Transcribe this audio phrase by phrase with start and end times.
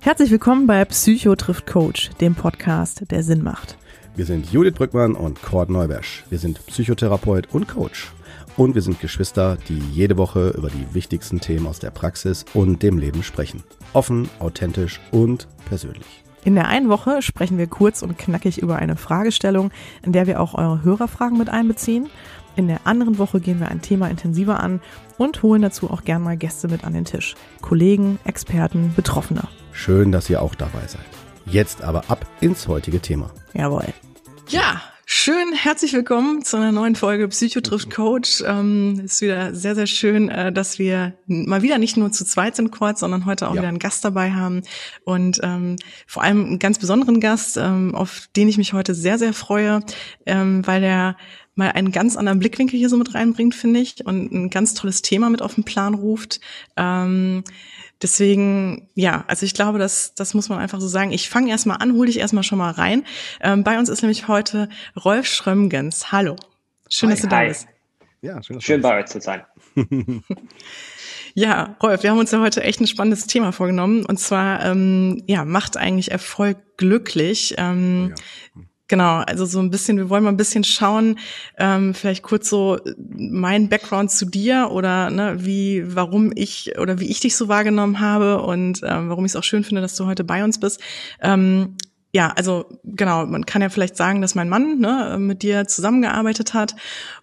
[0.00, 3.76] Herzlich willkommen bei Psycho trifft Coach, dem Podcast, der Sinn macht.
[4.14, 6.24] Wir sind Judith Brückmann und Cord Neubersch.
[6.30, 8.12] Wir sind Psychotherapeut und Coach.
[8.58, 12.82] Und wir sind Geschwister, die jede Woche über die wichtigsten Themen aus der Praxis und
[12.82, 13.62] dem Leben sprechen.
[13.92, 16.24] Offen, authentisch und persönlich.
[16.42, 19.70] In der einen Woche sprechen wir kurz und knackig über eine Fragestellung,
[20.02, 22.08] in der wir auch eure Hörerfragen mit einbeziehen.
[22.56, 24.80] In der anderen Woche gehen wir ein Thema intensiver an
[25.18, 27.36] und holen dazu auch gern mal Gäste mit an den Tisch.
[27.60, 29.44] Kollegen, Experten, Betroffene.
[29.70, 31.06] Schön, dass ihr auch dabei seid.
[31.46, 33.30] Jetzt aber ab ins heutige Thema.
[33.54, 33.84] Jawohl.
[34.48, 38.42] Ja, schön, herzlich willkommen zu einer neuen Folge Psycho trifft Coach.
[38.46, 42.56] Ähm, ist wieder sehr, sehr schön, äh, dass wir mal wieder nicht nur zu zweit
[42.56, 43.62] sind, Quad, sondern heute auch ja.
[43.62, 44.62] wieder einen Gast dabei haben.
[45.04, 45.76] Und ähm,
[46.06, 49.80] vor allem einen ganz besonderen Gast, ähm, auf den ich mich heute sehr, sehr freue,
[50.26, 51.16] ähm, weil der
[51.54, 55.00] mal einen ganz anderen Blickwinkel hier so mit reinbringt, finde ich, und ein ganz tolles
[55.00, 56.40] Thema mit auf den Plan ruft.
[58.00, 61.10] Deswegen, ja, also ich glaube, das, das muss man einfach so sagen.
[61.10, 63.04] Ich fange erstmal an, hol dich erstmal schon mal rein.
[63.40, 64.68] Ähm, bei uns ist nämlich heute
[65.04, 66.12] Rolf Schrömgens.
[66.12, 66.36] Hallo.
[66.88, 67.42] Schön, hi, dass du hi.
[67.42, 67.68] da bist.
[68.20, 69.42] Ja, schön, schön bei euch zu sein.
[71.34, 74.04] ja, Rolf, wir haben uns ja heute echt ein spannendes Thema vorgenommen.
[74.04, 77.54] Und zwar, ähm, ja, macht eigentlich Erfolg glücklich.
[77.58, 78.64] Ähm, oh ja.
[78.88, 81.18] Genau, also so ein bisschen, wir wollen mal ein bisschen schauen,
[81.58, 87.10] ähm, vielleicht kurz so mein Background zu dir oder ne, wie, warum ich oder wie
[87.10, 90.06] ich dich so wahrgenommen habe und ähm, warum ich es auch schön finde, dass du
[90.06, 90.80] heute bei uns bist.
[91.20, 91.76] Ähm,
[92.10, 96.54] ja, also genau, man kann ja vielleicht sagen, dass mein Mann ne, mit dir zusammengearbeitet
[96.54, 96.74] hat.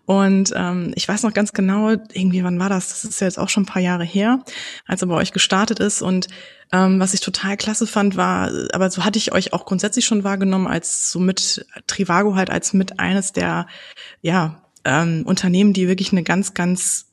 [0.06, 2.90] Und ähm, ich weiß noch ganz genau, irgendwie, wann war das?
[2.90, 4.44] Das ist ja jetzt auch schon ein paar Jahre her,
[4.86, 6.04] als er bei euch gestartet ist.
[6.04, 6.28] Und
[6.72, 10.24] ähm, was ich total klasse fand, war, aber so hatte ich euch auch grundsätzlich schon
[10.24, 13.66] wahrgenommen, als so mit Trivago halt als mit eines der
[14.22, 17.08] ja, ähm, Unternehmen, die wirklich eine ganz, ganz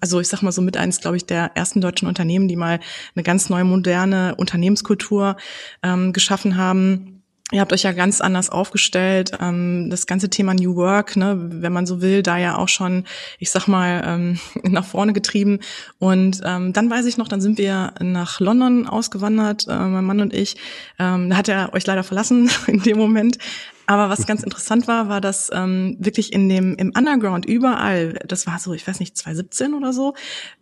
[0.00, 2.80] also ich sag mal so mit eins, glaube ich, der ersten deutschen Unternehmen, die mal
[3.14, 5.36] eine ganz neue moderne Unternehmenskultur
[5.82, 7.16] ähm, geschaffen haben.
[7.52, 9.30] Ihr habt euch ja ganz anders aufgestellt.
[9.40, 13.04] Ähm, das ganze Thema New Work, ne, wenn man so will, da ja auch schon,
[13.38, 15.60] ich sag mal, ähm, nach vorne getrieben.
[15.98, 20.20] Und ähm, dann weiß ich noch, dann sind wir nach London ausgewandert, äh, mein Mann
[20.20, 20.56] und ich.
[20.98, 23.38] Ähm, da hat er euch leider verlassen in dem Moment.
[23.86, 28.46] Aber was ganz interessant war, war, dass ähm, wirklich in dem im Underground überall, das
[28.46, 30.14] war so, ich weiß nicht, 2017 oder so,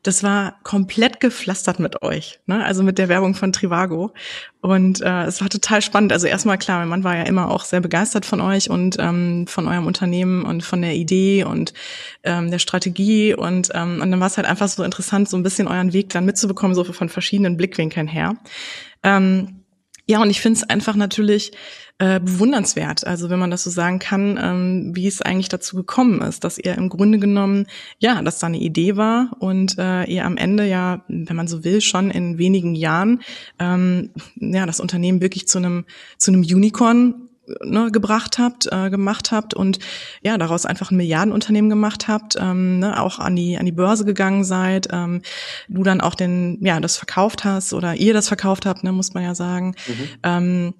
[0.03, 2.63] das war komplett gepflastert mit euch, ne?
[2.65, 4.13] Also mit der Werbung von Trivago.
[4.61, 6.13] Und äh, es war total spannend.
[6.13, 9.47] Also erstmal klar, mein Mann war ja immer auch sehr begeistert von euch und ähm,
[9.47, 11.75] von eurem Unternehmen und von der Idee und
[12.23, 13.35] ähm, der Strategie.
[13.35, 16.11] Und, ähm, und dann war es halt einfach so interessant, so ein bisschen euren Weg
[16.11, 18.37] dann mitzubekommen, so von verschiedenen Blickwinkeln her.
[19.03, 19.64] Ähm,
[20.07, 21.53] ja, und ich finde es einfach natürlich
[21.99, 26.21] äh, bewundernswert, also wenn man das so sagen kann, ähm, wie es eigentlich dazu gekommen
[26.23, 27.67] ist, dass ihr im Grunde genommen,
[27.99, 31.63] ja, dass da eine Idee war und äh, ihr am Ende ja, wenn man so
[31.63, 33.23] will, schon in wenigen Jahren
[33.61, 35.85] ähm, ja das Unternehmen wirklich zu einem
[36.19, 37.24] zu einem Unicorn
[37.63, 39.79] ne, gebracht habt, äh, gemacht habt und
[40.23, 44.05] ja, daraus einfach ein Milliardenunternehmen gemacht habt, ähm, ne, auch an die, an die Börse
[44.05, 45.23] gegangen seid, ähm,
[45.69, 49.15] du dann auch den, ja, das verkauft hast oder ihr das verkauft habt, ne, muss
[49.15, 49.75] man ja sagen.
[49.87, 50.09] Mhm.
[50.23, 50.75] Ähm,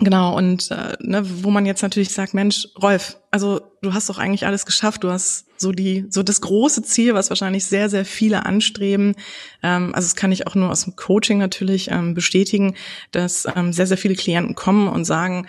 [0.00, 4.18] Genau, und äh, ne, wo man jetzt natürlich sagt, Mensch, Rolf, also du hast doch
[4.18, 8.04] eigentlich alles geschafft, du hast so die, so das große Ziel, was wahrscheinlich sehr, sehr
[8.04, 9.14] viele anstreben.
[9.62, 12.74] Ähm, also das kann ich auch nur aus dem Coaching natürlich ähm, bestätigen,
[13.10, 15.46] dass ähm, sehr, sehr viele Klienten kommen und sagen,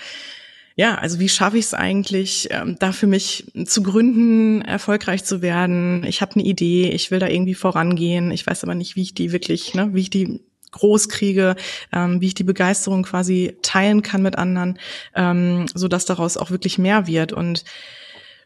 [0.80, 5.42] ja, also wie schaffe ich es eigentlich, ähm, da für mich zu gründen, erfolgreich zu
[5.42, 6.06] werden?
[6.06, 9.14] Ich habe eine Idee, ich will da irgendwie vorangehen, ich weiß aber nicht, wie ich
[9.14, 10.40] die wirklich, ne, wie ich die
[10.72, 11.58] groß kriege,
[11.92, 14.80] ähm, wie ich die Begeisterung quasi teilen kann mit anderen,
[15.16, 17.66] ähm, so dass daraus auch wirklich mehr wird und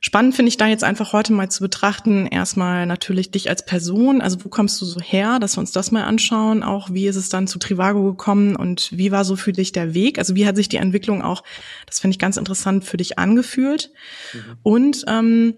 [0.05, 4.21] Spannend finde ich da jetzt einfach heute mal zu betrachten, erstmal natürlich dich als Person,
[4.21, 7.15] also wo kommst du so her, dass wir uns das mal anschauen, auch wie ist
[7.15, 10.45] es dann zu Trivago gekommen und wie war so für dich der Weg, also wie
[10.45, 11.41] hat sich die Entwicklung auch,
[11.85, 13.91] das finde ich ganz interessant, für dich angefühlt?
[14.33, 14.57] Mhm.
[14.61, 15.57] und ähm,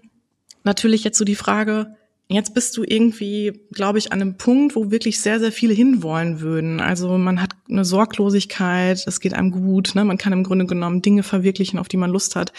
[0.62, 1.95] natürlich jetzt so die Frage,
[2.28, 6.40] Jetzt bist du irgendwie, glaube ich, an einem Punkt, wo wirklich sehr, sehr viele hinwollen
[6.40, 6.80] würden.
[6.80, 10.04] Also man hat eine Sorglosigkeit, es geht einem gut, ne?
[10.04, 12.52] man kann im Grunde genommen Dinge verwirklichen, auf die man Lust hat.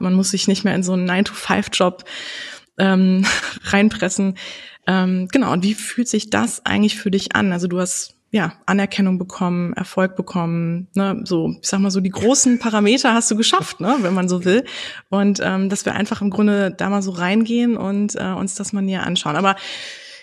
[0.00, 2.04] Man muss sich nicht mehr in so einen 9-to-5-Job
[2.78, 3.24] ähm,
[3.64, 4.36] reinpressen.
[4.88, 7.52] Ähm, genau, und wie fühlt sich das eigentlich für dich an?
[7.52, 12.10] Also du hast ja, Anerkennung bekommen, Erfolg bekommen, ne, so, ich sag mal so, die
[12.10, 14.64] großen Parameter hast du geschafft, ne, wenn man so will.
[15.10, 18.72] Und ähm, dass wir einfach im Grunde da mal so reingehen und äh, uns das
[18.72, 19.36] mal näher anschauen.
[19.36, 19.54] Aber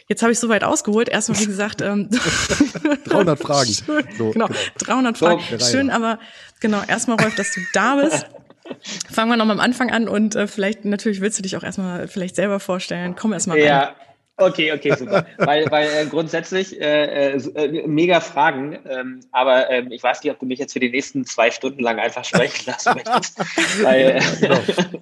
[0.08, 1.08] jetzt habe ich soweit ausgeholt.
[1.08, 2.10] Erstmal, wie gesagt, ähm,
[3.06, 3.72] 300 Fragen.
[3.86, 5.42] Schön, so, genau, 300 Fragen.
[5.60, 6.18] Schön, aber
[6.60, 8.26] genau, erstmal, Rolf, dass du da bist.
[9.12, 12.08] Fangen wir nochmal am Anfang an und äh, vielleicht, natürlich willst du dich auch erstmal
[12.08, 13.16] vielleicht selber vorstellen.
[13.16, 13.68] Komm erstmal rein.
[13.68, 13.96] Ja,
[14.40, 15.26] Okay, okay, super.
[15.38, 20.40] weil weil äh, grundsätzlich äh, äh, mega Fragen, ähm, aber ähm, ich weiß nicht, ob
[20.40, 23.40] du mich jetzt für die nächsten zwei Stunden lang einfach sprechen lassen möchtest.
[23.84, 24.56] weil, genau.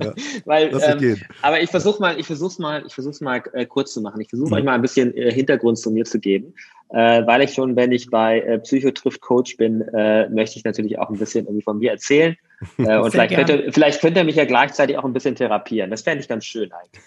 [0.03, 0.13] ja.
[0.45, 4.01] weil ähm, aber ich versuche mal, ich versuche mal, ich versuche mal äh, kurz zu
[4.01, 4.19] machen.
[4.21, 4.53] Ich versuche mhm.
[4.55, 6.53] euch mal ein bisschen äh, Hintergrund zu mir zu geben,
[6.89, 10.97] äh, weil ich schon, wenn ich bei äh, Psychotrift Coach bin, äh, möchte ich natürlich
[10.97, 12.35] auch ein bisschen irgendwie von mir erzählen.
[12.79, 15.91] Äh, und vielleicht könnt, ihr, vielleicht könnt ihr mich ja gleichzeitig auch ein bisschen therapieren.
[15.91, 17.03] Das fände ich ganz schön eigentlich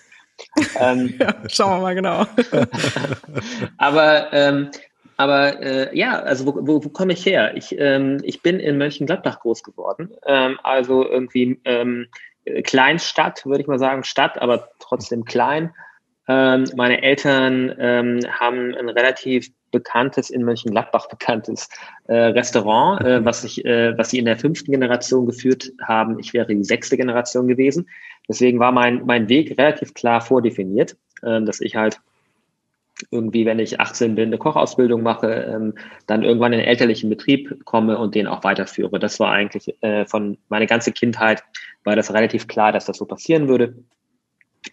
[0.78, 2.26] ähm, ja, schauen wir mal genau.
[3.78, 4.70] aber ähm,
[5.16, 7.54] aber äh, ja, also wo, wo, wo komme ich her?
[7.54, 10.10] Ich, ähm, ich bin in Mönchengladbach groß geworden.
[10.24, 12.06] Ähm, also irgendwie ähm,
[12.64, 15.74] Kleinstadt, würde ich mal sagen, Stadt, aber trotzdem klein.
[16.26, 21.68] Ähm, meine Eltern ähm, haben ein relativ bekanntes, in Mönchengladbach bekanntes
[22.08, 26.18] äh, Restaurant, äh, was, ich, äh, was sie in der fünften Generation geführt haben.
[26.18, 27.88] Ich wäre die sechste Generation gewesen.
[28.30, 32.00] Deswegen war mein, mein Weg relativ klar vordefiniert, ähm, dass ich halt
[33.10, 35.74] irgendwie, wenn ich 18 bin, eine Kochausbildung mache, ähm,
[36.06, 39.00] dann irgendwann in den elterlichen Betrieb komme und den auch weiterführe.
[39.00, 41.42] Das war eigentlich äh, von meiner ganze Kindheit
[41.82, 43.74] war das relativ klar, dass das so passieren würde.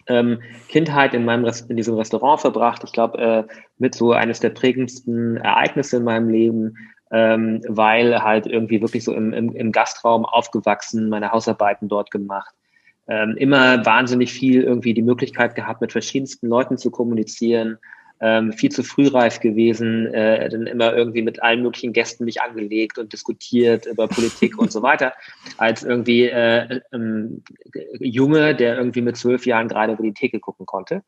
[0.05, 2.83] Ähm, Kindheit in meinem in diesem Restaurant verbracht.
[2.83, 6.75] Ich glaube, äh, mit so eines der prägendsten Ereignisse in meinem Leben,
[7.09, 12.53] ähm, weil halt irgendwie wirklich so im, im, im Gastraum aufgewachsen, meine Hausarbeiten dort gemacht,
[13.07, 17.77] ähm, immer wahnsinnig viel irgendwie die Möglichkeit gehabt, mit verschiedensten Leuten zu kommunizieren,
[18.19, 22.97] ähm, viel zu frühreif gewesen, äh, dann immer irgendwie mit allen möglichen Gästen mich angelegt
[22.97, 25.13] und diskutiert über Politik und so weiter,
[25.57, 27.43] als irgendwie äh, ähm,
[27.99, 31.03] Junge, der irgendwie mit zwölf Jahren gerade über die Theke gucken konnte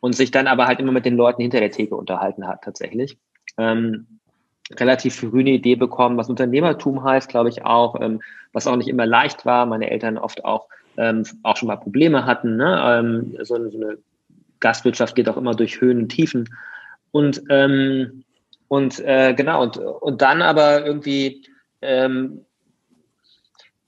[0.00, 3.18] und sich dann aber halt immer mit den Leuten hinter der Theke unterhalten hat tatsächlich.
[3.56, 4.18] Ähm,
[4.72, 8.20] relativ früh eine Idee bekommen, was Unternehmertum heißt, glaube ich auch, ähm,
[8.52, 9.64] was auch nicht immer leicht war.
[9.66, 10.68] Meine Eltern oft auch
[10.98, 12.56] ähm, auch schon mal Probleme hatten.
[12.56, 12.82] Ne?
[12.84, 13.98] Ähm, so, so, eine
[14.60, 16.48] Gastwirtschaft geht auch immer durch Höhen und Tiefen.
[17.12, 18.24] Und, ähm,
[18.66, 21.46] und äh, genau, und, und dann aber irgendwie
[21.80, 22.44] ähm,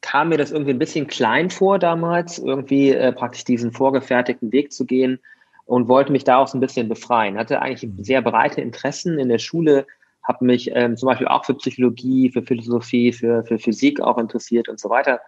[0.00, 4.72] kam mir das irgendwie ein bisschen klein vor damals, irgendwie äh, praktisch diesen vorgefertigten Weg
[4.72, 5.18] zu gehen
[5.66, 7.36] und wollte mich da auch so ein bisschen befreien.
[7.36, 9.86] Hatte eigentlich sehr breite Interessen in der Schule,
[10.22, 14.68] habe mich ähm, zum Beispiel auch für Psychologie, für Philosophie, für, für Physik auch interessiert
[14.68, 15.20] und so weiter.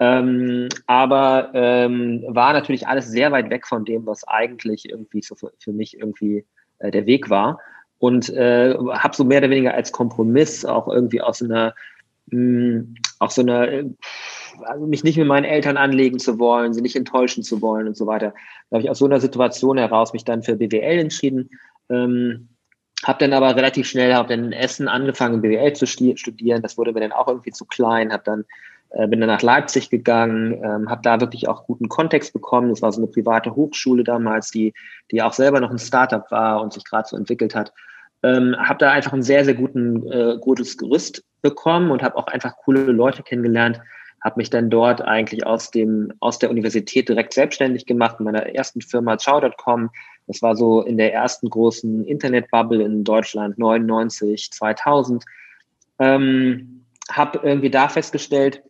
[0.00, 5.34] Ähm, aber ähm, war natürlich alles sehr weit weg von dem, was eigentlich irgendwie so
[5.34, 6.46] für, für mich irgendwie
[6.78, 7.60] äh, der Weg war.
[7.98, 11.74] Und äh, habe so mehr oder weniger als Kompromiss auch irgendwie aus einer,
[12.28, 12.38] mh,
[12.80, 13.84] hm, auch so einer, äh,
[14.62, 17.96] also mich nicht mit meinen Eltern anlegen zu wollen, sie nicht enttäuschen zu wollen und
[17.96, 18.32] so weiter.
[18.70, 21.50] Da habe ich aus so einer Situation heraus mich dann für BWL entschieden.
[21.90, 22.48] Ähm,
[23.04, 26.62] habe dann aber relativ schnell, habe dann in Essen angefangen, BWL zu studieren.
[26.62, 28.12] Das wurde mir dann auch irgendwie zu klein.
[28.12, 28.44] Habe dann
[28.90, 32.70] äh, bin dann nach Leipzig gegangen, ähm, habe da wirklich auch guten Kontext bekommen.
[32.70, 34.74] Das war so eine private Hochschule damals, die,
[35.10, 37.72] die auch selber noch ein Startup war und sich gerade so entwickelt hat.
[38.22, 42.26] Ähm, habe da einfach ein sehr, sehr guten, äh, gutes Gerüst bekommen und habe auch
[42.26, 43.80] einfach coole Leute kennengelernt.
[44.22, 48.54] Habe mich dann dort eigentlich aus dem aus der Universität direkt selbstständig gemacht in meiner
[48.54, 49.90] ersten Firma Chow.com.
[50.26, 55.24] Das war so in der ersten großen Internetbubble in Deutschland 99, 2000.
[55.98, 58.62] Ähm, habe irgendwie da festgestellt,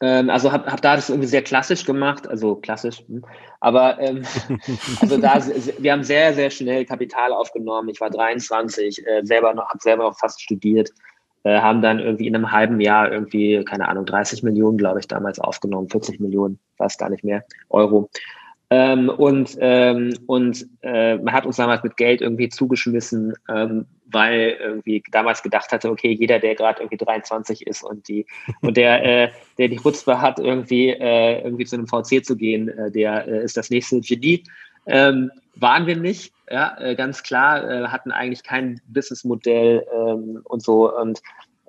[0.00, 3.24] ähm, also habe hab da das irgendwie sehr klassisch gemacht, also klassisch, hm.
[3.60, 4.22] aber ähm,
[5.00, 5.42] also da
[5.78, 7.88] wir haben sehr sehr schnell Kapital aufgenommen.
[7.88, 10.90] Ich war 23, äh, selber noch habe selber noch fast studiert,
[11.42, 15.08] äh, haben dann irgendwie in einem halben Jahr irgendwie keine Ahnung 30 Millionen glaube ich
[15.08, 18.08] damals aufgenommen, 40 Millionen, weiß gar nicht mehr Euro.
[18.70, 24.58] Ähm, und ähm, und äh, man hat uns damals mit Geld irgendwie zugeschmissen, ähm, weil
[24.60, 28.26] irgendwie damals gedacht hatte, okay, jeder, der gerade irgendwie 23 ist und die
[28.60, 32.68] und der, äh, der die Chutzpe hat, irgendwie äh, irgendwie zu einem VC zu gehen,
[32.68, 34.44] äh, der äh, ist das nächste Genie.
[34.86, 40.62] Ähm, waren wir nicht, ja, äh, ganz klar, äh, hatten eigentlich kein Businessmodell ähm, und
[40.62, 41.20] so und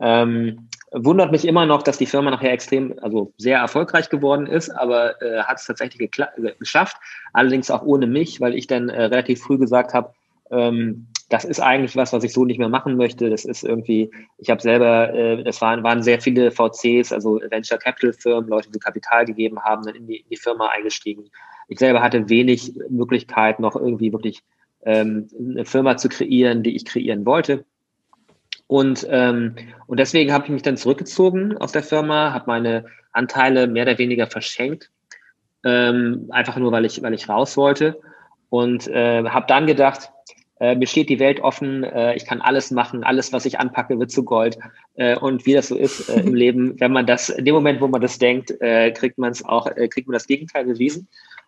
[0.02, 4.70] ähm, wundert mich immer noch, dass die Firma nachher extrem, also sehr erfolgreich geworden ist,
[4.70, 6.12] aber äh, hat es tatsächlich
[6.60, 6.98] geschafft.
[7.34, 10.14] Allerdings auch ohne mich, weil ich dann äh, relativ früh gesagt habe,
[10.52, 13.30] ähm, das ist eigentlich was, was ich so nicht mehr machen möchte.
[13.30, 18.14] Das ist irgendwie, ich habe selber, äh, waren, waren sehr viele VCs, also Venture Capital
[18.14, 21.30] Firmen, Leute, die Kapital gegeben haben, dann in die, in die Firma eingestiegen.
[21.68, 24.42] Ich selber hatte wenig Möglichkeit, noch irgendwie wirklich
[24.84, 27.64] ähm, eine Firma zu kreieren, die ich kreieren wollte.
[28.70, 29.56] Und, ähm,
[29.88, 33.98] und deswegen habe ich mich dann zurückgezogen aus der Firma, habe meine Anteile mehr oder
[33.98, 34.92] weniger verschenkt,
[35.66, 38.00] ähm, einfach nur, weil ich, weil ich raus wollte.
[38.52, 40.12] Und äh, habe dann gedacht,
[40.60, 43.98] äh, mir steht die Welt offen, äh, ich kann alles machen, alles, was ich anpacke,
[43.98, 44.60] wird zu Gold.
[44.94, 47.82] Äh, und wie das so ist äh, im Leben, wenn man das, in dem Moment,
[47.82, 51.08] wo man das denkt, äh, kriegt man es auch, äh, kriegt man das Gegenteil bewiesen.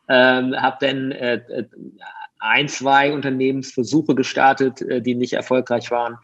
[0.09, 1.65] Ähm, habe dann äh, äh,
[2.39, 6.17] ein, zwei Unternehmensversuche gestartet, äh, die nicht erfolgreich waren.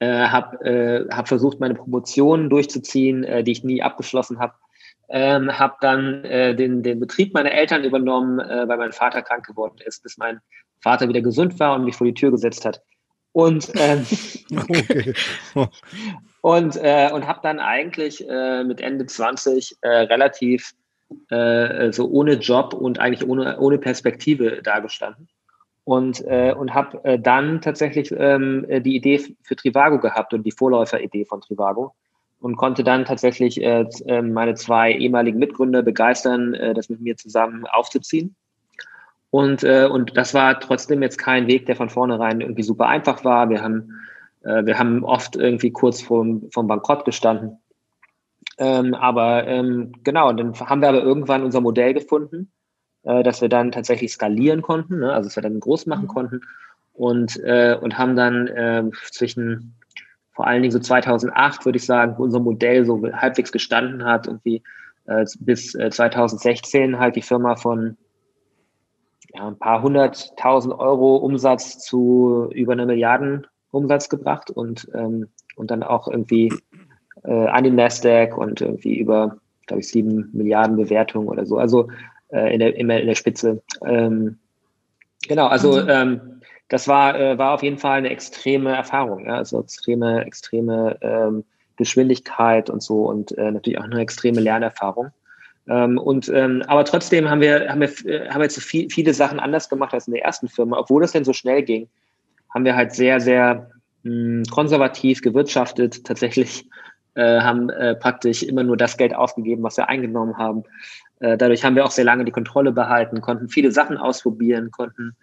[0.00, 4.54] Äh, habe äh, hab versucht, meine Promotionen durchzuziehen, äh, die ich nie abgeschlossen habe.
[5.10, 9.44] Ähm, habe dann äh, den, den Betrieb meiner Eltern übernommen, äh, weil mein Vater krank
[9.44, 10.40] geworden ist, bis mein
[10.80, 12.80] Vater wieder gesund war und mich vor die Tür gesetzt hat.
[13.32, 14.06] Und, ähm,
[14.68, 15.12] okay.
[16.40, 20.72] und, äh, und habe dann eigentlich äh, mit Ende 20 äh, relativ
[21.28, 25.28] äh, so ohne Job und eigentlich ohne, ohne Perspektive dagestanden.
[25.90, 30.52] Und, äh, und habe äh, dann tatsächlich ähm, die Idee für Trivago gehabt und die
[30.52, 31.94] Vorläuferidee von Trivago
[32.38, 37.16] und konnte dann tatsächlich äh, ähm, meine zwei ehemaligen Mitgründer begeistern, äh, das mit mir
[37.16, 38.36] zusammen aufzuziehen.
[39.30, 43.24] Und, äh, und das war trotzdem jetzt kein Weg, der von vornherein irgendwie super einfach
[43.24, 43.50] war.
[43.50, 44.00] Wir haben,
[44.44, 47.58] äh, wir haben oft irgendwie kurz vom, vom Bankrott gestanden.
[48.58, 52.52] Ähm, aber ähm, genau, dann haben wir aber irgendwann unser Modell gefunden,
[53.04, 55.12] äh, dass wir dann tatsächlich skalieren konnten, ne?
[55.12, 56.08] also dass wir dann groß machen mhm.
[56.08, 56.40] konnten
[56.92, 59.74] und, äh, und haben dann äh, zwischen
[60.32, 64.26] vor allen Dingen so 2008, würde ich sagen, wo unser Modell so halbwegs gestanden hat,
[64.26, 64.62] irgendwie
[65.06, 67.96] äh, bis äh, 2016 halt die Firma von
[69.34, 75.70] ja, ein paar hunderttausend Euro Umsatz zu über einer Milliarden Umsatz gebracht und, ähm, und
[75.70, 76.52] dann auch irgendwie
[77.24, 81.58] äh, an den Nasdaq und irgendwie über, glaube ich, sieben Milliarden Bewertungen oder so.
[81.58, 81.88] Also
[82.32, 83.62] äh, in, der, immer in der Spitze.
[83.84, 84.38] Ähm,
[85.28, 89.36] genau, also ähm, das war, äh, war auf jeden Fall eine extreme Erfahrung, ja?
[89.36, 91.44] also extreme, extreme ähm,
[91.76, 95.10] Geschwindigkeit und so und äh, natürlich auch eine extreme Lernerfahrung.
[95.68, 98.88] Ähm, und ähm, aber trotzdem haben wir, haben wir, äh, haben wir jetzt so viel,
[98.90, 101.88] viele Sachen anders gemacht als in der ersten Firma, obwohl das denn so schnell ging,
[102.52, 103.70] haben wir halt sehr, sehr
[104.02, 106.66] mh, hm, konservativ gewirtschaftet, tatsächlich
[107.14, 110.64] äh, haben äh, praktisch immer nur das Geld ausgegeben, was wir eingenommen haben.
[111.20, 115.16] Äh, dadurch haben wir auch sehr lange die Kontrolle behalten, konnten viele Sachen ausprobieren, konnten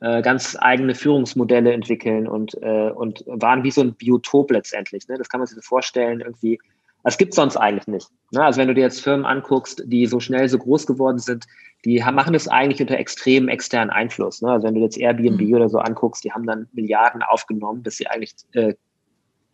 [0.00, 5.08] äh, ganz eigene Führungsmodelle entwickeln und, äh, und waren wie so ein Biotop letztendlich.
[5.08, 5.18] Ne?
[5.18, 6.58] Das kann man sich so vorstellen, irgendwie.
[7.04, 8.08] Das gibt sonst eigentlich nicht.
[8.32, 8.44] Ne?
[8.44, 11.46] Also wenn du dir jetzt Firmen anguckst, die so schnell so groß geworden sind,
[11.84, 14.42] die haben, machen das eigentlich unter extremem externen Einfluss.
[14.42, 14.50] Ne?
[14.50, 15.54] Also wenn du jetzt Airbnb mhm.
[15.54, 18.34] oder so anguckst, die haben dann Milliarden aufgenommen, bis sie eigentlich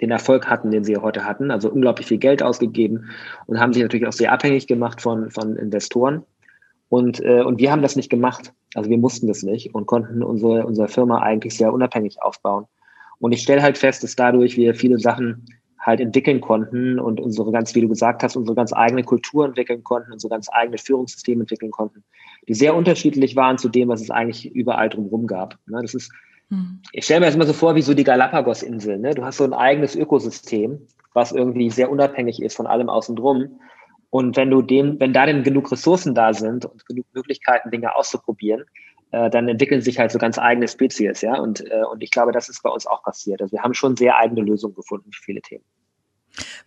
[0.00, 1.50] den Erfolg hatten, den sie heute hatten.
[1.50, 3.10] Also unglaublich viel Geld ausgegeben
[3.46, 6.24] und haben sich natürlich auch sehr abhängig gemacht von, von Investoren.
[6.88, 8.52] Und, äh, und wir haben das nicht gemacht.
[8.74, 12.66] Also wir mussten das nicht und konnten unsere, unsere Firma eigentlich sehr unabhängig aufbauen.
[13.18, 15.46] Und ich stelle halt fest, dass dadurch wir viele Sachen
[15.84, 19.84] halt entwickeln konnten und unsere ganz, wie du gesagt hast, unsere ganz eigene Kultur entwickeln
[19.84, 22.04] konnten, unsere ganz eigene Führungssystem entwickeln konnten,
[22.48, 25.58] die sehr unterschiedlich waren zu dem, was es eigentlich überall drumherum gab.
[25.66, 26.10] Ne, das ist,
[26.54, 26.82] hm.
[26.92, 29.00] ich stelle mir das immer so vor wie so die Galapagos-Inseln.
[29.00, 29.14] Ne?
[29.14, 33.60] Du hast so ein eigenes Ökosystem, was irgendwie sehr unabhängig ist von allem außen drum.
[34.10, 37.96] Und wenn du dem, wenn da denn genug Ressourcen da sind und genug Möglichkeiten, Dinge
[37.96, 38.64] auszuprobieren,
[39.10, 41.38] äh, dann entwickeln sich halt so ganz eigene Spezies, ja.
[41.40, 43.42] Und, äh, und ich glaube, das ist bei uns auch passiert.
[43.42, 45.64] Also wir haben schon sehr eigene Lösungen gefunden für viele Themen.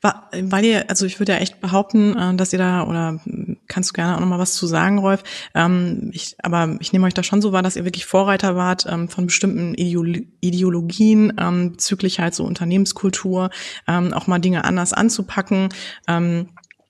[0.02, 3.20] Weil ihr, also ich würde ja echt behaupten, äh, dass ihr da, oder
[3.68, 5.24] kannst du gerne auch nochmal was zu sagen, Rolf,
[5.56, 8.86] ähm, ich, aber ich nehme euch da schon so wahr, dass ihr wirklich Vorreiter wart
[8.90, 13.50] ähm, von bestimmten Ideologien ähm, bezüglich halt so Unternehmenskultur,
[13.88, 15.70] auch mal Dinge anders anzupacken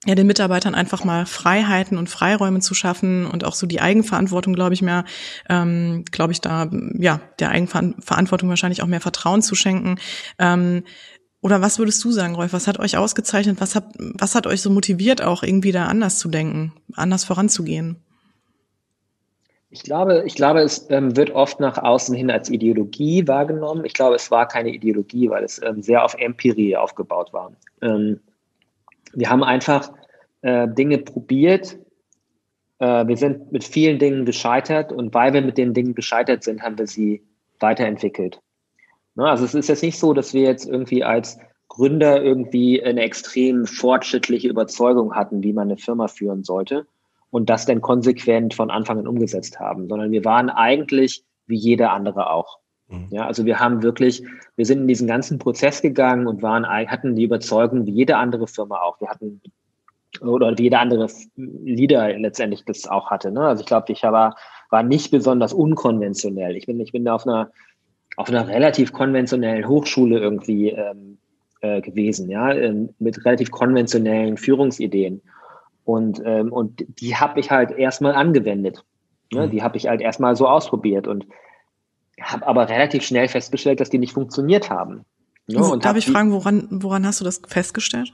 [0.06, 4.54] ja, den Mitarbeitern einfach mal Freiheiten und Freiräume zu schaffen und auch so die Eigenverantwortung,
[4.54, 5.04] glaube ich, mehr,
[5.50, 9.96] ähm, glaube ich, da, ja, der Eigenverantwortung wahrscheinlich auch mehr Vertrauen zu schenken.
[10.40, 10.84] Ähm,
[11.42, 12.54] oder was würdest du sagen, Rolf?
[12.54, 13.62] Was hat euch ausgezeichnet?
[13.62, 17.98] Was hat, was hat euch so motiviert, auch irgendwie da anders zu denken, anders voranzugehen?
[19.70, 23.86] Ich glaube, ich glaube, es ähm, wird oft nach außen hin als Ideologie wahrgenommen.
[23.86, 27.52] Ich glaube, es war keine Ideologie, weil es ähm, sehr auf Empirie aufgebaut war.
[27.82, 28.22] Ähm,
[29.14, 29.92] wir haben einfach
[30.42, 31.78] äh, Dinge probiert.
[32.80, 36.62] Äh, wir sind mit vielen Dingen gescheitert und weil wir mit den Dingen gescheitert sind,
[36.62, 37.22] haben wir sie
[37.60, 38.42] weiterentwickelt.
[39.18, 39.26] Ne?
[39.26, 43.66] Also es ist jetzt nicht so, dass wir jetzt irgendwie als Gründer irgendwie eine extrem
[43.66, 46.88] fortschrittliche Überzeugung hatten, wie man eine Firma führen sollte
[47.30, 51.92] und das dann konsequent von Anfang an umgesetzt haben, sondern wir waren eigentlich wie jeder
[51.92, 52.60] andere auch.
[52.88, 53.08] Mhm.
[53.10, 54.24] Ja, also wir haben wirklich,
[54.56, 58.48] wir sind in diesen ganzen Prozess gegangen und waren, hatten die Überzeugung, wie jede andere
[58.48, 59.02] Firma auch.
[59.02, 59.42] Wir hatten,
[60.22, 63.32] oder wie jeder andere Leader letztendlich das auch hatte.
[63.32, 63.42] Ne?
[63.42, 64.38] Also ich glaube, ich war,
[64.70, 66.56] war nicht besonders unkonventionell.
[66.56, 67.52] Ich bin, ich bin auf einer,
[68.18, 71.20] auf einer relativ konventionellen Hochschule irgendwie ähm,
[71.62, 75.22] äh, gewesen, ja, ähm, mit relativ konventionellen Führungsideen.
[75.86, 78.84] Und, ähm, und die habe ich halt erstmal angewendet.
[79.32, 79.46] Ne?
[79.46, 79.52] Mhm.
[79.52, 81.28] Die habe ich halt erstmal so ausprobiert und
[82.20, 85.06] habe aber relativ schnell festgestellt, dass die nicht funktioniert haben.
[85.48, 85.64] Ne?
[85.64, 88.12] Und Darf ich fragen, woran, woran hast du das festgestellt?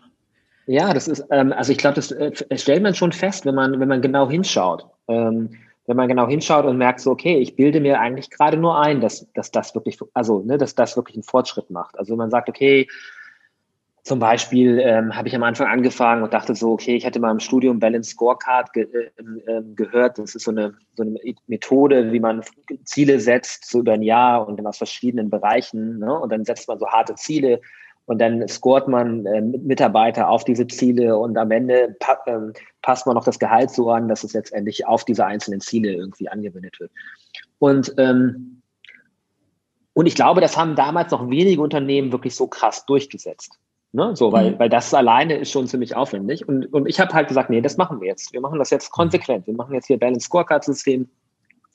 [0.66, 3.80] Ja, das ist, ähm, also ich glaube, das äh, stellt man schon fest, wenn man,
[3.80, 4.86] wenn man genau hinschaut.
[5.08, 5.52] Ähm,
[5.86, 9.02] wenn man genau hinschaut und merkt so, okay, ich bilde mir eigentlich gerade nur ein,
[9.02, 11.98] dass, dass das wirklich, also, ne, dass das wirklich einen Fortschritt macht.
[11.98, 12.88] Also wenn man sagt, okay,
[14.04, 17.32] zum Beispiel ähm, habe ich am Anfang angefangen und dachte so, okay, ich hatte mal
[17.32, 20.18] im Studium Balance Scorecard ge äh, gehört.
[20.18, 22.44] Das ist so eine, so eine Methode, wie man
[22.84, 26.00] Ziele setzt, so über ein Jahr und aus verschiedenen Bereichen.
[26.00, 26.20] Ne?
[26.20, 27.62] Und dann setzt man so harte Ziele
[28.06, 33.06] und dann scoret man äh, Mitarbeiter auf diese Ziele und am Ende pa ähm, passt
[33.06, 36.80] man noch das Gehalt so an, dass es letztendlich auf diese einzelnen Ziele irgendwie angewendet
[36.80, 36.92] wird.
[37.60, 38.62] Und ähm,
[39.94, 43.60] und ich glaube, das haben damals noch wenige Unternehmen wirklich so krass durchgesetzt.
[43.92, 44.16] Ne?
[44.16, 44.60] So, weil, mhm.
[44.60, 46.48] weil das alleine ist schon ziemlich aufwendig.
[46.48, 48.34] Und, und ich habe halt gesagt, nee, das machen wir jetzt.
[48.34, 49.46] Wir machen das jetzt konsequent.
[49.46, 51.08] Wir machen jetzt hier Balance Scorecard System.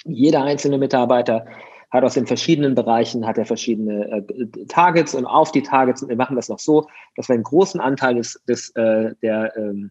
[0.05, 1.47] Jeder einzelne Mitarbeiter
[1.91, 6.17] hat aus den verschiedenen Bereichen, hat er verschiedene äh, Targets und auf die Targets, wir
[6.17, 9.91] machen das noch so, dass wir einen großen Anteil des, des, äh, der, ähm,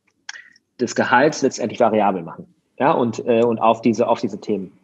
[0.80, 2.54] des Gehalts letztendlich variabel machen.
[2.80, 4.78] Ja, und, äh, und auf diese, auf diese Themen.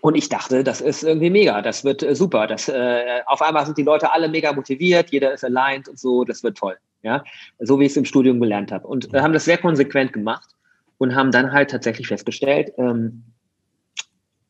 [0.00, 2.48] Und ich dachte, das ist irgendwie mega, das wird äh, super.
[2.48, 6.24] Das, äh, auf einmal sind die Leute alle mega motiviert, jeder ist aligned und so,
[6.24, 6.76] das wird toll.
[7.04, 7.24] Ja,
[7.58, 8.86] so wie ich es im Studium gelernt habe.
[8.86, 10.50] Und äh, haben das sehr konsequent gemacht
[10.98, 13.24] und haben dann halt tatsächlich festgestellt, ähm,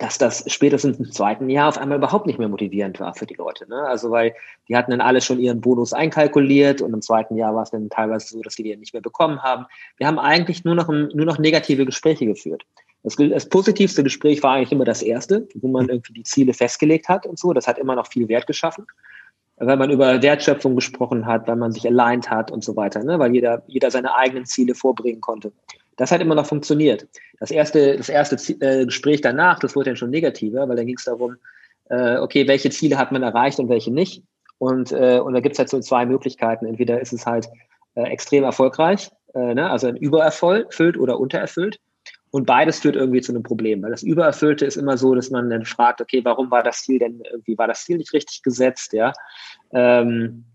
[0.02, 3.34] dass das spätestens im zweiten Jahr auf einmal überhaupt nicht mehr motivierend war für die
[3.34, 3.68] Leute.
[3.68, 3.76] Ne?
[3.86, 4.34] Also weil
[4.68, 7.88] die hatten dann alle schon ihren Bonus einkalkuliert und im zweiten Jahr war es dann
[7.88, 9.66] teilweise so, dass die den nicht mehr bekommen haben.
[9.98, 12.64] Wir haben eigentlich nur noch, nur noch negative Gespräche geführt.
[13.04, 17.08] Das, das positivste Gespräch war eigentlich immer das erste, wo man irgendwie die Ziele festgelegt
[17.08, 17.52] hat und so.
[17.52, 18.88] Das hat immer noch viel Wert geschaffen,
[19.58, 23.20] weil man über Wertschöpfung gesprochen hat, weil man sich aligned hat und so weiter, ne?
[23.20, 25.52] weil jeder, jeder seine eigenen Ziele vorbringen konnte.
[25.96, 27.06] Das hat immer noch funktioniert.
[27.38, 30.96] Das erste, das erste äh, Gespräch danach, das wurde dann schon negativer, weil dann ging
[30.96, 31.36] es darum,
[31.90, 34.22] äh, okay, welche Ziele hat man erreicht und welche nicht.
[34.58, 36.66] Und, äh, und da gibt es halt so zwei Möglichkeiten.
[36.66, 37.48] Entweder ist es halt
[37.94, 39.68] extrem erfolgreich, ne?
[39.68, 41.78] also ein übererfüllt oder untererfüllt.
[42.32, 45.50] Und beides führt irgendwie zu einem Problem, weil das Übererfüllte ist immer so, dass man
[45.50, 48.94] dann fragt, okay, warum war das Ziel denn irgendwie, war das Ziel nicht richtig gesetzt,
[48.94, 49.12] ja?
[49.70, 50.46] Ähm,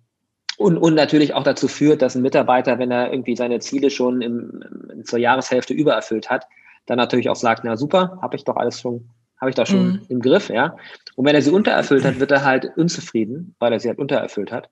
[0.57, 4.21] und, und natürlich auch dazu führt, dass ein Mitarbeiter, wenn er irgendwie seine Ziele schon
[4.21, 6.47] im, zur Jahreshälfte übererfüllt hat,
[6.87, 9.07] dann natürlich auch sagt, na super, habe ich doch alles schon,
[9.39, 10.01] habe ich doch schon mhm.
[10.09, 10.75] im Griff, ja.
[11.15, 14.51] Und wenn er sie untererfüllt hat, wird er halt unzufrieden, weil er sie halt untererfüllt
[14.51, 14.69] hat.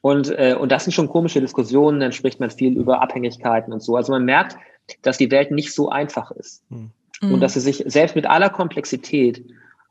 [0.00, 3.82] Und, äh, und das sind schon komische Diskussionen, dann spricht man viel über Abhängigkeiten und
[3.82, 3.96] so.
[3.96, 4.56] Also man merkt,
[5.02, 6.62] dass die Welt nicht so einfach ist.
[6.70, 6.92] Mhm.
[7.20, 9.44] Und dass sie sich selbst mit aller Komplexität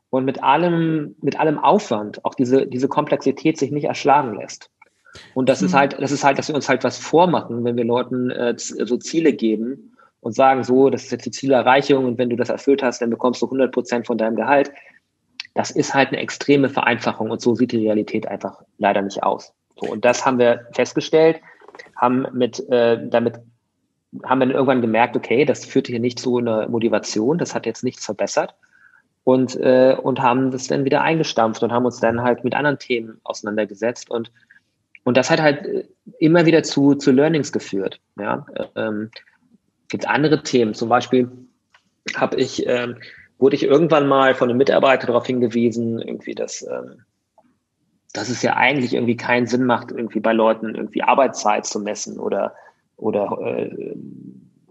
[0.08, 4.70] und mit allem, mit allem Aufwand auch diese, diese Komplexität sich nicht erschlagen lässt.
[5.34, 5.66] Und das mhm.
[5.66, 8.54] ist halt, das ist halt, dass wir uns halt was vormachen, wenn wir Leuten äh,
[8.56, 12.50] so Ziele geben und sagen, so, das ist jetzt die Zielerreichung und wenn du das
[12.50, 14.70] erfüllt hast, dann bekommst du 100 Prozent von deinem Gehalt.
[15.54, 19.52] Das ist halt eine extreme Vereinfachung und so sieht die Realität einfach leider nicht aus.
[19.80, 21.40] So, und das haben wir festgestellt,
[21.96, 23.40] haben mit, äh, damit
[24.24, 27.84] haben dann irgendwann gemerkt, okay, das führt hier nicht zu einer Motivation, das hat jetzt
[27.84, 28.54] nichts verbessert
[29.24, 32.78] und, äh, und haben das dann wieder eingestampft und haben uns dann halt mit anderen
[32.78, 34.32] Themen auseinandergesetzt und
[35.04, 35.84] und das hat halt äh,
[36.18, 38.00] immer wieder zu, zu Learnings geführt.
[38.18, 39.10] Ja, ähm,
[39.88, 40.74] gibt andere Themen.
[40.74, 41.30] Zum Beispiel
[42.16, 42.96] habe ich, ähm,
[43.38, 47.04] wurde ich irgendwann mal von einem Mitarbeiter darauf hingewiesen, irgendwie, dass, ähm,
[48.12, 52.18] dass es ja eigentlich irgendwie keinen Sinn macht, irgendwie bei Leuten irgendwie Arbeitszeit zu messen
[52.18, 52.54] oder,
[52.96, 53.94] oder äh,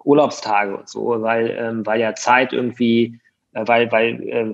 [0.03, 3.19] Urlaubstage und so, weil, ähm, weil ja Zeit irgendwie,
[3.53, 4.53] äh, weil, weil äh,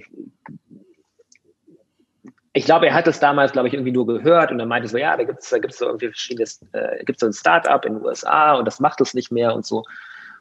[2.56, 4.98] ich glaube, er hat es damals, glaube ich, irgendwie nur gehört und er meinte so,
[4.98, 7.96] ja, da gibt es da gibt's so irgendwie verschiedenes, äh, gibt so ein Startup in
[7.96, 9.84] den USA und das macht es nicht mehr und so.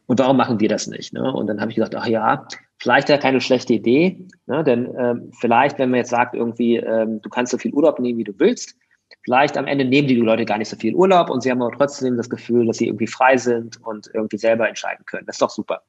[0.07, 1.13] Und warum machen wir das nicht?
[1.13, 1.33] Ne?
[1.33, 2.47] Und dann habe ich gesagt, ach ja,
[2.79, 4.63] vielleicht ja keine schlechte Idee, ne?
[4.63, 8.21] denn ähm, vielleicht, wenn man jetzt sagt, irgendwie, ähm, du kannst so viel Urlaub nehmen,
[8.21, 8.77] wie du willst,
[9.25, 11.77] vielleicht am Ende nehmen die Leute gar nicht so viel Urlaub und sie haben aber
[11.77, 15.27] trotzdem das Gefühl, dass sie irgendwie frei sind und irgendwie selber entscheiden können.
[15.27, 15.83] Das ist doch super.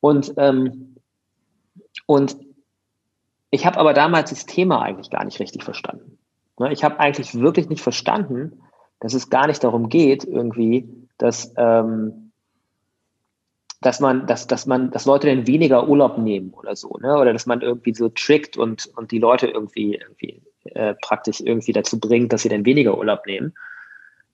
[0.00, 0.96] Und, ähm,
[2.06, 2.36] und
[3.50, 6.18] ich habe aber damals das Thema eigentlich gar nicht richtig verstanden.
[6.58, 8.62] Ne, ich habe eigentlich wirklich nicht verstanden,
[9.00, 12.32] dass es gar nicht darum geht, irgendwie, dass, ähm,
[13.82, 17.18] dass man, dass, dass man, dass Leute dann weniger Urlaub nehmen oder so, ne?
[17.18, 21.72] Oder dass man irgendwie so trickt und, und die Leute irgendwie, irgendwie äh, praktisch irgendwie
[21.72, 23.54] dazu bringt, dass sie dann weniger Urlaub nehmen.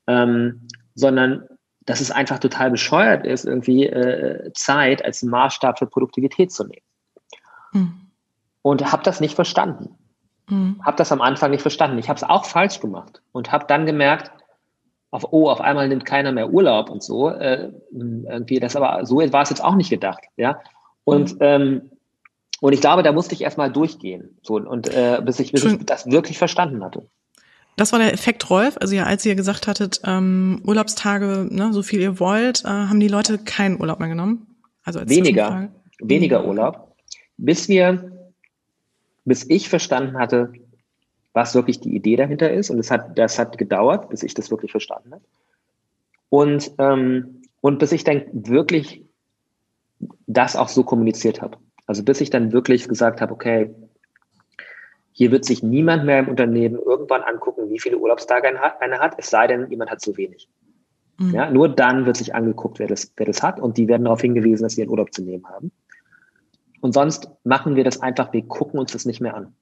[0.06, 1.48] Ähm, sondern
[1.84, 6.86] dass es einfach total bescheuert ist, irgendwie äh, Zeit als Maßstab für Produktivität zu nehmen.
[7.72, 8.01] Hm
[8.62, 9.90] und habe das nicht verstanden.
[10.48, 10.80] Mhm.
[10.84, 11.98] Habe das am Anfang nicht verstanden.
[11.98, 14.30] Ich habe es auch falsch gemacht und habe dann gemerkt,
[15.10, 17.28] auf, oh, auf einmal nimmt keiner mehr Urlaub und so.
[17.28, 20.60] Äh, irgendwie das aber so war es jetzt auch nicht gedacht, ja.
[21.04, 21.38] Und mhm.
[21.40, 21.90] ähm,
[22.60, 25.84] Und ich glaube, da musste ich erstmal durchgehen, so und äh, bis ich, bis ich
[25.84, 27.08] das wirklich verstanden hatte.
[27.76, 28.76] Das war der Effekt Rolf.
[28.80, 33.00] Also ja, als ihr gesagt hattet, ähm, Urlaubstage, ne, so viel ihr wollt, äh, haben
[33.00, 34.46] die Leute keinen Urlaub mehr genommen.
[34.84, 36.94] Also als weniger, weniger Urlaub,
[37.36, 38.12] bis wir,
[39.24, 40.52] bis ich verstanden hatte,
[41.32, 42.70] was wirklich die Idee dahinter ist.
[42.70, 45.24] Und das hat, das hat gedauert, bis ich das wirklich verstanden habe.
[46.28, 49.04] Und ähm, und bis ich dann wirklich
[50.26, 51.56] das auch so kommuniziert habe.
[51.86, 53.70] Also bis ich dann wirklich gesagt habe, okay,
[55.12, 58.48] hier wird sich niemand mehr im Unternehmen irgendwann angucken, wie viele Urlaubstage
[58.80, 60.48] einer hat, es sei denn, jemand hat zu wenig.
[61.18, 61.34] Mhm.
[61.34, 64.22] Ja, nur dann wird sich angeguckt, wer das, wer das hat und die werden darauf
[64.22, 65.70] hingewiesen, dass sie einen Urlaub zu nehmen haben.
[66.82, 69.54] Und sonst machen wir das einfach, wir gucken uns das nicht mehr an.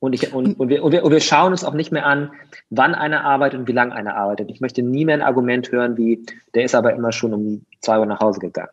[0.00, 2.32] Und, ich, und, und, wir, und, wir, und wir schauen uns auch nicht mehr an,
[2.70, 4.50] wann einer arbeitet und wie lange einer arbeitet.
[4.50, 8.00] Ich möchte nie mehr ein Argument hören, wie, der ist aber immer schon um zwei
[8.00, 8.70] Uhr nach Hause gegangen.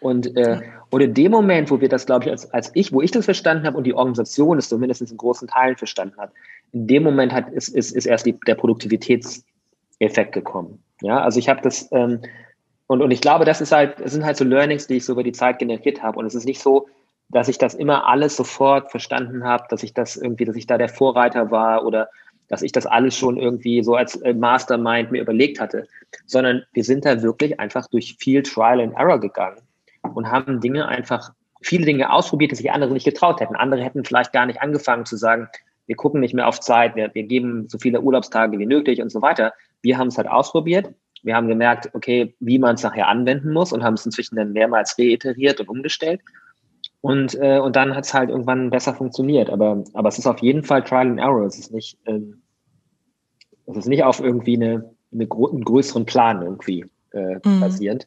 [0.00, 3.00] Und, äh, und in dem Moment, wo wir das, glaube ich, als, als ich, wo
[3.00, 6.32] ich das verstanden habe und die Organisation es zumindest in großen Teilen verstanden hat,
[6.72, 10.82] in dem Moment hat, ist, ist, ist erst die, der Produktivitätseffekt gekommen.
[11.00, 12.20] Ja, also ich habe das, ähm,
[12.90, 15.12] und, und ich glaube, das ist halt, das sind halt so Learnings, die ich so
[15.12, 16.18] über die Zeit generiert habe.
[16.18, 16.88] Und es ist nicht so,
[17.28, 20.76] dass ich das immer alles sofort verstanden habe, dass ich das irgendwie, dass ich da
[20.76, 22.08] der Vorreiter war oder
[22.48, 25.86] dass ich das alles schon irgendwie so als äh, Mastermind mir überlegt hatte,
[26.26, 29.60] sondern wir sind da wirklich einfach durch viel Trial and Error gegangen
[30.12, 31.30] und haben Dinge einfach,
[31.62, 33.54] viele Dinge ausprobiert, die sich andere nicht getraut hätten.
[33.54, 35.46] Andere hätten vielleicht gar nicht angefangen zu sagen,
[35.86, 39.12] wir gucken nicht mehr auf Zeit, wir, wir geben so viele Urlaubstage wie nötig und
[39.12, 39.52] so weiter.
[39.80, 40.92] Wir haben es halt ausprobiert.
[41.22, 44.52] Wir haben gemerkt, okay, wie man es nachher anwenden muss und haben es inzwischen dann
[44.52, 46.20] mehrmals reiteriert und umgestellt.
[47.02, 49.50] Und, äh, und dann hat es halt irgendwann besser funktioniert.
[49.50, 51.46] Aber, aber es ist auf jeden Fall Trial and Error.
[51.46, 52.42] Es ist nicht, ähm,
[53.66, 57.60] es ist nicht auf irgendwie eine, eine gro einen größeren Plan irgendwie äh, mhm.
[57.60, 58.06] basierend.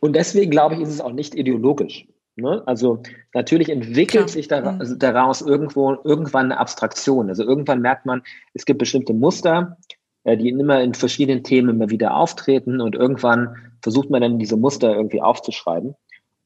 [0.00, 2.06] Und deswegen glaube ich, ist es auch nicht ideologisch.
[2.36, 2.62] Ne?
[2.66, 4.28] Also natürlich entwickelt Klar.
[4.28, 4.80] sich da, mhm.
[4.80, 7.28] also daraus irgendwo irgendwann eine Abstraktion.
[7.28, 8.22] Also irgendwann merkt man,
[8.54, 9.76] es gibt bestimmte Muster,
[10.24, 14.94] die immer in verschiedenen Themen immer wieder auftreten und irgendwann versucht man dann diese Muster
[14.94, 15.94] irgendwie aufzuschreiben.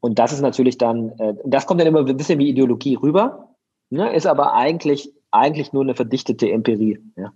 [0.01, 3.55] Und das ist natürlich dann, äh, das kommt dann immer ein bisschen wie Ideologie rüber,
[3.91, 6.99] ne, ist aber eigentlich, eigentlich nur eine verdichtete Empirie.
[7.17, 7.33] Ja.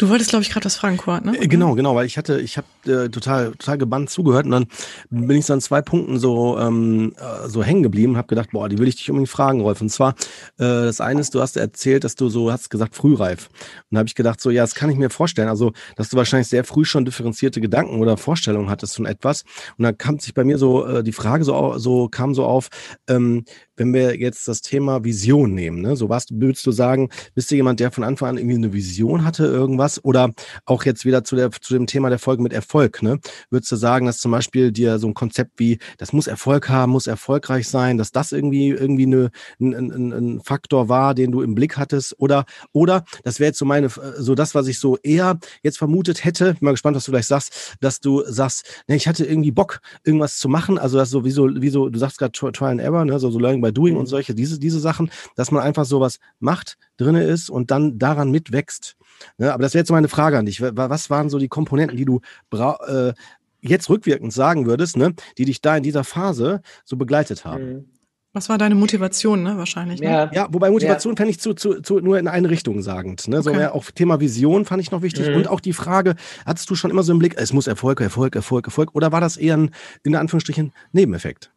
[0.00, 1.36] Du wolltest, glaube ich, gerade was fragen, Kurt, ne?
[1.38, 4.66] Äh, genau, genau, weil ich hatte, ich habe äh, total, total gebannt zugehört und dann
[5.10, 8.70] bin ich so an zwei Punkten so ähm, äh, so hängen geblieben, habe gedacht, boah,
[8.70, 9.82] die will ich dich unbedingt fragen, Rolf.
[9.82, 10.12] Und zwar,
[10.56, 13.48] äh, das eine ist, du hast erzählt, dass du so hast gesagt frühreif.
[13.90, 15.48] Und da habe ich gedacht, so ja, das kann ich mir vorstellen.
[15.50, 19.44] Also, dass du wahrscheinlich sehr früh schon differenzierte Gedanken oder Vorstellungen hattest von etwas.
[19.76, 22.70] Und dann kam sich bei mir so äh, die Frage so, so kam so auf,
[23.06, 23.44] ähm,
[23.80, 25.96] wenn wir jetzt das Thema Vision nehmen, ne?
[25.96, 29.24] so was würdest du sagen, bist du jemand, der von Anfang an irgendwie eine Vision
[29.24, 30.04] hatte, irgendwas?
[30.04, 30.32] Oder
[30.66, 33.18] auch jetzt wieder zu, der, zu dem Thema der Folge mit Erfolg, ne?
[33.48, 36.92] Würdest du sagen, dass zum Beispiel dir so ein Konzept wie, das muss Erfolg haben,
[36.92, 41.40] muss erfolgreich sein, dass das irgendwie irgendwie eine, ein, ein, ein Faktor war, den du
[41.40, 42.14] im Blick hattest?
[42.18, 46.22] Oder, oder, das wäre jetzt so meine, so das, was ich so eher jetzt vermutet
[46.22, 49.52] hätte, bin mal gespannt, was du gleich sagst, dass du sagst, ne, ich hatte irgendwie
[49.52, 52.72] Bock, irgendwas zu machen, also das so, wie so, wie so du sagst gerade Trial
[52.72, 53.18] and Error, ne?
[53.18, 56.18] so, so Learning by by Doing und solche, diese, diese Sachen, dass man einfach sowas
[56.38, 58.96] macht, drinne ist und dann daran mitwächst.
[59.38, 59.52] Ne?
[59.52, 60.60] Aber das wäre jetzt meine Frage an dich.
[60.60, 62.20] Was waren so die Komponenten, die du
[62.52, 63.12] äh,
[63.60, 67.72] jetzt rückwirkend sagen würdest, ne, die dich da in dieser Phase so begleitet haben?
[67.72, 67.84] Mhm.
[68.32, 69.58] Was war deine Motivation, ne?
[69.58, 70.00] Wahrscheinlich.
[70.00, 70.06] Ne?
[70.06, 70.30] Ja.
[70.32, 71.16] ja, wobei Motivation ja.
[71.16, 73.26] fände ich zu, zu, zu, nur in eine Richtung sagend.
[73.26, 73.42] Ne?
[73.42, 75.28] So mehr auch Thema Vision fand ich noch wichtig.
[75.28, 75.34] Mhm.
[75.34, 76.14] Und auch die Frage,
[76.46, 79.20] hattest du schon immer so im Blick, es muss Erfolg, Erfolg, Erfolg, Erfolg, oder war
[79.20, 79.72] das eher ein,
[80.04, 81.50] in Anführungsstrichen, Nebeneffekt?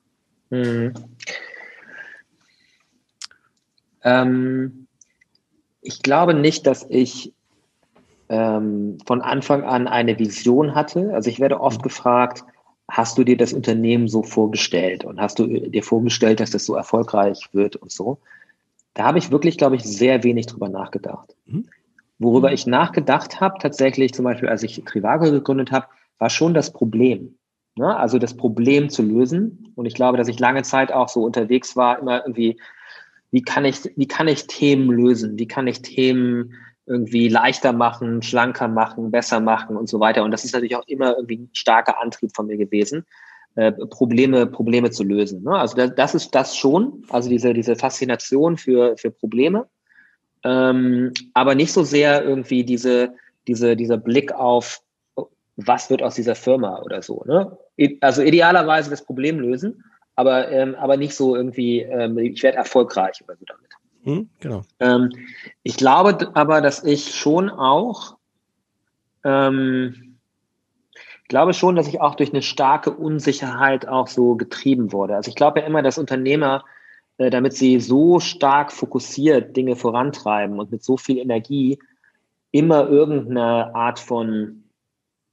[0.50, 0.94] Mhm.
[4.04, 4.88] Ähm,
[5.82, 7.34] ich glaube nicht, dass ich
[8.30, 11.14] ähm, von Anfang an eine Vision hatte.
[11.14, 11.84] Also ich werde oft mhm.
[11.84, 12.44] gefragt,
[12.90, 16.76] hast du dir das Unternehmen so vorgestellt und hast du dir vorgestellt, dass das so
[16.76, 18.20] erfolgreich wird und so?
[18.94, 21.36] Da habe ich wirklich, glaube ich, sehr wenig drüber nachgedacht.
[21.46, 21.68] Mhm.
[22.20, 22.54] Worüber mhm.
[22.54, 25.88] ich nachgedacht habe, tatsächlich zum Beispiel, als ich Trivago gegründet habe,
[26.20, 27.38] war schon das Problem.
[27.76, 27.96] Ne?
[27.96, 29.74] Also das Problem zu lösen.
[29.76, 32.60] Und ich glaube, dass ich lange Zeit auch so unterwegs war, immer irgendwie
[33.34, 35.40] wie kann ich, wie kann ich Themen lösen?
[35.40, 36.54] Wie kann ich Themen
[36.86, 40.24] irgendwie leichter machen, schlanker machen, besser machen und so weiter.
[40.24, 43.06] Und das ist natürlich auch immer irgendwie ein starker Antrieb von mir gewesen,
[43.56, 45.44] äh, Probleme, Probleme zu lösen.
[45.44, 45.52] Ne?
[45.52, 49.68] Also das, das, ist das schon, also diese, diese Faszination für, für Probleme,
[50.44, 53.14] ähm, aber nicht so sehr irgendwie diese,
[53.48, 54.80] diese, dieser Blick auf,
[55.56, 57.24] was wird aus dieser Firma oder so.
[57.26, 57.58] Ne?
[58.02, 59.84] Also idealerweise das Problem lösen,
[60.16, 63.70] aber, ähm, aber nicht so irgendwie, ähm, ich werde erfolgreich oder so damit.
[64.04, 64.62] Hm, genau.
[64.80, 65.10] Ähm,
[65.64, 68.18] ich glaube aber, dass ich schon auch,
[69.24, 70.18] ähm,
[71.30, 75.16] glaube schon, dass ich auch durch eine starke Unsicherheit auch so getrieben wurde.
[75.16, 76.64] Also ich glaube ja immer, dass Unternehmer,
[77.18, 81.80] äh, damit sie so stark fokussiert Dinge vorantreiben und mit so viel Energie
[82.52, 84.64] immer irgendeine Art von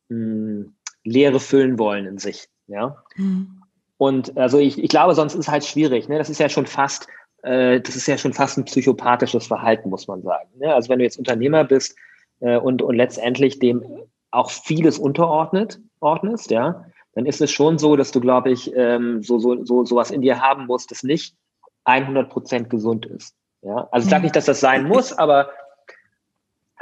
[0.08, 2.48] mh, hm, Leere füllen wollen in sich.
[2.66, 3.02] Ja.
[3.16, 3.59] Mhm.
[4.00, 6.08] Und also ich, ich glaube, sonst ist es halt schwierig.
[6.08, 6.16] Ne?
[6.16, 7.06] Das ist ja schon fast,
[7.42, 10.48] äh, das ist ja schon fast ein psychopathisches Verhalten, muss man sagen.
[10.58, 10.74] Ne?
[10.74, 11.96] Also wenn du jetzt Unternehmer bist
[12.40, 13.84] äh, und, und letztendlich dem
[14.30, 19.22] auch vieles unterordnet, ordnest, ja, dann ist es schon so, dass du, glaube ich, ähm,
[19.22, 21.36] so, so, so sowas in dir haben musst, das nicht
[21.84, 23.34] 100 Prozent gesund ist.
[23.60, 25.50] Ja, also ich sage nicht, dass das sein muss, aber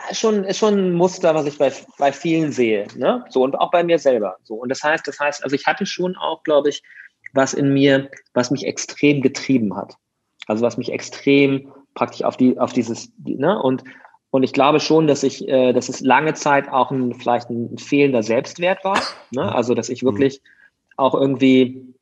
[0.08, 3.24] ist schon, ist schon ein Muster, was ich bei, bei vielen sehe, ne?
[3.30, 4.36] So und auch bei mir selber.
[4.44, 6.84] So und das heißt, das heißt, also ich hatte schon auch, glaube ich,
[7.32, 9.96] was in mir, was mich extrem getrieben hat.
[10.46, 13.60] Also was mich extrem praktisch auf die, auf dieses, ne?
[13.60, 13.84] Und
[14.30, 17.78] und ich glaube schon, dass ich, äh, dass es lange Zeit auch ein, vielleicht ein
[17.78, 19.00] fehlender Selbstwert war.
[19.30, 19.54] Ne?
[19.54, 20.42] Also dass ich wirklich
[20.96, 21.94] auch irgendwie,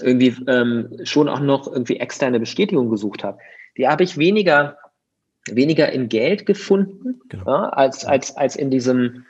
[0.00, 3.38] irgendwie ähm, schon auch noch irgendwie externe Bestätigung gesucht habe.
[3.76, 4.76] Die habe ich weniger,
[5.48, 7.46] weniger in Geld gefunden, genau.
[7.46, 9.24] ja, als, als, als in diesem,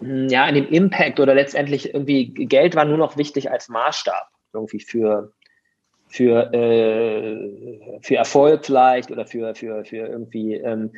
[0.00, 4.80] ja, in dem Impact oder letztendlich irgendwie Geld war nur noch wichtig als Maßstab irgendwie
[4.80, 5.32] für,
[6.08, 10.90] für, äh, für Erfolg vielleicht oder für, für, für irgendwie ähm,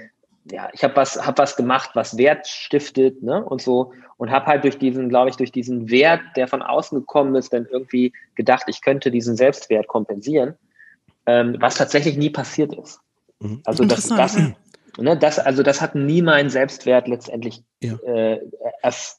[0.51, 4.47] ja, ich habe was, hab was gemacht, was Wert stiftet, ne, und so, und habe
[4.47, 8.13] halt durch diesen, glaube ich, durch diesen Wert, der von außen gekommen ist, dann irgendwie
[8.35, 10.55] gedacht, ich könnte diesen Selbstwert kompensieren,
[11.27, 13.01] ähm, was tatsächlich nie passiert ist.
[13.41, 13.61] Mhm.
[13.65, 14.37] Also das, das,
[14.99, 17.95] ne, das, also das hat nie meinen Selbstwert letztendlich ja.
[18.05, 18.41] äh,
[18.83, 19.17] erf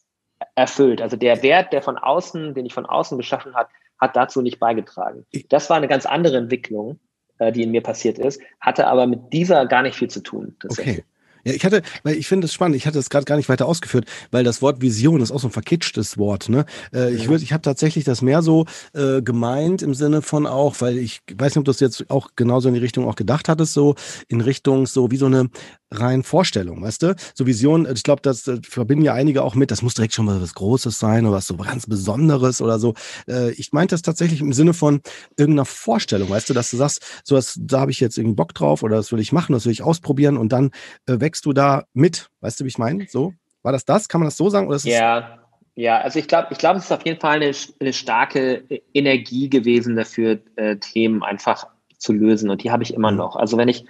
[0.53, 1.01] erfüllt.
[1.01, 4.59] Also der Wert, der von außen, den ich von außen geschaffen hat, hat dazu nicht
[4.59, 5.25] beigetragen.
[5.49, 6.99] Das war eine ganz andere Entwicklung,
[7.39, 10.55] äh, die in mir passiert ist, hatte aber mit dieser gar nicht viel zu tun.
[10.63, 11.03] Okay.
[11.47, 13.67] Ja, ich hatte, weil ich finde es spannend, ich hatte es gerade gar nicht weiter
[13.67, 16.49] ausgeführt, weil das Wort Vision ist auch so ein verkitschtes Wort.
[16.49, 16.65] Ne?
[16.93, 20.75] Äh, ich würde, ich habe tatsächlich das mehr so äh, gemeint im Sinne von auch,
[20.79, 23.47] weil ich weiß nicht, ob du es jetzt auch genauso in die Richtung auch gedacht
[23.47, 23.95] hattest, so
[24.27, 25.49] in Richtung so wie so eine
[25.91, 27.15] rein Vorstellung, weißt du?
[27.33, 30.25] So Vision, ich glaube, das, das verbinden ja einige auch mit, das muss direkt schon
[30.25, 32.93] mal was Großes sein oder was so ganz Besonderes oder so.
[33.27, 35.01] Äh, ich meinte das tatsächlich im Sinne von
[35.37, 38.53] irgendeiner Vorstellung, weißt du, dass du sagst, so was, da habe ich jetzt irgendwie Bock
[38.53, 40.71] drauf oder das will ich machen, das will ich ausprobieren und dann
[41.05, 43.07] äh, wächst du da mit, weißt du, wie ich meine?
[43.07, 43.33] So?
[43.63, 44.07] War das das?
[44.07, 44.67] Kann man das so sagen?
[44.67, 45.39] Oder ja,
[45.75, 49.49] ja, also ich glaube, ich glaube, es ist auf jeden Fall eine, eine starke Energie
[49.49, 53.17] gewesen dafür, äh, Themen einfach zu lösen und die habe ich immer mhm.
[53.17, 53.35] noch.
[53.35, 53.85] Also wenn ich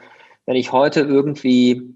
[0.48, 1.94] wenn ich heute irgendwie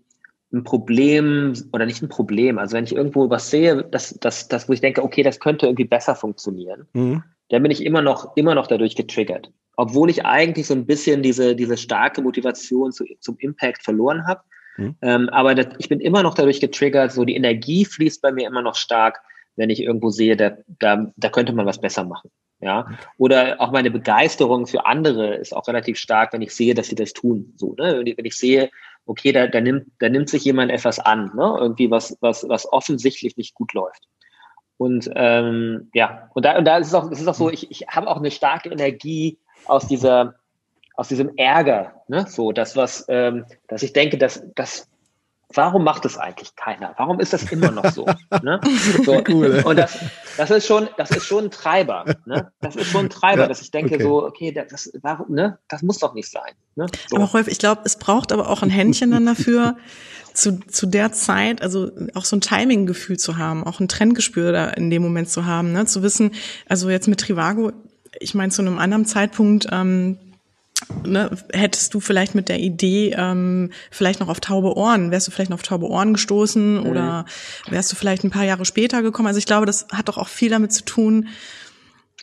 [0.53, 4.67] ein Problem oder nicht ein Problem, also wenn ich irgendwo was sehe, das, das, das,
[4.67, 7.23] wo ich denke, okay, das könnte irgendwie besser funktionieren, mhm.
[7.49, 9.51] dann bin ich immer noch, immer noch dadurch getriggert.
[9.77, 14.41] Obwohl ich eigentlich so ein bisschen diese, diese starke Motivation zu, zum Impact verloren habe.
[14.81, 14.95] Mhm.
[15.01, 18.47] Ähm, aber das, ich bin immer noch dadurch getriggert, so die Energie fließt bei mir
[18.47, 19.21] immer noch stark,
[19.55, 22.31] wenn ich irgendwo sehe, da, da, da könnte man was besser machen.
[22.63, 26.87] Ja, oder auch meine Begeisterung für andere ist auch relativ stark, wenn ich sehe, dass
[26.87, 27.53] sie das tun.
[27.55, 28.03] So, ne?
[28.05, 28.69] Wenn ich sehe,
[29.07, 31.57] okay, da, da nimmt, da nimmt sich jemand etwas an, ne?
[31.59, 34.07] Irgendwie was, was, was offensichtlich nicht gut läuft.
[34.77, 37.71] Und ähm, ja, und da, und da ist es auch, es ist auch so, ich,
[37.71, 40.35] ich habe auch eine starke Energie aus dieser,
[40.95, 42.25] aus diesem Ärger, ne?
[42.27, 44.87] So, das was, ähm, dass ich denke, dass, dass
[45.55, 46.93] warum macht es eigentlich keiner?
[46.97, 48.05] Warum ist das immer noch so?
[48.41, 48.59] ne?
[49.05, 49.97] so cool, und das,
[50.37, 52.05] das ist schon, das ist schon ein Treiber.
[52.25, 52.51] Ne?
[52.61, 54.03] Das ist schon ein Treiber, ja, dass ich denke okay.
[54.03, 55.59] so, okay, das, warum, ne?
[55.67, 56.53] das muss doch nicht sein.
[56.75, 56.87] Ne?
[57.09, 57.17] So.
[57.17, 59.77] Aber Rolf, ich glaube, es braucht aber auch ein Händchen dann dafür,
[60.33, 64.69] zu, zu der Zeit, also auch so ein Timing-Gefühl zu haben, auch ein Trendgespür da
[64.69, 65.85] in dem Moment zu haben, ne?
[65.85, 66.31] zu wissen,
[66.69, 67.73] also jetzt mit Trivago,
[68.19, 70.17] ich meine, zu einem anderen Zeitpunkt, ähm,
[71.05, 75.31] ne, hättest du vielleicht mit der Idee ähm, vielleicht noch auf taube Ohren, wärst du
[75.31, 76.89] vielleicht noch auf taube Ohren gestoßen mhm.
[76.89, 77.25] oder
[77.69, 79.27] wärst du vielleicht ein paar Jahre später gekommen?
[79.27, 81.29] Also ich glaube, das hat doch auch viel damit zu tun.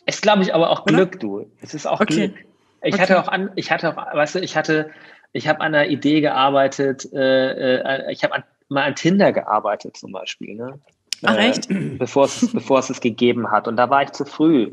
[0.05, 0.93] Es glaube ich aber auch oder?
[0.93, 1.45] Glück, du.
[1.61, 2.29] Es ist auch okay.
[2.29, 2.45] Glück.
[2.81, 3.01] Ich okay.
[3.01, 4.89] hatte auch an, ich hatte auch, weißt du, ich hatte,
[5.33, 10.11] ich habe an einer Idee gearbeitet, äh, äh, ich habe mal an Tinder gearbeitet zum
[10.11, 10.79] Beispiel, ne?
[11.23, 11.69] Ach, echt?
[11.69, 13.67] Äh, bevor es, bevor es es gegeben hat.
[13.67, 14.71] Und da war ich zu früh.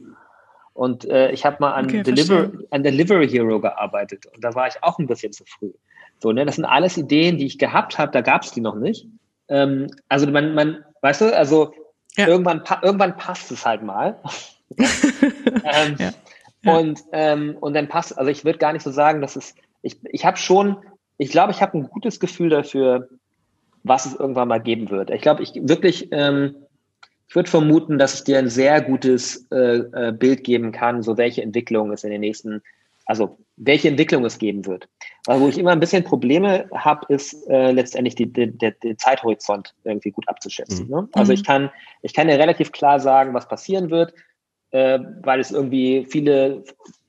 [0.76, 4.68] Und äh, ich habe mal an, okay, Deliver, an Delivery Hero gearbeitet und da war
[4.68, 5.72] ich auch ein bisschen zu früh.
[6.18, 8.74] So, ne, das sind alles Ideen, die ich gehabt habe, da gab es die noch
[8.74, 9.06] nicht.
[9.48, 11.72] Ähm, also man, man, weißt du, also
[12.16, 12.28] ja.
[12.28, 14.20] irgendwann, irgendwann passt es halt mal.
[14.78, 16.10] ähm, ja.
[16.62, 16.76] Ja.
[16.76, 19.98] Und, ähm, und dann passt, also ich würde gar nicht so sagen, dass es, ich,
[20.04, 20.76] ich habe schon,
[21.16, 23.08] ich glaube, ich habe ein gutes Gefühl dafür,
[23.82, 25.08] was es irgendwann mal geben wird.
[25.08, 26.56] Ich glaube, ich wirklich, ähm,
[27.28, 31.16] ich würde vermuten, dass es dir ein sehr gutes äh, äh, Bild geben kann, so
[31.16, 32.62] welche Entwicklung es in den nächsten,
[33.04, 34.88] also welche Entwicklung es geben wird.
[35.26, 38.96] Aber wo ich immer ein bisschen Probleme habe, ist äh, letztendlich die, die, der, der
[38.98, 40.86] Zeithorizont irgendwie gut abzuschätzen.
[40.86, 40.94] Mhm.
[40.94, 41.08] Ne?
[41.12, 41.46] Also ich mhm.
[41.46, 41.70] kann,
[42.02, 44.14] ich kann ja relativ klar sagen, was passieren wird,
[44.70, 46.64] äh, weil es irgendwie viele,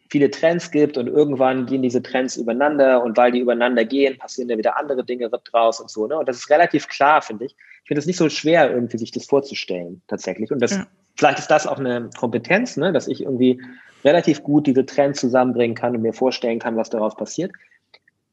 [0.10, 4.48] viele Trends gibt und irgendwann gehen diese Trends übereinander und weil die übereinander gehen, passieren
[4.50, 6.08] da wieder andere Dinge draus und so.
[6.08, 6.18] Ne?
[6.18, 7.56] Und das ist relativ klar, finde ich.
[7.84, 10.52] Ich finde es nicht so schwer, irgendwie sich das vorzustellen, tatsächlich.
[10.52, 10.88] Und das, ja.
[11.16, 12.92] vielleicht ist das auch eine Kompetenz, ne?
[12.92, 13.62] dass ich irgendwie
[14.04, 17.52] relativ gut diese Trends zusammenbringen kann und mir vorstellen kann, was daraus passiert.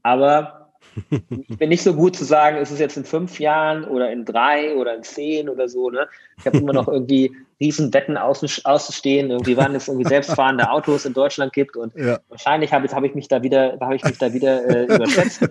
[0.02, 0.63] Aber
[1.48, 4.24] ich bin nicht so gut zu sagen, ist es jetzt in fünf Jahren oder in
[4.24, 5.90] drei oder in zehn oder so.
[5.90, 6.06] Ne?
[6.38, 11.14] Ich habe immer noch irgendwie riesen Wetten auszustehen, irgendwie wann es irgendwie selbstfahrende Autos in
[11.14, 12.18] Deutschland gibt und ja.
[12.28, 15.42] wahrscheinlich habe hab ich mich da wieder, habe ich mich da wieder äh, überschätzt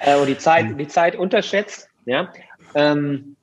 [0.00, 1.88] äh, und die Zeit, die Zeit unterschätzt.
[2.04, 2.32] Ja,
[2.74, 3.36] ähm,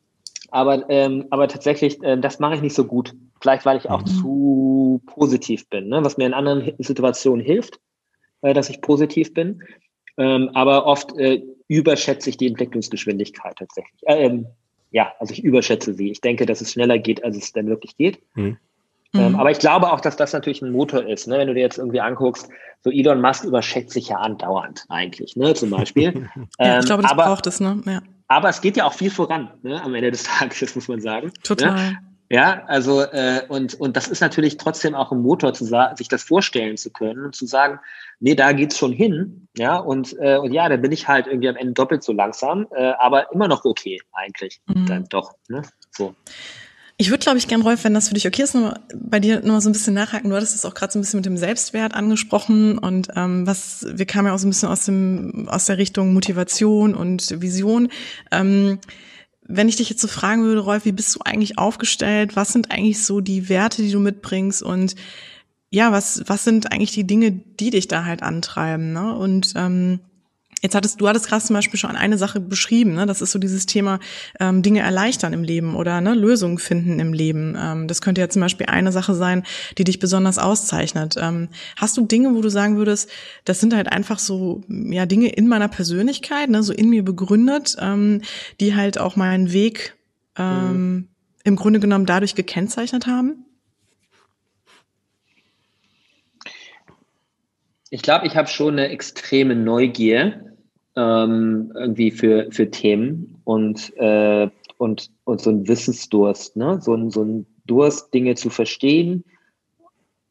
[0.51, 3.13] aber ähm, aber tatsächlich, äh, das mache ich nicht so gut.
[3.41, 4.05] Vielleicht weil ich auch mhm.
[4.05, 6.03] zu positiv bin, ne?
[6.03, 7.79] was mir in anderen Situationen hilft,
[8.41, 9.63] äh, dass ich positiv bin.
[10.17, 14.01] Ähm, aber oft äh, überschätze ich die Entwicklungsgeschwindigkeit tatsächlich.
[14.03, 14.47] Äh, ähm,
[14.91, 16.11] ja, also ich überschätze sie.
[16.11, 18.19] Ich denke, dass es schneller geht, als es dann wirklich geht.
[18.35, 18.57] Mhm.
[19.15, 19.39] Ähm, mhm.
[19.39, 21.27] aber ich glaube auch, dass das natürlich ein Motor ist.
[21.27, 21.37] Ne?
[21.37, 22.49] Wenn du dir jetzt irgendwie anguckst,
[22.83, 25.53] so Elon Musk überschätzt sich ja andauernd eigentlich, ne?
[25.53, 26.29] zum Beispiel.
[26.59, 27.81] ja, ich glaube, das aber, braucht es, ne?
[27.85, 28.01] Ja.
[28.27, 29.81] Aber es geht ja auch viel voran, ne?
[29.83, 31.27] am Ende des Tages, muss man sagen.
[31.27, 31.33] Ne?
[31.43, 31.91] Total.
[31.91, 31.97] Ne?
[32.33, 36.23] Ja, also äh, und, und das ist natürlich trotzdem auch ein Motor, zu sich das
[36.23, 37.79] vorstellen zu können und zu sagen,
[38.19, 41.47] nee, da geht's schon hin, ja, und, äh, und ja, dann bin ich halt irgendwie
[41.47, 44.87] am Ende doppelt so langsam, äh, aber immer noch okay eigentlich, mhm.
[44.87, 46.15] dann doch, ne, so.
[46.97, 49.41] Ich würde, glaube ich, gern, Rolf, wenn das für dich okay ist, noch bei dir
[49.41, 50.31] noch mal so ein bisschen nachhaken.
[50.31, 53.85] Du hattest es auch gerade so ein bisschen mit dem Selbstwert angesprochen und ähm, was
[53.87, 57.89] wir kamen ja auch so ein bisschen aus dem aus der Richtung Motivation und Vision.
[58.31, 58.79] Ähm,
[59.45, 62.35] wenn ich dich jetzt so fragen würde, Rolf, wie bist du eigentlich aufgestellt?
[62.35, 64.63] Was sind eigentlich so die Werte, die du mitbringst?
[64.63, 64.95] Und
[65.69, 68.93] ja, was, was sind eigentlich die Dinge, die dich da halt antreiben?
[68.93, 69.15] Ne?
[69.15, 69.99] Und ähm,
[70.63, 73.05] Jetzt hattest du hattest gerade zum Beispiel schon eine Sache beschrieben, ne?
[73.05, 73.99] Das ist so dieses Thema
[74.39, 77.57] ähm, Dinge erleichtern im Leben oder ne, Lösungen finden im Leben.
[77.59, 79.43] Ähm, das könnte ja zum Beispiel eine Sache sein,
[79.77, 81.15] die dich besonders auszeichnet.
[81.19, 83.09] Ähm, hast du Dinge, wo du sagen würdest,
[83.43, 87.75] das sind halt einfach so ja Dinge in meiner Persönlichkeit, ne, so in mir begründet,
[87.81, 88.21] ähm,
[88.61, 89.97] die halt auch meinen Weg
[90.37, 91.07] ähm, mhm.
[91.43, 93.45] im Grunde genommen dadurch gekennzeichnet haben?
[97.89, 100.52] Ich glaube, ich habe schon eine extreme Neugier
[100.95, 106.79] ähm, irgendwie für, für Themen und, äh, und, und so ein Wissensdurst, ne?
[106.81, 109.23] so, ein, so ein Durst, Dinge zu verstehen.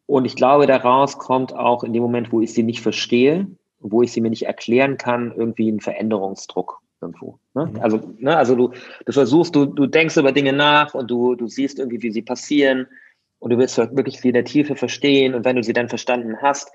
[0.07, 3.47] Und ich glaube, daraus kommt auch in dem Moment, wo ich sie nicht verstehe,
[3.81, 7.39] wo ich sie mir nicht erklären kann, irgendwie ein Veränderungsdruck irgendwo.
[7.55, 7.67] Ne?
[7.67, 7.81] Mhm.
[7.81, 8.71] Also, ne, also du,
[9.05, 12.23] du versuchst, du, du denkst über Dinge nach und du, du siehst irgendwie, wie sie
[12.23, 12.87] passieren
[13.39, 16.37] und du willst wirklich sie in der Tiefe verstehen und wenn du sie dann verstanden
[16.41, 16.71] hast,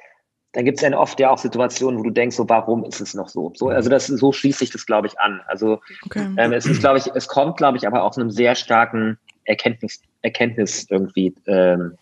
[0.58, 3.14] dann gibt es dann oft ja auch Situationen, wo du denkst, so warum ist es
[3.14, 3.54] noch so?
[3.56, 5.40] So, also das so schließt sich das, glaube ich, an.
[5.46, 6.28] Also okay.
[6.36, 10.02] ähm, es ist, glaube ich, es kommt, glaube ich, aber auch einem sehr starken Erkenntnis,
[10.24, 11.94] Erkenntnis irgendwie, ähm,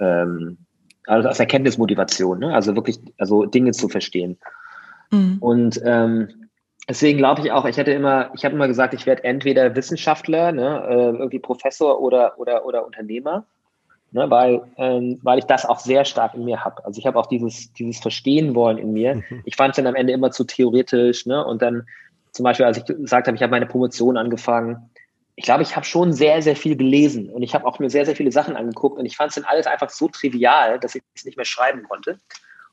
[0.00, 0.58] ähm,
[1.06, 2.54] also aus Erkenntnismotivation, ne?
[2.54, 4.36] Also wirklich, also Dinge zu verstehen.
[5.10, 5.38] Mhm.
[5.40, 6.28] Und ähm,
[6.86, 10.52] deswegen glaube ich auch, ich hätte immer, ich habe immer gesagt, ich werde entweder Wissenschaftler,
[10.52, 13.46] ne, äh, irgendwie Professor oder oder oder Unternehmer
[14.14, 16.84] ne, weil, ähm, weil ich das auch sehr stark in mir habe.
[16.84, 19.16] Also ich habe auch dieses, dieses Verstehen wollen in mir.
[19.16, 19.42] Mhm.
[19.44, 21.26] Ich fand es dann am Ende immer zu theoretisch.
[21.26, 21.44] Ne?
[21.44, 21.86] Und dann
[22.30, 24.88] zum Beispiel, als ich gesagt habe, ich habe meine Promotion angefangen,
[25.34, 28.06] ich glaube, ich habe schon sehr, sehr viel gelesen und ich habe auch mir sehr,
[28.06, 31.02] sehr viele Sachen angeguckt und ich fand es dann alles einfach so trivial, dass ich
[31.16, 32.20] es nicht mehr schreiben konnte.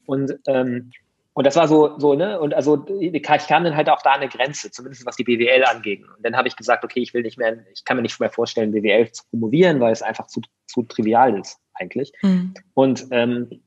[0.06, 0.92] Und ähm,
[1.34, 4.28] und das war so, so, ne, und also ich kam dann halt auch da eine
[4.28, 6.02] Grenze, zumindest was die BWL angeht.
[6.04, 8.30] Und dann habe ich gesagt, okay, ich will nicht mehr, ich kann mir nicht mehr
[8.30, 12.12] vorstellen, BWL zu promovieren, weil es einfach zu, zu trivial ist, eigentlich.
[12.22, 12.54] Mhm.
[12.74, 13.62] Und, ähm,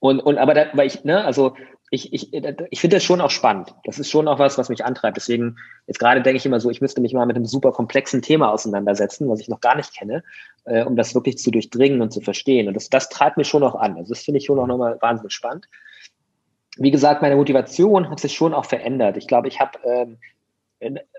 [0.00, 1.56] und, und aber da, weil ich, ne, also
[1.90, 3.74] ich, ich, ich finde das schon auch spannend.
[3.84, 5.16] Das ist schon auch was, was mich antreibt.
[5.16, 8.22] Deswegen, jetzt gerade denke ich immer so, ich müsste mich mal mit einem super komplexen
[8.22, 10.24] Thema auseinandersetzen, was ich noch gar nicht kenne,
[10.64, 12.68] äh, um das wirklich zu durchdringen und zu verstehen.
[12.68, 13.96] Und das, das treibt mich schon auch an.
[13.96, 15.68] Also das finde ich schon auch nochmal wahnsinnig spannend
[16.78, 19.16] wie gesagt, meine Motivation hat sich schon auch verändert.
[19.16, 20.18] Ich glaube, ich habe ähm,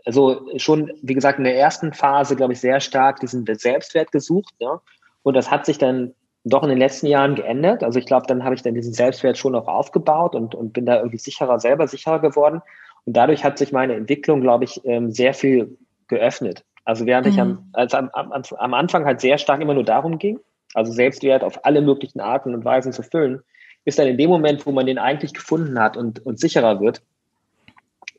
[0.06, 4.54] also schon, wie gesagt, in der ersten Phase, glaube ich, sehr stark diesen Selbstwert gesucht.
[4.60, 4.82] Ja?
[5.24, 6.14] Und das hat sich dann
[6.44, 7.84] doch in den letzten Jahren geändert.
[7.84, 10.86] Also ich glaube, dann habe ich dann diesen Selbstwert schon auch aufgebaut und, und bin
[10.86, 12.62] da irgendwie sicherer, selber sicherer geworden.
[13.06, 15.78] Und dadurch hat sich meine Entwicklung, glaube ich, ähm, sehr viel
[16.08, 16.66] geöffnet.
[16.84, 17.32] Also während mhm.
[17.32, 17.70] ich am, mhm.
[17.72, 20.40] als am, am, am Anfang halt sehr stark immer nur darum ging,
[20.74, 23.42] also Selbstwert auf alle möglichen Arten und Weisen zu füllen,
[23.86, 27.02] ist dann in dem Moment, wo man den eigentlich gefunden hat und, und sicherer wird,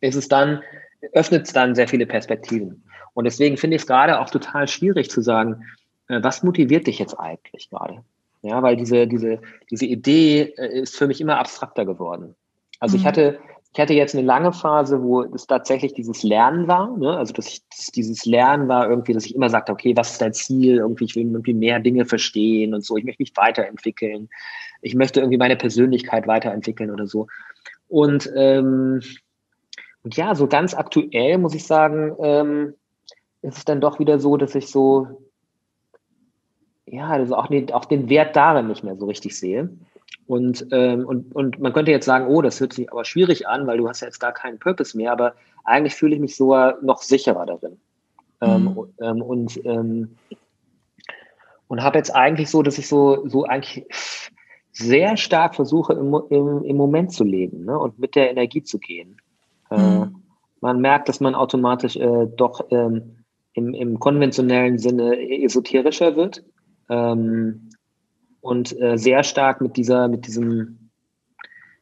[0.00, 0.62] ist es dann,
[1.12, 2.84] öffnet es dann sehr viele Perspektiven.
[3.14, 5.64] Und deswegen finde ich es gerade auch total schwierig zu sagen,
[6.08, 8.02] äh, was motiviert dich jetzt eigentlich gerade?
[8.42, 9.40] Ja, weil diese, diese,
[9.70, 12.34] diese Idee äh, ist für mich immer abstrakter geworden.
[12.80, 13.00] Also mhm.
[13.00, 13.38] ich hatte,
[13.74, 16.96] ich hatte jetzt eine lange Phase, wo es tatsächlich dieses Lernen war.
[16.96, 17.16] Ne?
[17.16, 20.20] Also dass ich dass dieses Lernen war irgendwie, dass ich immer sagte, okay, was ist
[20.20, 20.76] dein Ziel?
[20.76, 22.96] Irgendwie, ich will irgendwie mehr Dinge verstehen und so.
[22.96, 24.28] Ich möchte mich weiterentwickeln.
[24.80, 27.26] Ich möchte irgendwie meine Persönlichkeit weiterentwickeln oder so.
[27.88, 29.00] Und, ähm,
[30.04, 32.74] und ja, so ganz aktuell muss ich sagen, ähm,
[33.42, 35.20] ist es dann doch wieder so, dass ich so,
[36.86, 39.68] ja, also auch den, auch den Wert darin nicht mehr so richtig sehe.
[40.26, 43.66] Und, ähm, und, und man könnte jetzt sagen, oh, das hört sich aber schwierig an,
[43.66, 46.78] weil du hast ja jetzt gar keinen Purpose mehr, aber eigentlich fühle ich mich sogar
[46.82, 47.78] noch sicherer darin.
[48.40, 48.94] Ähm, mhm.
[49.00, 50.16] Ähm, und ähm,
[51.68, 53.84] und habe jetzt eigentlich so, dass ich so, so eigentlich
[54.72, 58.78] sehr stark versuche, im, im, im Moment zu leben ne, und mit der Energie zu
[58.78, 59.16] gehen.
[59.70, 60.02] Äh, mhm.
[60.02, 60.06] Äh,
[60.60, 66.44] man merkt, dass man automatisch äh, doch ähm, im, im konventionellen Sinne esoterischer wird.
[66.88, 67.70] Ähm,
[68.44, 70.90] und äh, sehr stark mit dieser, mit diesem,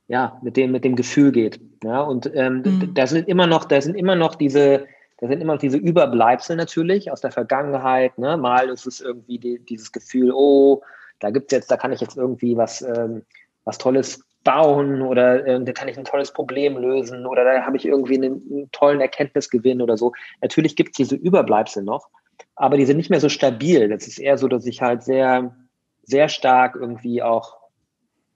[0.07, 1.61] ja, mit dem, mit dem Gefühl geht.
[1.83, 2.95] Ja, und ähm, mhm.
[2.95, 4.87] da sind immer noch, da sind immer noch diese,
[5.19, 8.17] da sind immer noch diese Überbleibsel natürlich aus der Vergangenheit.
[8.17, 8.37] Ne?
[8.37, 10.83] Mal ist es irgendwie die, dieses Gefühl, oh,
[11.19, 13.23] da gibt's jetzt, da kann ich jetzt irgendwie was, ähm,
[13.65, 17.77] was Tolles bauen oder äh, da kann ich ein tolles Problem lösen oder da habe
[17.77, 20.13] ich irgendwie einen, einen, tollen Erkenntnisgewinn oder so.
[20.41, 22.09] Natürlich gibt's diese Überbleibsel noch,
[22.55, 23.89] aber die sind nicht mehr so stabil.
[23.89, 25.55] Das ist eher so, dass ich halt sehr,
[26.03, 27.57] sehr stark irgendwie auch,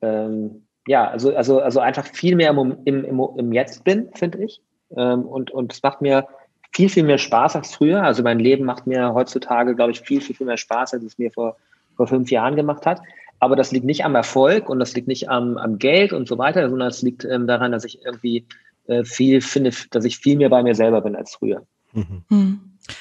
[0.02, 4.44] ähm, ja, also, also, also einfach viel mehr im, im, im, im Jetzt bin, finde
[4.44, 4.60] ich.
[4.96, 6.28] Ähm, und, und es macht mir
[6.72, 8.02] viel, viel mehr Spaß als früher.
[8.02, 11.18] Also mein Leben macht mir heutzutage, glaube ich, viel, viel, viel mehr Spaß, als es
[11.18, 11.56] mir vor,
[11.96, 13.00] vor fünf Jahren gemacht hat.
[13.38, 16.38] Aber das liegt nicht am Erfolg und das liegt nicht am, am Geld und so
[16.38, 18.46] weiter, sondern es liegt ähm, daran, dass ich irgendwie
[18.86, 21.66] äh, viel finde, dass ich viel mehr bei mir selber bin als früher.
[21.92, 22.22] Mhm.
[22.28, 22.60] Mhm.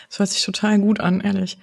[0.10, 1.58] Das hört sich total gut an, ehrlich.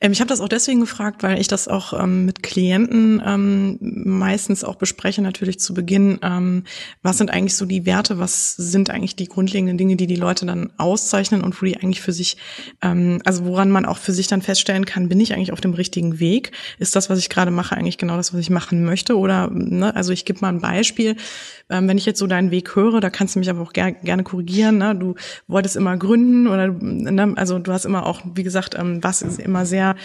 [0.00, 3.78] Ähm, ich habe das auch deswegen gefragt, weil ich das auch ähm, mit Klienten ähm,
[3.80, 6.18] meistens auch bespreche, natürlich zu Beginn.
[6.22, 6.64] Ähm,
[7.02, 8.18] was sind eigentlich so die Werte?
[8.18, 12.00] Was sind eigentlich die grundlegenden Dinge, die die Leute dann auszeichnen und wo die eigentlich
[12.00, 12.36] für sich,
[12.82, 15.74] ähm, also woran man auch für sich dann feststellen kann, bin ich eigentlich auf dem
[15.74, 16.52] richtigen Weg?
[16.78, 19.18] Ist das, was ich gerade mache, eigentlich genau das, was ich machen möchte?
[19.18, 21.16] Oder, ne, also ich gebe mal ein Beispiel.
[21.70, 23.92] Ähm, wenn ich jetzt so deinen Weg höre, da kannst du mich aber auch ger
[23.92, 24.78] gerne korrigieren.
[24.78, 24.94] Ne?
[24.94, 25.14] Du
[25.46, 29.38] wolltest immer gründen oder, ne, also du hast immer auch, wie gesagt, ähm, was ist
[29.38, 29.96] immer sehr,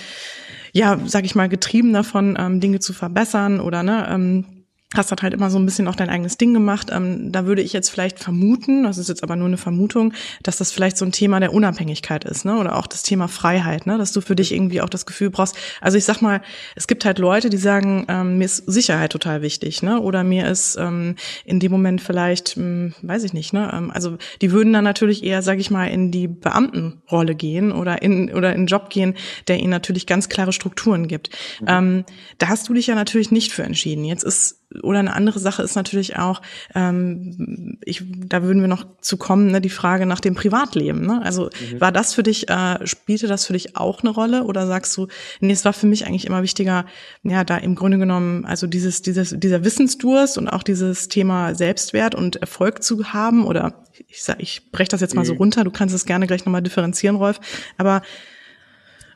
[0.72, 4.45] ja, sag ich mal, getrieben davon, ähm, Dinge zu verbessern oder ne, ähm,
[4.94, 6.89] hast halt halt immer so ein bisschen auch dein eigenes Ding gemacht.
[6.91, 10.14] Ähm, da würde ich jetzt vielleicht vermuten, das ist jetzt aber nur eine Vermutung,
[10.44, 12.58] dass das vielleicht so ein Thema der Unabhängigkeit ist, ne?
[12.58, 13.98] Oder auch das Thema Freiheit, ne?
[13.98, 15.56] Dass du für dich irgendwie auch das Gefühl brauchst.
[15.82, 16.41] Also ich sag mal,
[16.76, 20.00] es gibt halt Leute, die sagen, ähm, mir ist Sicherheit total wichtig, ne?
[20.00, 21.16] Oder mir ist ähm,
[21.46, 23.72] in dem Moment vielleicht, mh, hm, weiß ich nicht, ne?
[23.74, 28.02] Ähm, also die würden dann natürlich eher, sag ich mal, in die Beamtenrolle gehen oder
[28.02, 29.16] in oder in einen Job gehen,
[29.48, 31.30] der ihnen natürlich ganz klare Strukturen gibt.
[31.62, 31.68] Mhm.
[31.68, 32.06] Ähm,
[32.38, 34.06] da hast du dich ja natürlich nicht für entschieden.
[34.06, 36.42] Jetzt ist oder eine andere Sache ist natürlich auch,
[36.76, 41.06] ähm, ich, da würden wir noch zu kommen, ne, die Frage nach dem Privatleben.
[41.06, 41.22] Ne?
[41.24, 41.82] Also mhm.
[41.82, 45.08] war das für dich, äh, spielte das für dich auch eine Rolle oder sagst du,
[45.40, 46.86] nee, es war für mich eigentlich immer wichtiger,
[47.24, 52.16] ja, da im Grunde genommen, also dieses, dieses, dieser Wissensdurst und auch dieses Thema Selbstwert
[52.16, 55.28] und Erfolg zu haben oder ich sag, ich breche das jetzt mal mhm.
[55.28, 57.40] so runter, du kannst es gerne gleich nochmal differenzieren, Rolf,
[57.78, 58.02] aber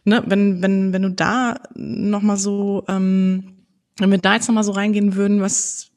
[0.05, 3.57] ne, wenn, wenn, wenn du da nochmal so ähm,
[3.97, 5.91] wenn wir da jetzt nochmal so reingehen würden, was,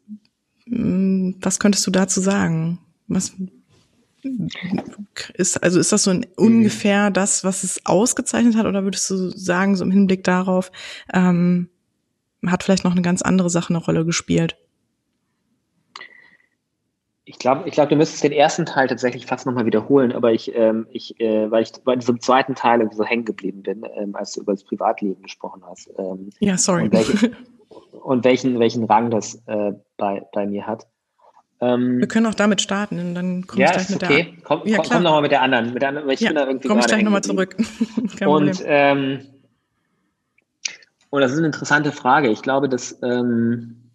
[0.66, 2.78] mm, was könntest du dazu sagen?
[3.08, 3.32] Was
[5.34, 9.30] ist, also ist das so ein, ungefähr das, was es ausgezeichnet hat, oder würdest du
[9.30, 10.70] sagen, so im Hinblick darauf,
[11.12, 11.68] ähm,
[12.46, 14.56] hat vielleicht noch eine ganz andere Sache eine Rolle gespielt?
[17.24, 20.52] Ich glaube, ich glaube, du müsstest den ersten Teil tatsächlich fast nochmal wiederholen, aber ich,
[20.54, 24.16] ähm, ich, äh, weil ich bei diesem zweiten Teil irgendwie so hängen geblieben bin, ähm,
[24.16, 25.90] als du über das Privatleben gesprochen hast.
[25.96, 26.90] Ähm, ja, sorry.
[26.90, 27.30] Welche,
[27.92, 30.86] und welchen, welchen Rang das äh, bei, bei mir hat.
[31.60, 34.22] Ähm, Wir können auch damit starten und dann komme ja, ich gleich mit okay.
[34.34, 35.72] der komm, ja, komm, komm nochmal mit der anderen.
[35.72, 37.56] Mit der anderen weil ich ja, bin da irgendwie komm ich gleich nochmal zurück.
[38.26, 39.26] und, ähm,
[41.10, 42.28] und das ist eine interessante Frage.
[42.28, 43.90] Ich glaube, dass ähm,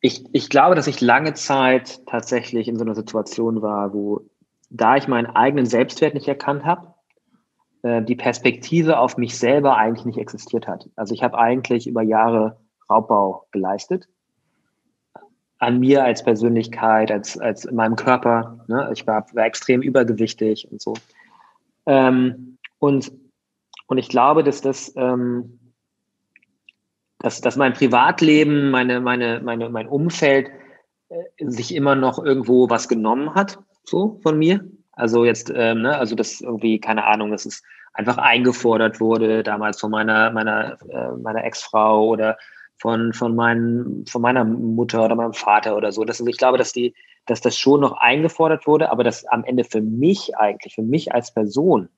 [0.00, 4.22] ich, ich glaube, dass ich lange Zeit tatsächlich in so einer Situation war, wo
[4.70, 6.94] da ich meinen eigenen Selbstwert nicht erkannt habe,
[7.86, 10.90] äh, die Perspektive auf mich selber eigentlich nicht existiert hat.
[10.96, 12.56] Also ich habe eigentlich über Jahre
[12.90, 14.08] Raubbau geleistet.
[15.58, 18.64] An mir als Persönlichkeit, als, als in meinem Körper.
[18.66, 18.90] Ne?
[18.92, 20.94] Ich war, war extrem übergewichtig und so.
[21.86, 23.12] Ähm, und,
[23.86, 25.72] und ich glaube, dass das, ähm,
[27.20, 30.50] dass, dass mein Privatleben, meine, meine, meine, mein Umfeld
[31.08, 34.68] äh, sich immer noch irgendwo was genommen hat, so von mir.
[34.90, 37.62] Also jetzt, ähm, ne, also das irgendwie, keine Ahnung, das ist
[37.96, 42.36] einfach eingefordert wurde, damals von meiner, meiner, äh, meiner Ex-Frau oder
[42.78, 46.04] von, von, meinen, von meiner Mutter oder meinem Vater oder so.
[46.04, 46.94] Das, also ich glaube, dass, die,
[47.24, 51.14] dass das schon noch eingefordert wurde, aber dass am Ende für mich eigentlich, für mich
[51.14, 51.88] als Person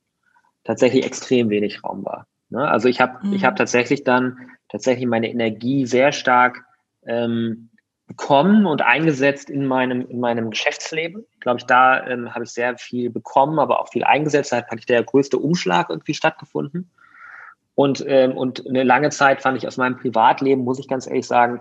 [0.64, 2.26] tatsächlich extrem wenig Raum war.
[2.50, 2.66] Ne?
[2.66, 3.32] Also ich habe mhm.
[3.32, 4.38] ich hab tatsächlich dann
[4.68, 6.64] tatsächlich meine Energie sehr stark
[7.06, 7.67] ähm,
[8.08, 11.24] bekommen und eingesetzt in meinem, in meinem Geschäftsleben.
[11.40, 14.50] Glaube ich, da ähm, habe ich sehr viel bekommen, aber auch viel eingesetzt.
[14.50, 16.90] Da hat eigentlich der größte Umschlag irgendwie stattgefunden.
[17.74, 21.26] Und, ähm, und eine lange Zeit fand ich aus meinem Privatleben, muss ich ganz ehrlich
[21.26, 21.60] sagen,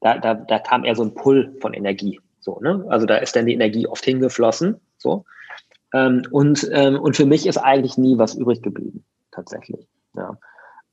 [0.00, 2.20] da, da, da kam eher so ein Pull von Energie.
[2.40, 2.84] So, ne?
[2.88, 4.80] Also da ist dann die Energie oft hingeflossen.
[4.98, 5.24] So.
[5.94, 9.86] Ähm, und, ähm, und für mich ist eigentlich nie was übrig geblieben, tatsächlich.
[10.14, 10.36] Ja.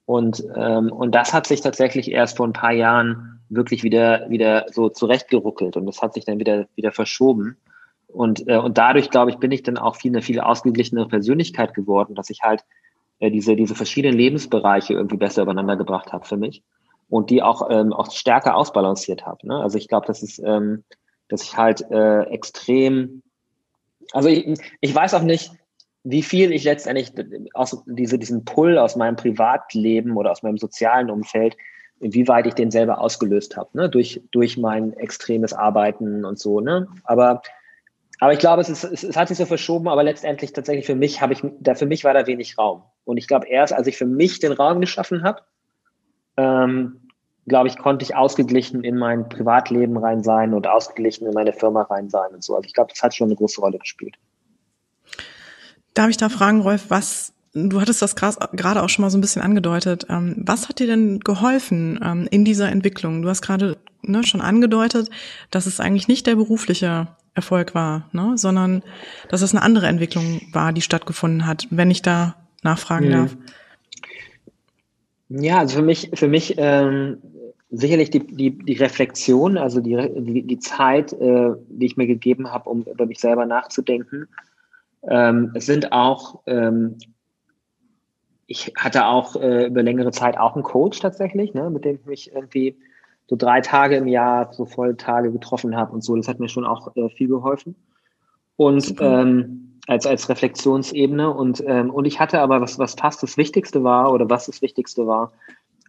[0.06, 4.66] Und, ähm, und das hat sich tatsächlich erst vor ein paar Jahren wirklich wieder, wieder
[4.72, 7.58] so zurechtgeruckelt und das hat sich dann wieder, wieder verschoben.
[8.08, 11.74] Und, äh, und dadurch, glaube ich, bin ich dann auch viel, eine viel ausgeglichenere Persönlichkeit
[11.74, 12.64] geworden, dass ich halt
[13.20, 16.64] äh, diese, diese verschiedenen Lebensbereiche irgendwie besser übereinander gebracht habe für mich
[17.10, 19.48] und die auch, ähm, auch stärker ausbalanciert habe.
[19.48, 19.62] Ne?
[19.62, 20.84] Also ich glaube, das ist, ähm,
[21.28, 23.22] dass ich halt äh, extrem,
[24.12, 25.52] also ich, ich weiß auch nicht,
[26.04, 27.12] wie viel ich letztendlich
[27.54, 31.56] aus diese, diesen Pull aus meinem Privatleben oder aus meinem sozialen Umfeld,
[32.02, 33.90] inwieweit ich den selber ausgelöst habe, ne?
[33.90, 36.60] durch, durch mein extremes Arbeiten und so.
[36.60, 36.88] Ne?
[37.04, 37.42] Aber
[38.22, 40.94] aber ich glaube, es, ist, es, es, hat sich so verschoben, aber letztendlich tatsächlich für
[40.94, 42.84] mich habe ich, da für mich war da wenig Raum.
[43.04, 45.42] Und ich glaube, erst als ich für mich den Raum geschaffen habe,
[46.38, 47.10] ähm,
[47.48, 51.82] glaube ich, konnte ich ausgeglichen in mein Privatleben rein sein und ausgeglichen in meine Firma
[51.82, 52.56] rein sein und so.
[52.56, 54.18] Also ich glaube, das hat schon eine große Rolle gespielt.
[55.96, 59.22] Darf ich da fragen, Rolf, was, du hattest das gerade auch schon mal so ein
[59.22, 63.22] bisschen angedeutet, ähm, was hat dir denn geholfen ähm, in dieser Entwicklung?
[63.22, 65.10] Du hast gerade ne, schon angedeutet,
[65.50, 68.34] dass es eigentlich nicht der berufliche Erfolg war, ne?
[68.36, 68.84] sondern
[69.30, 73.12] dass es eine andere Entwicklung war, die stattgefunden hat, wenn ich da nachfragen mhm.
[73.12, 73.38] darf.
[75.30, 77.18] Ja, also für mich, für mich ähm,
[77.70, 82.52] sicherlich die, die, die Reflexion, also die, die, die Zeit, äh, die ich mir gegeben
[82.52, 84.28] habe, um über mich selber nachzudenken.
[85.10, 86.98] Ähm, es sind auch, ähm,
[88.52, 92.06] ich hatte auch äh, über längere Zeit auch einen Coach tatsächlich, ne, mit dem ich
[92.06, 92.76] mich irgendwie
[93.28, 96.18] so drei Tage im Jahr, so Volltage getroffen habe und so.
[96.18, 97.76] Das hat mir schon auch äh, viel geholfen.
[98.58, 101.34] Und ähm, als, als Reflexionsebene.
[101.34, 104.62] Und, ähm, und ich hatte aber, was, was fast das Wichtigste war, oder was das
[104.62, 105.32] Wichtigste war,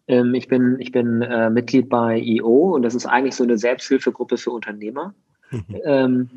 [0.06, 3.58] ähm, ich bin, ich bin äh, Mitglied bei IO und das ist eigentlich so eine
[3.58, 5.14] Selbsthilfegruppe für Unternehmer.
[5.50, 5.64] Mhm.
[5.84, 6.30] Ähm,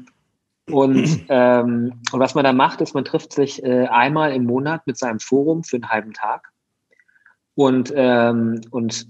[0.70, 4.88] und, ähm, und was man da macht, ist, man trifft sich äh, einmal im Monat
[4.88, 6.52] mit seinem Forum für einen halben Tag.
[7.54, 9.08] Und, ähm, und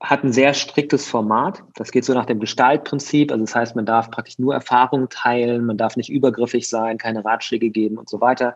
[0.00, 1.62] hat ein sehr striktes Format.
[1.74, 3.32] Das geht so nach dem Gestaltprinzip.
[3.32, 7.24] Also das heißt, man darf praktisch nur Erfahrungen teilen, man darf nicht übergriffig sein, keine
[7.24, 8.54] Ratschläge geben und so weiter.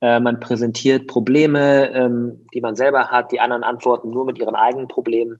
[0.00, 4.54] Äh, man präsentiert Probleme, ähm, die man selber hat, die anderen antworten nur mit ihren
[4.54, 5.38] eigenen Problemen.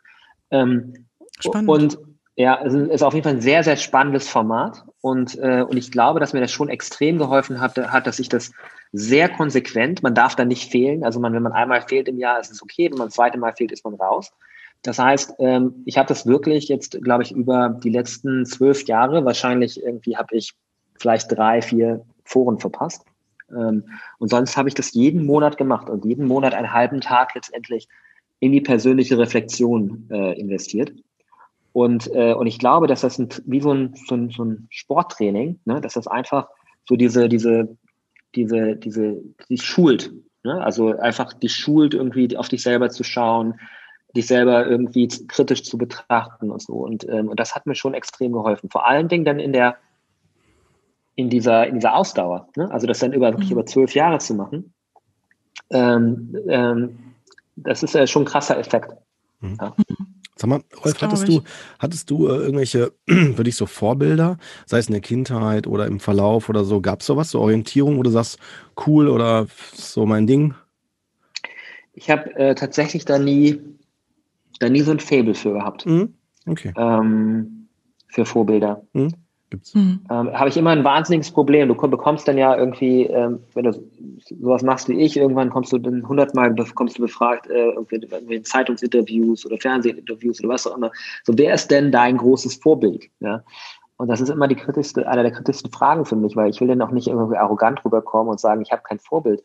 [0.50, 1.06] Ähm,
[1.40, 1.68] Spannend.
[1.68, 1.98] Und
[2.36, 4.84] ja, es ist auf jeden Fall ein sehr, sehr spannendes Format.
[5.00, 8.28] Und, äh, und ich glaube, dass mir das schon extrem geholfen hat, hat, dass ich
[8.28, 8.52] das
[8.92, 11.04] sehr konsequent, man darf da nicht fehlen.
[11.04, 12.90] Also man, wenn man einmal fehlt im Jahr, ist es okay.
[12.90, 14.32] Wenn man das zweite Mal fehlt, ist man raus.
[14.82, 19.24] Das heißt, ähm, ich habe das wirklich jetzt, glaube ich, über die letzten zwölf Jahre,
[19.24, 20.54] wahrscheinlich irgendwie habe ich
[20.98, 23.04] vielleicht drei, vier Foren verpasst.
[23.50, 23.84] Ähm,
[24.18, 27.88] und sonst habe ich das jeden Monat gemacht und jeden Monat einen halben Tag letztendlich
[28.38, 30.92] in die persönliche Reflexion äh, investiert.
[31.72, 34.66] Und, äh, und ich glaube, dass das ein, wie so ein, so ein, so ein
[34.70, 36.48] Sporttraining, ne, dass das einfach
[36.88, 37.76] so diese, diese,
[38.34, 39.16] diese, diese,
[39.48, 40.12] die schult.
[40.42, 40.62] Ne?
[40.62, 43.60] Also einfach die schult, irgendwie auf dich selber zu schauen,
[44.16, 46.74] dich selber irgendwie kritisch zu betrachten und so.
[46.74, 48.70] Und, ähm, und das hat mir schon extrem geholfen.
[48.70, 49.76] Vor allen Dingen dann in der,
[51.14, 52.48] in dieser, in dieser Ausdauer.
[52.56, 52.70] Ne?
[52.70, 53.58] Also das dann über, wirklich mhm.
[53.58, 54.72] über zwölf Jahre zu machen.
[55.70, 56.98] Ähm, ähm,
[57.54, 58.92] das ist ja schon ein krasser Effekt.
[59.40, 59.56] Mhm.
[59.60, 59.74] Ja.
[60.40, 61.42] Sag mal, Rolf, hattest du,
[61.78, 66.00] hattest du äh, irgendwelche, für dich so Vorbilder, sei es in der Kindheit oder im
[66.00, 68.38] Verlauf oder so, gab es sowas, so Orientierung, wo du sagst,
[68.86, 70.54] cool oder so mein Ding?
[71.92, 73.60] Ich habe äh, tatsächlich da nie
[74.60, 75.84] da nie so ein Faible für gehabt.
[75.84, 76.14] Mhm.
[76.46, 76.72] Okay.
[76.74, 77.68] Ähm,
[78.08, 78.82] für Vorbilder.
[78.94, 79.12] Mhm.
[79.50, 79.74] Gibt's.
[79.74, 80.00] Mhm.
[80.08, 81.68] Ähm, Habe ich immer ein wahnsinniges Problem.
[81.68, 83.72] Du bekommst dann ja irgendwie, ähm, wenn du
[84.40, 88.44] sowas machst wie ich, irgendwann kommst du dann hundertmal kommst du befragt, äh, irgendwie in
[88.44, 90.92] Zeitungsinterviews oder Fernsehinterviews oder was auch immer.
[91.24, 93.06] So, wer ist denn dein großes Vorbild?
[93.18, 93.42] Ja?
[93.96, 96.68] Und das ist immer die kritischste, einer der kritischsten Fragen für mich, weil ich will
[96.68, 99.42] dann auch nicht irgendwie arrogant rüberkommen und sagen, ich habe kein Vorbild.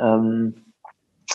[0.00, 0.54] Ähm,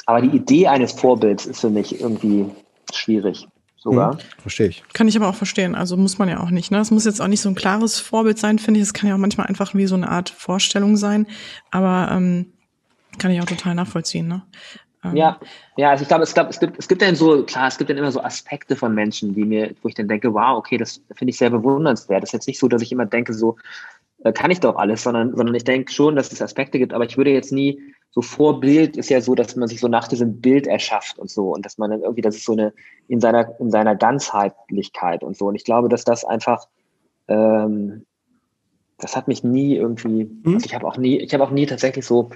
[0.06, 2.50] aber die Idee eines Vorbilds ist für mich irgendwie
[2.94, 3.48] schwierig
[3.84, 4.14] sogar.
[4.14, 4.84] Hm, verstehe ich.
[4.94, 5.76] Kann ich aber auch verstehen.
[5.76, 6.72] Also muss man ja auch nicht.
[6.72, 6.80] Ne?
[6.80, 8.86] Es muss jetzt auch nicht so ein klares Vorbild sein, finde ich.
[8.86, 11.28] Es kann ja auch manchmal einfach wie so eine Art Vorstellung sein.
[11.70, 12.48] Aber ähm,
[13.20, 14.28] kann ich auch total nachvollziehen.
[14.28, 14.42] Ne?
[15.04, 15.40] Ähm, ja,
[15.76, 17.90] ja, also ich glaube, es, glaub, es, gibt, es gibt dann so, klar, es gibt
[17.90, 21.02] dann immer so Aspekte von Menschen, die mir, wo ich dann denke, wow, okay, das
[21.14, 22.24] finde ich sehr bewundernswert.
[22.24, 23.58] Das ist jetzt nicht so, dass ich immer denke, so
[24.24, 27.06] äh, kann ich doch alles, sondern, sondern ich denke schon, dass es Aspekte gibt, aber
[27.06, 27.82] ich würde jetzt nie,
[28.14, 31.52] so Vorbild ist ja so, dass man sich so nach diesem Bild erschafft und so
[31.52, 32.72] und dass man dann irgendwie, das ist so eine
[33.08, 35.48] in seiner, in seiner Ganzheitlichkeit und so.
[35.48, 36.68] Und ich glaube, dass das einfach,
[37.28, 38.06] ähm,
[39.00, 40.54] das hat mich nie irgendwie, mhm.
[40.54, 42.30] also ich habe auch nie, ich habe auch nie tatsächlich so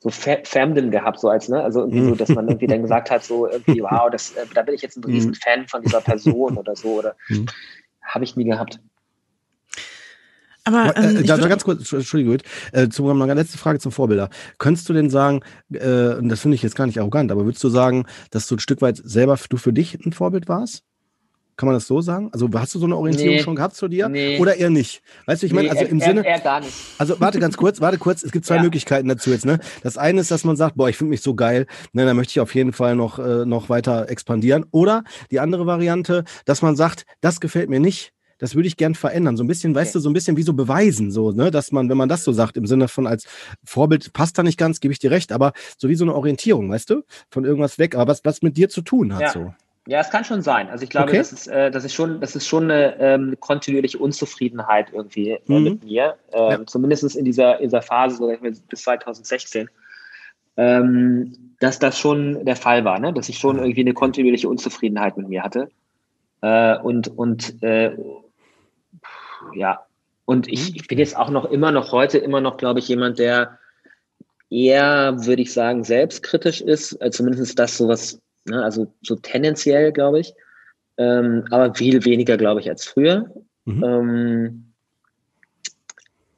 [0.00, 3.22] so Fandom gehabt, so als, ne, also irgendwie so, dass man irgendwie dann gesagt hat,
[3.22, 6.58] so irgendwie, wow, das, äh, da bin ich jetzt ein riesen Fan von dieser Person
[6.58, 7.46] oder so, oder mhm.
[8.02, 8.80] habe ich nie gehabt.
[10.64, 12.38] Aber ähm, äh, da, da ganz kurz, Entschuldigung,
[12.72, 14.30] äh, zu noch eine letzte Frage zum Vorbilder.
[14.58, 15.40] Könntest du denn sagen,
[15.72, 18.56] äh, und das finde ich jetzt gar nicht arrogant, aber würdest du sagen, dass du
[18.56, 20.84] ein Stück weit selber du für dich ein Vorbild warst?
[21.56, 22.30] Kann man das so sagen?
[22.32, 23.42] Also hast du so eine Orientierung nee.
[23.42, 24.08] schon gehabt zu dir?
[24.08, 24.38] Nee.
[24.38, 25.02] Oder eher nicht?
[25.26, 26.26] Weißt du, ich meine, also im eher, Sinne.
[26.26, 26.72] Eher gar nicht.
[26.96, 28.22] Also warte ganz kurz, warte kurz.
[28.22, 28.62] Es gibt zwei ja.
[28.62, 29.44] Möglichkeiten dazu jetzt.
[29.44, 29.58] Ne?
[29.82, 32.32] Das eine ist, dass man sagt, boah, ich finde mich so geil, ne, da möchte
[32.32, 34.64] ich auf jeden Fall noch, äh, noch weiter expandieren.
[34.70, 38.12] Oder die andere Variante, dass man sagt, das gefällt mir nicht
[38.42, 39.36] das würde ich gern verändern.
[39.36, 41.88] So ein bisschen, weißt du, so ein bisschen wie so beweisen, so, ne, dass man,
[41.88, 43.24] wenn man das so sagt, im Sinne von als
[43.64, 46.68] Vorbild passt da nicht ganz, gebe ich dir recht, aber so wie so eine Orientierung,
[46.68, 49.30] weißt du, von irgendwas weg, aber was, was mit dir zu tun hat, ja.
[49.30, 49.54] so.
[49.86, 50.68] Ja, es kann schon sein.
[50.70, 51.18] Also ich glaube, okay.
[51.18, 55.40] das, ist, äh, das, ist schon, das ist schon eine ähm, kontinuierliche Unzufriedenheit irgendwie äh,
[55.46, 55.62] mhm.
[55.62, 56.16] mit mir.
[56.32, 56.66] Ähm, ja.
[56.66, 59.68] Zumindest in dieser, in dieser Phase, so bis 2016.
[60.56, 63.12] Ähm, dass das schon der Fall war, ne?
[63.12, 65.68] dass ich schon irgendwie eine kontinuierliche Unzufriedenheit mit mir hatte.
[66.40, 67.96] Äh, und und äh,
[69.54, 69.84] ja,
[70.24, 70.76] und ich, mhm.
[70.76, 73.58] ich bin jetzt auch noch immer noch heute immer noch, glaube ich, jemand, der
[74.50, 80.20] eher, würde ich sagen, selbstkritisch ist, äh, zumindest das sowas, ne, also so tendenziell, glaube
[80.20, 80.34] ich,
[80.98, 83.30] ähm, aber viel weniger, glaube ich, als früher.
[83.64, 83.84] Mhm.
[83.84, 84.72] Ähm,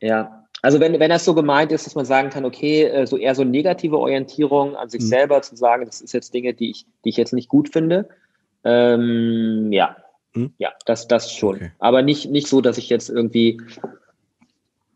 [0.01, 3.17] ja, also wenn, wenn das so gemeint ist, dass man sagen kann, okay, äh, so
[3.17, 5.07] eher so negative Orientierung an sich mhm.
[5.07, 8.09] selber zu sagen, das ist jetzt Dinge, die ich, die ich jetzt nicht gut finde.
[8.65, 9.97] Ähm, ja,
[10.35, 10.53] hm?
[10.59, 11.57] Ja, das, das schon.
[11.57, 11.71] Okay.
[11.79, 13.61] Aber nicht, nicht so, dass ich jetzt irgendwie.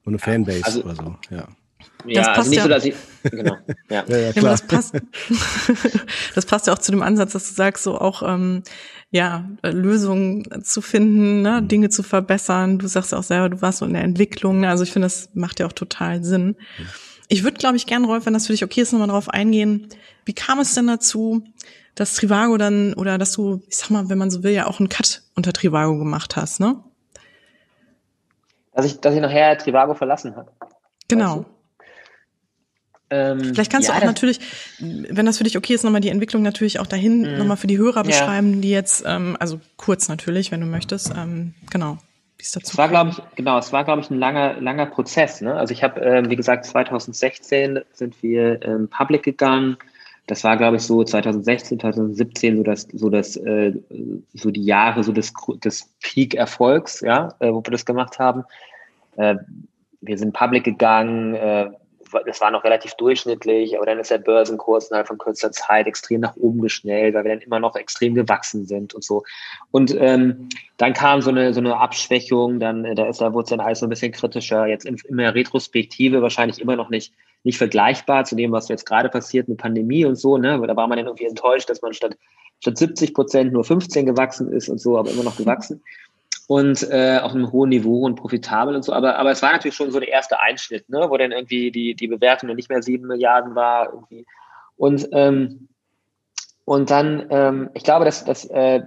[0.05, 1.49] So eine Fanbase also, oder so, ja.
[2.07, 2.63] Ja, das also nicht ja.
[2.63, 2.95] so, dass ich.
[3.25, 3.57] Genau.
[3.89, 4.53] Ja, ja, ja klar.
[4.53, 4.95] das, passt,
[6.35, 8.63] das passt ja auch zu dem Ansatz, dass du sagst, so auch ähm,
[9.11, 11.69] ja, Lösungen zu finden, ne, mhm.
[11.69, 12.79] Dinge zu verbessern.
[12.79, 14.61] Du sagst auch selber, du warst so in der Entwicklung.
[14.61, 14.69] Ne?
[14.69, 16.47] Also ich finde, das macht ja auch total Sinn.
[16.47, 16.87] Mhm.
[17.29, 19.89] Ich würde, glaube ich, gerne, Rolf, wenn das für dich okay ist, nochmal drauf eingehen.
[20.25, 21.43] Wie kam es denn dazu,
[21.95, 24.79] dass Trivago dann, oder dass du, ich sag mal, wenn man so will, ja auch
[24.79, 26.77] einen Cut unter Trivago gemacht hast, ne?
[28.75, 30.53] Dass ich, dass ich nachher Trivago verlassen habe.
[31.09, 31.47] Genau.
[33.11, 34.39] Ähm, Vielleicht kannst ja, du auch natürlich,
[34.81, 37.39] wenn das für dich okay ist, nochmal die Entwicklung natürlich auch dahin mhm.
[37.39, 38.61] nochmal für die Hörer beschreiben, ja.
[38.61, 41.97] die jetzt, ähm, also kurz natürlich, wenn du möchtest, ähm, genau.
[42.37, 44.87] Wie es dazu es war, glaube ich, genau, es war, glaube ich, ein langer, langer
[44.87, 45.41] Prozess.
[45.41, 45.55] Ne?
[45.55, 49.79] Also ich habe, ähm, wie gesagt, 2016 sind wir ähm, public gegangen
[50.29, 53.73] das war, glaube ich, so 2016, 2017 so das, so das, äh,
[54.35, 55.33] so die Jahre so des,
[55.65, 58.45] des Peak-Erfolgs, ja, äh, wo wir das gemacht haben.
[59.17, 59.37] Äh,
[60.03, 61.71] wir sind public gegangen, äh,
[62.27, 66.21] das war noch relativ durchschnittlich, aber dann ist der Börsenkurs innerhalb von kürzester Zeit extrem
[66.21, 69.23] nach oben geschnellt, weil wir dann immer noch extrem gewachsen sind und so.
[69.71, 73.45] Und ähm, dann kam so eine so eine Abschwächung, dann äh, da ist da wurde
[73.45, 74.67] es dann alles so ein bisschen kritischer.
[74.67, 77.13] Jetzt in, in der Retrospektive wahrscheinlich immer noch nicht
[77.45, 80.39] nicht vergleichbar zu dem, was jetzt gerade passiert mit Pandemie und so.
[80.39, 80.61] Ne?
[80.67, 82.17] Da war man dann irgendwie enttäuscht, dass man statt,
[82.61, 85.83] statt 70 Prozent nur 15 gewachsen ist und so, aber immer noch gewachsen.
[86.49, 88.93] Und äh, auf einem hohen Niveau und profitabel und so.
[88.93, 91.07] Aber, aber es war natürlich schon so der erste Einschnitt, ne?
[91.09, 93.93] wo dann irgendwie die, die Bewertung dann nicht mehr sieben Milliarden war.
[93.93, 94.27] Irgendwie.
[94.77, 95.69] Und, ähm,
[96.65, 98.81] und dann, ähm, ich glaube, dass, dass, äh,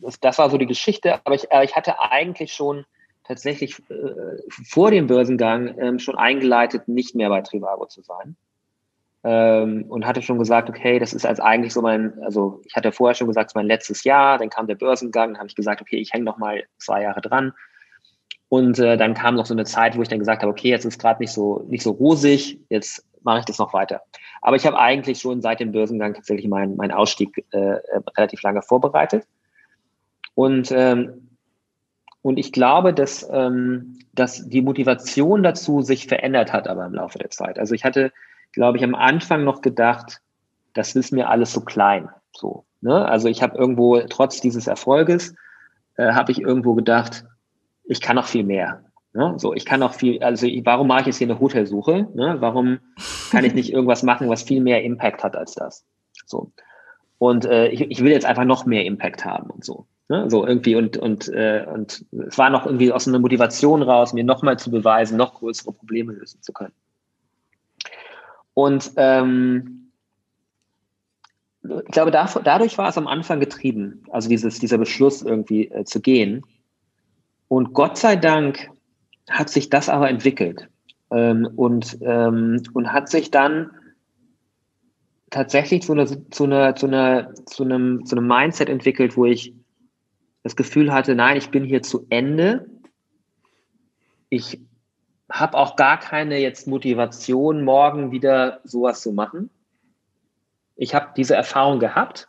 [0.00, 2.86] das, das war so die Geschichte, aber ich, äh, ich hatte eigentlich schon
[3.24, 8.36] tatsächlich äh, vor dem Börsengang ähm, schon eingeleitet, nicht mehr bei Trivago zu sein.
[9.28, 12.92] Ähm, und hatte schon gesagt, okay, das ist als eigentlich so mein, also ich hatte
[12.92, 15.56] vorher schon gesagt, es ist mein letztes Jahr, dann kam der Börsengang, dann habe ich
[15.56, 17.52] gesagt, okay, ich hänge noch mal zwei Jahre dran.
[18.48, 20.84] Und äh, dann kam noch so eine Zeit, wo ich dann gesagt habe, okay, jetzt
[20.84, 24.02] ist gerade nicht so nicht so rosig, jetzt mache ich das noch weiter.
[24.42, 27.80] Aber ich habe eigentlich schon seit dem Börsengang tatsächlich meinen mein Ausstieg äh, äh
[28.16, 29.26] relativ lange vorbereitet.
[30.36, 31.26] Und ähm,
[32.26, 37.18] und ich glaube, dass, ähm, dass die Motivation dazu sich verändert hat, aber im Laufe
[37.20, 37.56] der Zeit.
[37.56, 38.12] Also ich hatte,
[38.52, 40.20] glaube ich, am Anfang noch gedacht,
[40.74, 42.08] das ist mir alles so klein.
[42.32, 43.06] So, ne?
[43.06, 45.34] Also ich habe irgendwo, trotz dieses Erfolges,
[45.96, 47.24] äh, habe ich irgendwo gedacht,
[47.84, 48.84] ich kann noch viel mehr.
[49.16, 49.34] Ne?
[49.38, 52.08] So, ich kann noch viel, also warum mache ich jetzt hier eine Hotelsuche?
[52.14, 52.36] Ne?
[52.40, 52.80] Warum
[53.30, 55.86] kann ich nicht irgendwas machen, was viel mehr Impact hat als das?
[56.26, 56.52] So.
[57.18, 59.86] Und äh, ich, ich will jetzt einfach noch mehr Impact haben und so.
[60.08, 60.28] Ne?
[60.30, 64.22] So irgendwie und, und, äh, und es war noch irgendwie aus einer Motivation raus, mir
[64.22, 66.74] nochmal zu beweisen, noch größere Probleme lösen zu können.
[68.56, 69.92] Und ähm,
[71.62, 76.00] ich glaube, dadurch war es am Anfang getrieben, also dieses, dieser Beschluss irgendwie äh, zu
[76.00, 76.42] gehen.
[77.48, 78.70] Und Gott sei Dank
[79.28, 80.70] hat sich das aber entwickelt
[81.10, 83.72] ähm, und, ähm, und hat sich dann
[85.28, 89.52] tatsächlich zu einer, zu einer, zu einer, zu einem, zu einem Mindset entwickelt, wo ich
[90.44, 92.70] das Gefühl hatte, nein, ich bin hier zu Ende.
[94.30, 94.65] Ich
[95.30, 99.50] habe auch gar keine jetzt Motivation, morgen wieder sowas zu machen.
[100.76, 102.28] Ich habe diese Erfahrung gehabt.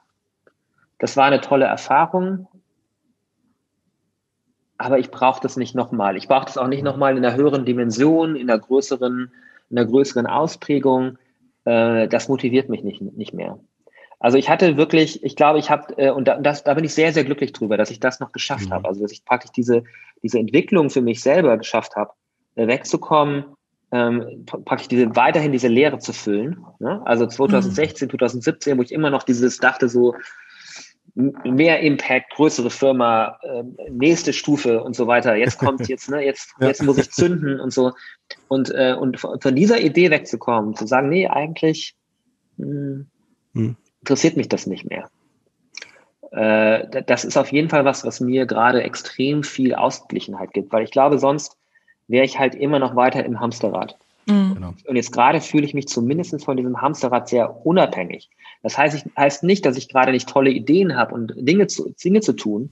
[0.98, 2.48] Das war eine tolle Erfahrung.
[4.78, 6.18] Aber ich brauche das nicht nochmal.
[6.18, 9.32] Ich brauche das auch nicht nochmal in einer höheren Dimension, in einer größeren,
[9.70, 11.18] in einer größeren Ausprägung.
[11.66, 13.60] Äh, das motiviert mich nicht, nicht mehr.
[14.20, 16.94] Also ich hatte wirklich, ich glaube, ich habe, äh, und da, das, da bin ich
[16.94, 18.74] sehr, sehr glücklich drüber, dass ich das noch geschafft mhm.
[18.74, 18.88] habe.
[18.88, 19.84] Also dass ich praktisch diese,
[20.24, 22.14] diese Entwicklung für mich selber geschafft habe,
[22.66, 23.46] wegzukommen,
[23.92, 26.66] ähm, praktisch diese, weiterhin diese Lehre zu füllen.
[26.80, 27.02] Ne?
[27.06, 28.12] Also 2016, mhm.
[28.12, 30.16] 2017, wo ich immer noch dieses dachte so,
[31.16, 35.36] mehr Impact, größere Firma, äh, nächste Stufe und so weiter.
[35.36, 36.68] Jetzt kommt jetzt, ne, jetzt, ja.
[36.68, 37.94] jetzt muss ich zünden und so.
[38.48, 41.96] Und, äh, und von dieser Idee wegzukommen, zu sagen, nee, eigentlich
[42.58, 43.08] mh, hm,
[43.54, 43.78] hm.
[44.02, 45.10] interessiert mich das nicht mehr.
[46.32, 50.84] Äh, das ist auf jeden Fall was, was mir gerade extrem viel Ausgeglichenheit gibt, weil
[50.84, 51.57] ich glaube, sonst
[52.08, 53.98] wäre ich halt immer noch weiter im Hamsterrad.
[54.28, 54.56] Mhm.
[54.56, 54.74] Genau.
[54.86, 58.30] Und jetzt gerade fühle ich mich zumindest von diesem Hamsterrad sehr unabhängig.
[58.64, 61.94] Das heißt, ich, heißt nicht, dass ich gerade nicht tolle Ideen habe und Dinge zu,
[62.04, 62.72] Dinge zu tun,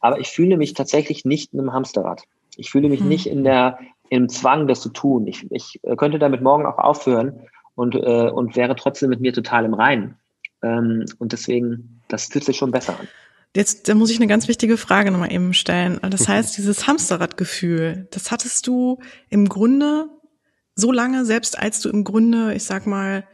[0.00, 2.24] aber ich fühle mich tatsächlich nicht in einem Hamsterrad.
[2.56, 3.08] Ich fühle mich mhm.
[3.08, 3.78] nicht in der,
[4.08, 5.26] im Zwang, das zu tun.
[5.26, 7.40] Ich, ich äh, könnte damit morgen auch aufhören
[7.74, 10.16] und, äh, und wäre trotzdem mit mir total im Reinen.
[10.62, 13.08] Ähm, und deswegen, das fühlt sich schon besser an.
[13.56, 15.98] Jetzt da muss ich eine ganz wichtige Frage nochmal eben stellen.
[16.10, 18.98] Das heißt, dieses Hamsterradgefühl, das hattest du
[19.30, 20.10] im Grunde
[20.74, 23.26] so lange, selbst als du im Grunde, ich sag mal,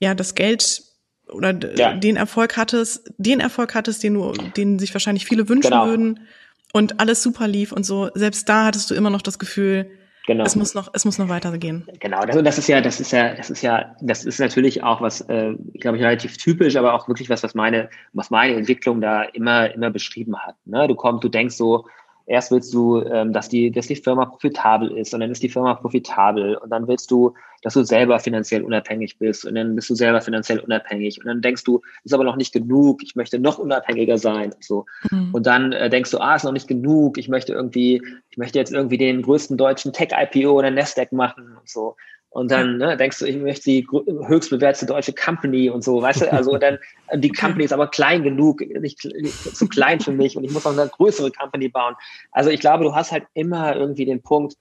[0.00, 0.82] ja, das Geld
[1.28, 1.94] oder ja.
[1.94, 5.86] den Erfolg hattest, den Erfolg hattest, den du, den sich wahrscheinlich viele wünschen genau.
[5.86, 6.26] würden
[6.72, 9.92] und alles super lief und so, selbst da hattest du immer noch das Gefühl,
[10.28, 10.44] genau.
[10.44, 11.88] es muss noch, es muss noch weitergehen.
[11.98, 15.00] Genau, also das ist ja, das ist ja, das ist ja, das ist natürlich auch
[15.00, 19.00] was, äh, glaube ich, relativ typisch, aber auch wirklich was, was meine, was meine Entwicklung
[19.00, 20.54] da immer, immer beschrieben hat.
[20.66, 20.86] Ne?
[20.86, 21.86] Du kommst, du denkst so,
[22.28, 25.48] erst willst du, ähm, dass die, dass die Firma profitabel ist und dann ist die
[25.48, 29.90] Firma profitabel und dann willst du, dass du selber finanziell unabhängig bist und dann bist
[29.90, 33.38] du selber finanziell unabhängig und dann denkst du, ist aber noch nicht genug, ich möchte
[33.38, 34.84] noch unabhängiger sein und so.
[35.10, 35.34] Mhm.
[35.34, 38.58] Und dann äh, denkst du, ah, ist noch nicht genug, ich möchte irgendwie, ich möchte
[38.58, 41.96] jetzt irgendwie den größten deutschen Tech-IPO oder Nasdaq machen und so.
[42.30, 46.22] Und dann ne, denkst du, ich möchte die höchst bewertete deutsche Company und so, weißt
[46.22, 46.32] du?
[46.32, 46.78] Also dann
[47.14, 50.66] die Company ist aber klein genug, nicht, nicht zu klein für mich und ich muss
[50.66, 51.94] auch eine größere Company bauen.
[52.30, 54.56] Also ich glaube, du hast halt immer irgendwie den Punkt,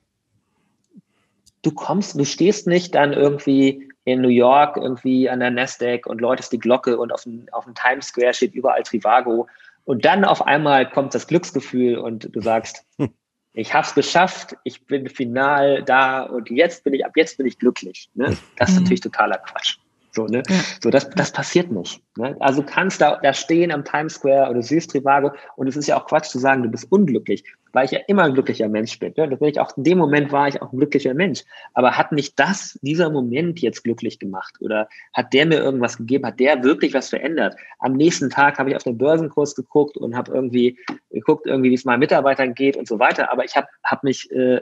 [1.62, 6.22] du kommst, du stehst nicht dann irgendwie in New York irgendwie an der Nasdaq und
[6.22, 9.48] läutest die Glocke und auf dem, auf dem Times Square steht überall Trivago
[9.84, 12.86] und dann auf einmal kommt das Glücksgefühl und du sagst,
[13.58, 17.48] ich habe es geschafft, ich bin final da und jetzt bin ich, ab jetzt bin
[17.48, 18.10] ich glücklich.
[18.14, 18.38] Ne?
[18.56, 18.84] Das ist mhm.
[18.84, 19.78] natürlich totaler Quatsch.
[20.12, 20.42] So, ne?
[20.50, 20.56] Ja.
[20.82, 22.02] so das, das passiert nicht.
[22.18, 22.36] Ne?
[22.40, 26.00] Also kannst da, da stehen am Times Square oder siehst Trivago und es ist ja
[26.00, 27.44] auch Quatsch zu sagen, du bist unglücklich,
[27.74, 29.14] weil ich ja immer ein glücklicher Mensch bin.
[29.16, 29.30] Ne?
[29.30, 31.44] Das bin ich auch, in dem Moment war ich auch ein glücklicher Mensch.
[31.74, 34.56] Aber hat mich das, dieser Moment jetzt glücklich gemacht?
[34.60, 36.26] Oder hat der mir irgendwas gegeben?
[36.26, 37.56] Hat der wirklich was verändert?
[37.80, 40.80] Am nächsten Tag habe ich auf den Börsenkurs geguckt und habe irgendwie
[41.12, 43.32] geguckt, irgendwie, wie es meinen Mitarbeitern geht und so weiter.
[43.32, 44.62] Aber ich habe hab mich, äh,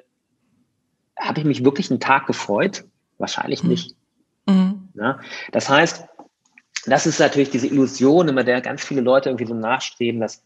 [1.17, 2.83] habe ich mich wirklich einen Tag gefreut?
[3.17, 3.69] Wahrscheinlich mhm.
[3.69, 3.95] nicht.
[4.95, 5.19] Ja?
[5.51, 6.05] Das heißt,
[6.85, 10.43] das ist natürlich diese Illusion, immer der ganz viele Leute irgendwie so nachstreben, dass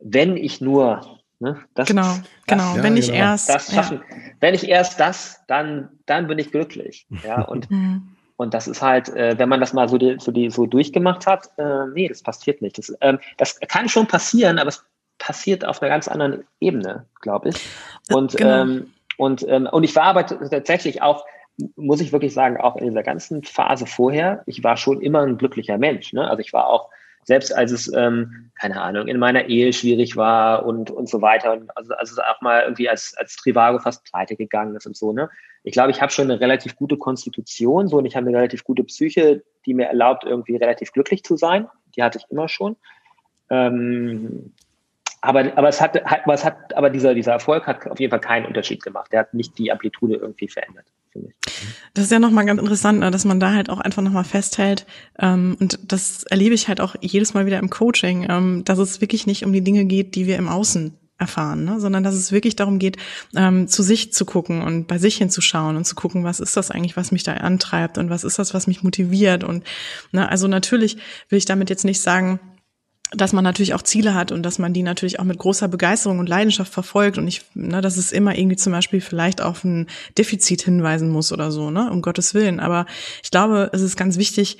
[0.00, 1.58] wenn ich nur Ne?
[1.74, 2.76] Das, genau, das, genau.
[2.76, 3.18] Ja, wenn ich genau.
[3.18, 4.16] erst das schaffen, ja.
[4.38, 7.04] wenn ich erst das, dann, dann bin ich glücklich.
[7.24, 8.14] Ja, und, mhm.
[8.36, 11.26] und das ist halt, äh, wenn man das mal so, die, so, die, so durchgemacht
[11.26, 12.78] hat, äh, nee, das passiert nicht.
[12.78, 14.84] Das, ähm, das kann schon passieren, aber es
[15.18, 17.56] passiert auf einer ganz anderen Ebene, glaube ich.
[18.12, 18.62] Und, genau.
[18.62, 21.24] ähm, und, ähm, und ich war aber tatsächlich auch
[21.76, 25.38] muss ich wirklich sagen, auch in dieser ganzen Phase vorher, ich war schon immer ein
[25.38, 26.12] glücklicher Mensch.
[26.12, 26.28] Ne?
[26.28, 26.90] Also ich war auch,
[27.24, 31.52] selbst als es, ähm, keine Ahnung, in meiner Ehe schwierig war und, und so weiter,
[31.52, 35.12] und also, also auch mal irgendwie als, als Trivago fast pleite gegangen ist und so,
[35.12, 35.30] ne?
[35.64, 38.64] Ich glaube, ich habe schon eine relativ gute Konstitution, so und ich habe eine relativ
[38.64, 41.68] gute Psyche, die mir erlaubt, irgendwie relativ glücklich zu sein.
[41.94, 42.74] Die hatte ich immer schon.
[43.48, 44.52] Ähm,
[45.20, 48.20] aber, aber es hat, aber es hat, aber dieser, dieser Erfolg hat auf jeden Fall
[48.20, 49.12] keinen Unterschied gemacht.
[49.12, 51.52] Der hat nicht die Amplitude irgendwie verändert, finde ich.
[51.94, 54.86] Das ist ja nochmal ganz interessant, ne, dass man da halt auch einfach nochmal festhält.
[55.18, 59.00] Ähm, und das erlebe ich halt auch jedes Mal wieder im Coaching, ähm, dass es
[59.00, 61.80] wirklich nicht um die Dinge geht, die wir im Außen erfahren, ne?
[61.80, 62.96] sondern dass es wirklich darum geht,
[63.36, 66.70] ähm, zu sich zu gucken und bei sich hinzuschauen und zu gucken, was ist das
[66.70, 69.64] eigentlich, was mich da antreibt und was ist das, was mich motiviert und
[70.10, 70.96] ne, also natürlich
[71.28, 72.40] will ich damit jetzt nicht sagen,
[73.14, 76.18] dass man natürlich auch Ziele hat und dass man die natürlich auch mit großer Begeisterung
[76.18, 79.86] und Leidenschaft verfolgt und ich, ne, dass es immer irgendwie zum Beispiel vielleicht auf ein
[80.16, 82.60] Defizit hinweisen muss oder so, ne, um Gottes Willen.
[82.60, 82.86] Aber
[83.22, 84.58] ich glaube, es ist ganz wichtig,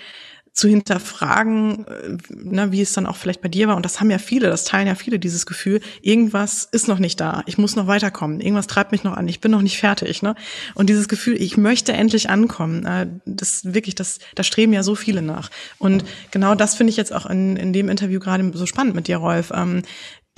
[0.53, 3.77] zu hinterfragen, äh, ne, wie es dann auch vielleicht bei dir war.
[3.77, 7.21] Und das haben ja viele, das teilen ja viele, dieses Gefühl, irgendwas ist noch nicht
[7.21, 10.23] da, ich muss noch weiterkommen, irgendwas treibt mich noch an, ich bin noch nicht fertig.
[10.23, 10.35] Ne?
[10.75, 14.95] Und dieses Gefühl, ich möchte endlich ankommen, äh, das wirklich, das, da streben ja so
[14.95, 15.51] viele nach.
[15.79, 19.09] Und genau das finde ich jetzt auch in, in dem Interview gerade so spannend mit
[19.09, 19.53] dir, Rolf.
[19.55, 19.83] Ähm,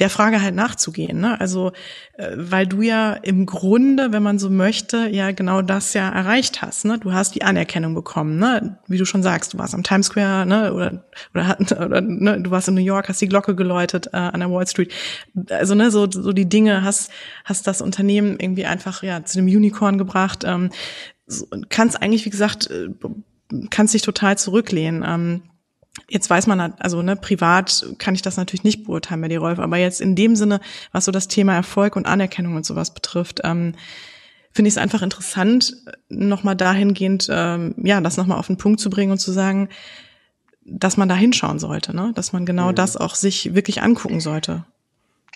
[0.00, 1.20] der Frage halt nachzugehen.
[1.20, 1.40] Ne?
[1.40, 1.72] Also,
[2.14, 6.62] äh, weil du ja im Grunde, wenn man so möchte, ja genau das ja erreicht
[6.62, 6.84] hast.
[6.84, 6.98] Ne?
[6.98, 8.78] Du hast die Anerkennung bekommen, ne?
[8.88, 10.74] wie du schon sagst, du warst am Times Square, ne?
[10.74, 12.40] oder oder, oder ne?
[12.40, 14.92] du warst in New York, hast die Glocke geläutet äh, an der Wall Street.
[15.50, 17.10] Also ne, so so die Dinge hast
[17.44, 20.42] hast das Unternehmen irgendwie einfach ja zu dem Unicorn gebracht.
[20.44, 20.70] Ähm,
[21.26, 22.88] so, kannst eigentlich, wie gesagt, äh,
[23.70, 25.04] kannst dich total zurücklehnen.
[25.06, 25.42] Ähm,
[26.08, 29.58] Jetzt weiß man, also ne, privat kann ich das natürlich nicht beurteilen bei dir, Rolf,
[29.58, 30.60] aber jetzt in dem Sinne,
[30.92, 33.74] was so das Thema Erfolg und Anerkennung und sowas betrifft, ähm,
[34.50, 35.76] finde ich es einfach interessant,
[36.08, 39.68] nochmal dahingehend, ähm, ja, das nochmal auf den Punkt zu bringen und zu sagen,
[40.64, 42.12] dass man da hinschauen sollte, ne?
[42.14, 42.74] dass man genau mhm.
[42.74, 44.64] das auch sich wirklich angucken sollte.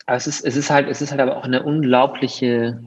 [0.06, 2.82] Aber es ist, es ist halt, es ist halt aber auch eine unglaubliche,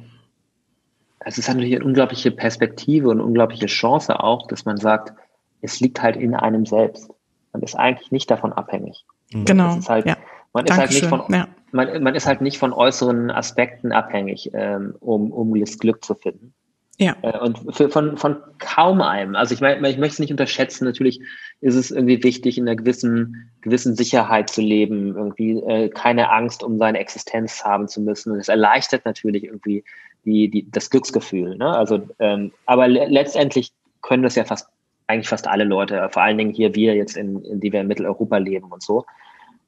[1.20, 5.14] es ist halt natürlich eine unglaubliche Perspektive und eine unglaubliche Chance auch, dass man sagt,
[5.62, 7.12] es liegt halt in einem selbst.
[7.54, 9.06] Man ist eigentlich nicht davon abhängig.
[9.32, 9.46] Mhm.
[9.46, 9.78] Genau.
[9.88, 10.18] Halt, ja.
[10.54, 11.48] Man ist, halt nicht von, ja.
[11.72, 16.16] man, man, ist halt nicht von äußeren Aspekten abhängig, ähm, um, um das Glück zu
[16.16, 16.54] finden.
[16.98, 17.16] Ja.
[17.24, 19.36] Äh, und für, von, von kaum einem.
[19.36, 20.86] Also ich meine, ich möchte es nicht unterschätzen.
[20.86, 21.20] Natürlich
[21.62, 26.64] ist es irgendwie wichtig, in einer gewissen, gewissen Sicherheit zu leben, irgendwie äh, keine Angst
[26.64, 28.32] um seine Existenz haben zu müssen.
[28.32, 29.84] Und es erleichtert natürlich irgendwie
[30.26, 31.58] die, die, das Glücksgefühl.
[31.58, 31.76] Ne?
[31.76, 33.72] Also, ähm, aber le letztendlich
[34.02, 34.70] können das ja fast
[35.12, 37.88] eigentlich fast alle Leute, vor allen Dingen hier wir jetzt, in, in die wir in
[37.88, 39.06] Mitteleuropa leben und so.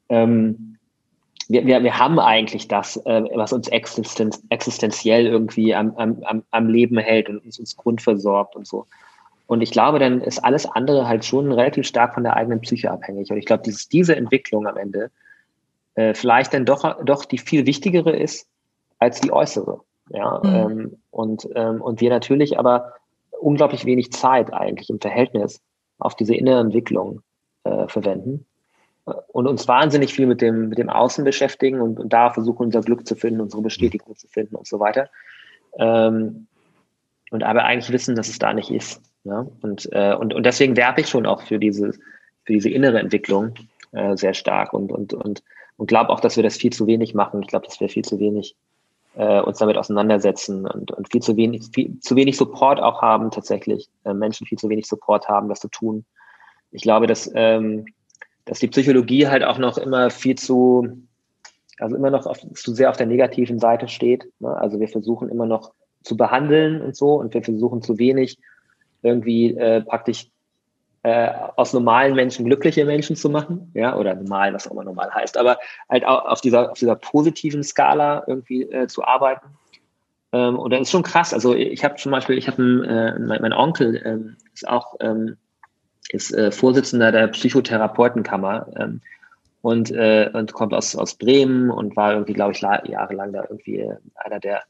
[0.09, 0.77] Ähm,
[1.47, 6.67] wir, wir, wir haben eigentlich das, äh, was uns existenz, existenziell irgendwie am, am, am
[6.67, 8.85] Leben hält und uns, uns grundversorgt und so.
[9.45, 12.89] Und ich glaube, dann ist alles andere halt schon relativ stark von der eigenen Psyche
[12.89, 13.29] abhängig.
[13.29, 15.11] Und ich glaube, dieses, diese Entwicklung am Ende
[15.95, 18.47] äh, vielleicht dann doch, doch die viel wichtigere ist
[18.99, 19.81] als die äußere.
[20.09, 20.53] Ja, mhm.
[20.53, 22.93] ähm, und, ähm, und wir natürlich aber
[23.43, 25.61] unglaublich wenig Zeit eigentlich im Verhältnis
[25.99, 27.21] auf diese innere Entwicklung
[27.63, 28.45] äh, verwenden
[29.05, 32.81] und uns wahnsinnig viel mit dem, mit dem Außen beschäftigen und, und da versuchen, unser
[32.81, 35.09] Glück zu finden, unsere Bestätigung zu finden und so weiter.
[35.77, 36.47] Ähm,
[37.31, 39.01] und aber eigentlich wissen, dass es da nicht ist.
[39.23, 39.45] Ja?
[39.61, 41.91] Und, äh, und, und deswegen werbe ich schon auch für diese,
[42.45, 43.55] für diese innere Entwicklung
[43.91, 45.43] äh, sehr stark und, und, und,
[45.75, 47.41] und glaube auch, dass wir das viel zu wenig machen.
[47.41, 48.55] Ich glaube, dass wir viel zu wenig
[49.15, 53.31] äh, uns damit auseinandersetzen und, und viel zu wenig, viel, zu wenig Support auch haben
[53.31, 53.89] tatsächlich.
[54.03, 56.05] Äh, Menschen viel zu wenig Support haben, das zu tun.
[56.71, 57.85] Ich glaube, dass, ähm,
[58.45, 60.87] dass die Psychologie halt auch noch immer viel zu,
[61.77, 64.25] also immer noch auf, zu sehr auf der negativen Seite steht.
[64.39, 64.55] Ne?
[64.57, 68.37] Also wir versuchen immer noch zu behandeln und so und wir versuchen zu wenig
[69.03, 70.29] irgendwie äh, praktisch
[71.03, 75.13] äh, aus normalen Menschen glückliche Menschen zu machen, ja, oder normal, was auch immer normal
[75.13, 75.57] heißt, aber
[75.89, 79.45] halt auch auf dieser, auf dieser positiven Skala irgendwie äh, zu arbeiten.
[80.31, 81.33] Ähm, und das ist schon krass.
[81.33, 85.35] Also ich habe zum Beispiel, ich habe äh, mein, mein, Onkel ähm, ist auch ähm,
[86.09, 89.01] ist äh, Vorsitzender der Psychotherapeutenkammer ähm,
[89.61, 93.79] und, äh, und kommt aus, aus Bremen und war irgendwie, glaube ich, jahrelang da irgendwie
[93.79, 94.63] äh, einer der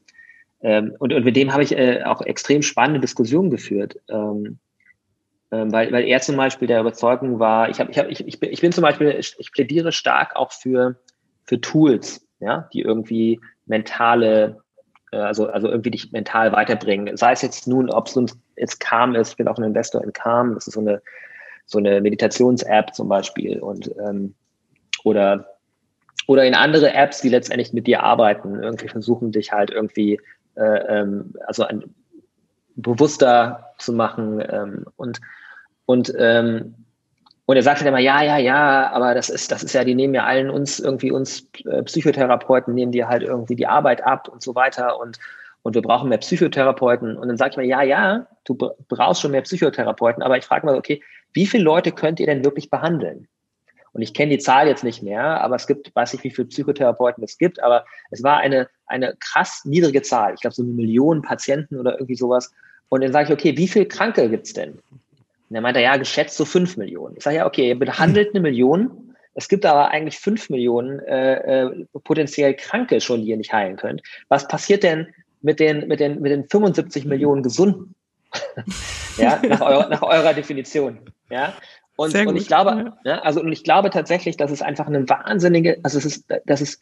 [0.62, 1.76] ähm, und, und mit dem habe ich
[2.06, 4.00] auch extrem spannende Diskussionen geführt.
[5.54, 8.40] Ähm, weil, weil er zum Beispiel der Überzeugung war, ich, hab, ich, hab, ich, ich,
[8.40, 10.96] bin, ich bin zum Beispiel, ich plädiere stark auch für,
[11.44, 14.60] für Tools, ja, die irgendwie mentale,
[15.12, 17.16] äh, also, also irgendwie dich mental weiterbringen.
[17.16, 20.02] Sei es jetzt nun, ob es uns jetzt Calm ist, ich bin auch ein Investor
[20.02, 21.00] in Calm, das ist so eine,
[21.66, 23.60] so eine Meditations-App zum Beispiel.
[23.60, 24.34] Und ähm,
[25.04, 25.46] oder
[26.26, 30.18] oder in andere Apps, die letztendlich mit dir arbeiten, irgendwie versuchen dich halt irgendwie
[30.56, 31.94] äh, ähm, also ein,
[32.76, 35.20] bewusster zu machen ähm, und
[35.86, 36.74] und, ähm,
[37.46, 39.94] und er sagte dann immer, ja, ja, ja, aber das ist, das ist ja, die
[39.94, 44.28] nehmen ja allen uns irgendwie uns äh, Psychotherapeuten, nehmen dir halt irgendwie die Arbeit ab
[44.28, 45.18] und so weiter und,
[45.62, 47.16] und wir brauchen mehr Psychotherapeuten.
[47.16, 50.64] Und dann sage ich mir, ja, ja, du brauchst schon mehr Psychotherapeuten, aber ich frage
[50.64, 51.02] mal, okay,
[51.34, 53.28] wie viele Leute könnt ihr denn wirklich behandeln?
[53.92, 56.48] Und ich kenne die Zahl jetzt nicht mehr, aber es gibt, weiß nicht, wie viele
[56.48, 60.34] Psychotherapeuten es gibt, aber es war eine, eine krass niedrige Zahl.
[60.34, 62.52] Ich glaube, so eine Million Patienten oder irgendwie sowas.
[62.88, 64.80] Und dann sage ich, okay, wie viele Kranke gibt's denn?
[65.54, 67.16] Und er meinte, ja, geschätzt so fünf Millionen.
[67.16, 69.14] Ich sage, ja, okay, ihr behandelt eine Million.
[69.34, 73.76] Es gibt aber eigentlich fünf Millionen äh, äh, potenziell Kranke schon, die ihr nicht heilen
[73.76, 74.02] könnt.
[74.28, 77.94] Was passiert denn mit den, mit den, mit den 75 Millionen Gesunden?
[79.16, 80.98] ja, nach, eurer, nach eurer Definition.
[81.30, 81.54] Ja.
[81.94, 83.12] Und, und ich glaube, ja.
[83.12, 83.18] ja.
[83.20, 86.80] also und ich glaube tatsächlich, dass es einfach eine wahnsinnige, also es ist, dass es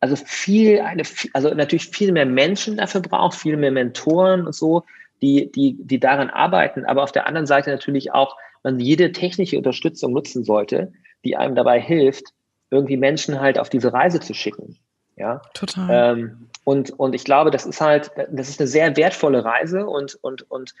[0.00, 4.84] also viel eine, also natürlich viel mehr Menschen dafür braucht, viel mehr Mentoren und so,
[5.24, 9.56] die, die, die daran arbeiten, aber auf der anderen Seite natürlich auch man jede technische
[9.56, 10.92] Unterstützung nutzen sollte,
[11.24, 12.28] die einem dabei hilft,
[12.70, 14.78] irgendwie Menschen halt auf diese Reise zu schicken.
[15.16, 15.88] Ja, total.
[15.90, 20.16] Ähm, und, und ich glaube, das ist halt, das ist eine sehr wertvolle Reise und,
[20.22, 20.74] und, und,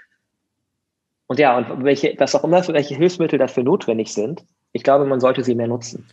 [1.26, 5.20] und ja, und welche, was auch immer, welche Hilfsmittel dafür notwendig sind, ich glaube, man
[5.20, 6.06] sollte sie mehr nutzen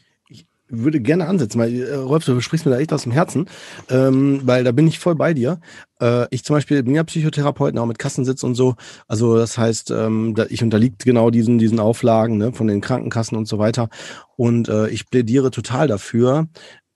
[0.71, 3.47] würde gerne ansetzen, weil äh, Rolf, du sprichst mir da echt aus dem Herzen,
[3.89, 5.59] ähm, weil da bin ich voll bei dir.
[6.01, 8.75] Äh, ich zum Beispiel bin ja Psychotherapeut, auch mit Kassensitz und so.
[9.07, 13.47] Also das heißt, ähm, ich unterliege genau diesen, diesen Auflagen ne, von den Krankenkassen und
[13.47, 13.89] so weiter.
[14.35, 16.47] Und äh, ich plädiere total dafür,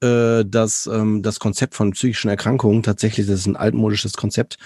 [0.01, 4.57] äh, dass ähm, das Konzept von psychischen Erkrankungen tatsächlich, das ist ein altmodisches Konzept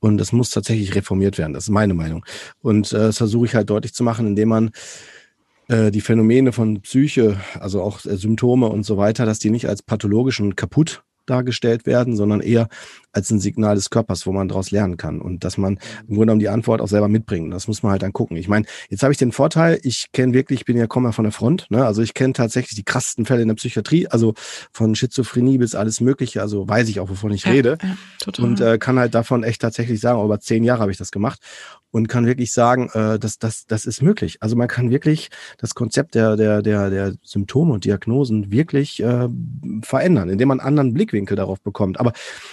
[0.00, 1.52] und das muss tatsächlich reformiert werden.
[1.52, 2.24] Das ist meine Meinung.
[2.62, 4.70] Und äh, das versuche ich halt deutlich zu machen, indem man
[5.68, 9.82] die Phänomene von Psyche, also auch äh, Symptome und so weiter, dass die nicht als
[9.82, 12.68] pathologisch und kaputt dargestellt werden, sondern eher
[13.12, 16.20] als ein Signal des Körpers, wo man daraus lernen kann und dass man im Grunde
[16.20, 17.52] genommen die Antwort auch selber mitbringt.
[17.52, 18.36] Das muss man halt dann gucken.
[18.36, 21.12] Ich meine, jetzt habe ich den Vorteil, ich kenne wirklich, ich bin ja komme ja
[21.12, 21.84] von der Front, ne?
[21.84, 24.34] also ich kenne tatsächlich die krassesten Fälle in der Psychiatrie, also
[24.72, 28.60] von Schizophrenie bis alles Mögliche, also weiß ich auch, wovon ich ja, rede ja, und
[28.60, 31.40] äh, kann halt davon echt tatsächlich sagen, über zehn Jahre habe ich das gemacht
[31.90, 34.38] und kann wirklich sagen, äh, dass das, das ist möglich.
[34.40, 39.28] Also man kann wirklich das Konzept der, der, der, der Symptome und Diagnosen wirklich äh,
[39.82, 42.00] verändern, indem man einen anderen Blickwinkel darauf bekommt.
[42.00, 42.12] Aber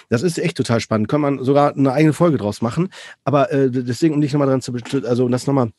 [0.10, 1.08] das ist echt total spannend.
[1.08, 2.90] Kann man sogar eine eigene Folge draus machen.
[3.24, 4.74] Aber äh, deswegen, um dich nochmal dran zu,
[5.06, 5.72] also um das nochmal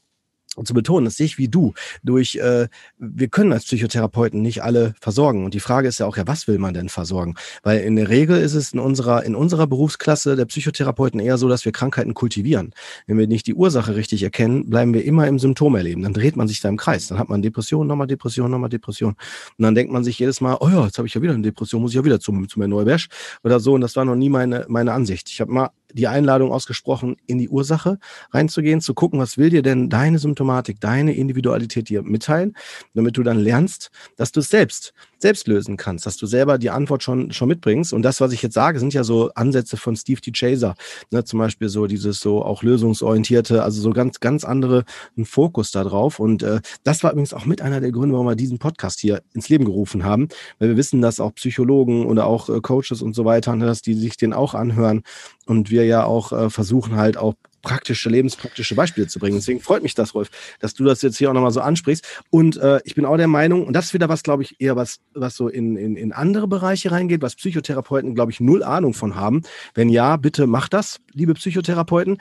[0.64, 1.74] zu betonen, das sehe ich wie du.
[2.02, 5.44] Durch, äh, wir können als Psychotherapeuten nicht alle versorgen.
[5.44, 7.34] Und die Frage ist ja auch, ja, was will man denn versorgen?
[7.62, 11.48] Weil in der Regel ist es in unserer, in unserer Berufsklasse der Psychotherapeuten eher so,
[11.48, 12.72] dass wir Krankheiten kultivieren.
[13.06, 16.02] Wenn wir nicht die Ursache richtig erkennen, bleiben wir immer im Symptom erleben.
[16.02, 17.08] Dann dreht man sich da im Kreis.
[17.08, 19.10] Dann hat man Depression, nochmal Depression, nochmal Depression.
[19.10, 21.42] Und dann denkt man sich jedes Mal, oh ja, jetzt habe ich ja wieder eine
[21.42, 23.08] Depression, muss ich ja wieder zu, zu mir Neubersch
[23.44, 23.74] oder so.
[23.74, 25.28] Und das war noch nie meine, meine Ansicht.
[25.30, 27.98] Ich habe mal die Einladung ausgesprochen, in die Ursache
[28.30, 32.56] reinzugehen, zu gucken, was will dir denn deine Symptomatik, deine Individualität dir mitteilen,
[32.94, 36.70] damit du dann lernst, dass du es selbst selbst lösen kannst, dass du selber die
[36.70, 37.92] Antwort schon, schon mitbringst.
[37.92, 40.32] Und das, was ich jetzt sage, sind ja so Ansätze von Steve T.
[40.32, 40.74] Chaser.
[41.10, 44.84] Ne, zum Beispiel so dieses so auch lösungsorientierte, also so ganz, ganz andere
[45.24, 46.20] Fokus da drauf.
[46.20, 49.22] Und äh, das war übrigens auch mit einer der Gründe, warum wir diesen Podcast hier
[49.34, 53.14] ins Leben gerufen haben, weil wir wissen, dass auch Psychologen oder auch äh, Coaches und
[53.14, 55.02] so weiter, ne, dass die sich den auch anhören
[55.46, 57.34] und wir ja auch äh, versuchen halt auch
[57.66, 59.34] praktische, lebenspraktische Beispiele zu bringen.
[59.34, 62.22] Deswegen freut mich das, Rolf, dass du das jetzt hier auch nochmal so ansprichst.
[62.30, 64.76] Und äh, ich bin auch der Meinung, und das ist wieder was, glaube ich, eher
[64.76, 68.94] was, was so in, in, in andere Bereiche reingeht, was Psychotherapeuten, glaube ich, null Ahnung
[68.94, 69.42] von haben.
[69.74, 72.18] Wenn ja, bitte macht das, liebe Psychotherapeuten.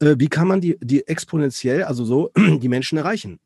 [0.00, 3.38] Äh, wie kann man die, die exponentiell, also so, die Menschen erreichen?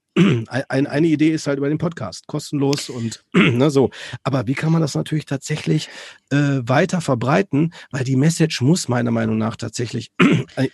[0.48, 3.90] Ein, eine Idee ist halt über den Podcast, kostenlos und ne, so.
[4.22, 5.88] Aber wie kann man das natürlich tatsächlich
[6.30, 7.72] äh, weiter verbreiten?
[7.90, 10.12] Weil die Message muss meiner Meinung nach tatsächlich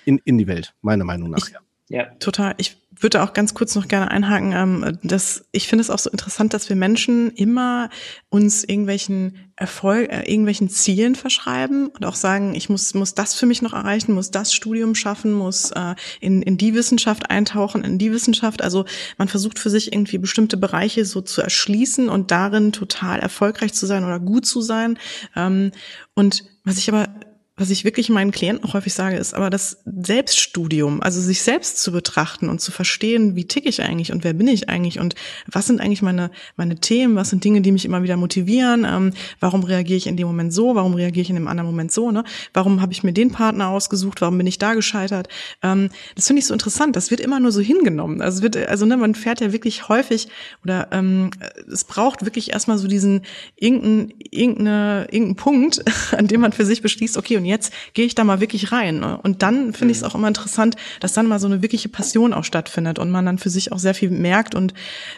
[0.05, 1.49] in, in die Welt, meiner Meinung nach.
[1.51, 1.59] Ja.
[1.89, 2.07] Ja.
[2.18, 2.55] Total.
[2.57, 4.53] Ich würde auch ganz kurz noch gerne einhaken.
[4.53, 7.91] Ähm, dass ich finde es auch so interessant, dass wir Menschen immer
[8.30, 13.47] uns irgendwelchen Erfolg, äh, irgendwelchen Zielen verschreiben und auch sagen, ich muss muss das für
[13.47, 17.99] mich noch erreichen, muss das Studium schaffen, muss äh, in in die Wissenschaft eintauchen, in
[17.99, 18.62] die Wissenschaft.
[18.62, 18.85] Also
[19.18, 23.87] man versucht für sich irgendwie bestimmte Bereiche so zu erschließen und darin total erfolgreich zu
[23.87, 24.99] sein oder gut zu sein.
[25.37, 25.72] Ähm,
[26.14, 27.09] und was ich aber
[27.57, 31.93] was ich wirklich meinen Klienten häufig sage, ist aber das Selbststudium, also sich selbst zu
[31.93, 35.15] betrachten und zu verstehen, wie ticke ich eigentlich und wer bin ich eigentlich und
[35.47, 39.13] was sind eigentlich meine, meine Themen, was sind Dinge, die mich immer wieder motivieren, ähm,
[39.39, 42.11] warum reagiere ich in dem Moment so, warum reagiere ich in dem anderen Moment so,
[42.11, 42.25] ne?
[42.53, 45.29] warum habe ich mir den Partner ausgesucht, warum bin ich da gescheitert.
[45.63, 48.21] Ähm, das finde ich so interessant, das wird immer nur so hingenommen.
[48.21, 50.27] Also, wird, also ne, man fährt ja wirklich häufig
[50.65, 51.31] oder ähm,
[51.73, 53.23] es braucht wirklich erstmal so diesen
[53.55, 55.85] irgendeinen irgendeine, irgendeinen Punkt,
[56.17, 59.01] an dem man für sich beschließt, okay, und jetzt gehe ich da mal wirklich rein.
[59.01, 59.19] Ne?
[59.23, 60.09] Und dann finde ich es mhm.
[60.09, 63.39] auch immer interessant, dass dann mal so eine wirkliche Passion auch stattfindet und man dann
[63.39, 64.73] für sich auch sehr viel merkt und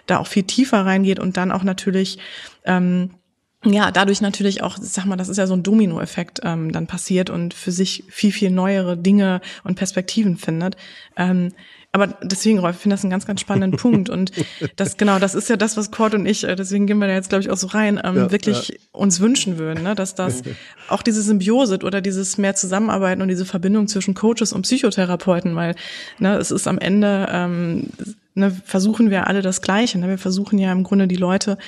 [0.06, 2.18] da auch viel tiefer reingeht und dann auch natürlich
[2.64, 3.10] ähm,
[3.64, 7.30] ja, dadurch natürlich auch, sag mal, das ist ja so ein Dominoeffekt ähm, dann passiert
[7.30, 10.76] und für sich viel, viel neuere Dinge und Perspektiven findet.
[11.16, 11.52] Ähm,
[11.92, 14.10] aber deswegen, Rolf, ich finde das einen ganz, ganz spannenden Punkt.
[14.10, 14.32] Und
[14.76, 17.14] das, genau, das ist ja das, was Cord und ich, äh, deswegen gehen wir da
[17.14, 18.74] jetzt, glaube ich, auch so rein, ähm, ja, wirklich ja.
[18.92, 19.94] uns wünschen würden, ne?
[19.94, 20.42] dass das
[20.88, 25.74] auch diese Symbiose oder dieses mehr Zusammenarbeiten und diese Verbindung zwischen Coaches und Psychotherapeuten, weil
[26.18, 27.90] ne, es ist am Ende, ähm,
[28.34, 29.98] ne, versuchen wir alle das Gleiche.
[29.98, 30.08] Ne?
[30.08, 31.58] Wir versuchen ja im Grunde die Leute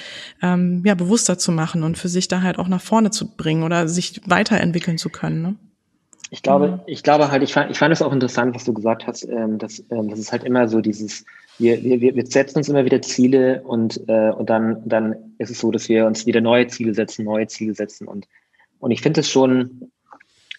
[0.43, 3.63] ähm, ja bewusster zu machen und für sich da halt auch nach vorne zu bringen
[3.63, 5.43] oder sich weiterentwickeln zu können.
[5.43, 5.57] Ne?
[6.31, 6.81] Ich glaube, mhm.
[6.87, 9.59] ich glaube halt, ich fand, ich fand es auch interessant, was du gesagt hast, ähm,
[9.59, 11.25] dass, ähm, das ist halt immer so dieses,
[11.59, 15.61] wir, wir, wir setzen uns immer wieder Ziele und, äh, und dann, dann ist es
[15.61, 18.29] so, dass wir uns wieder neue Ziele setzen, neue Ziele setzen und,
[18.79, 19.91] und ich finde es schon,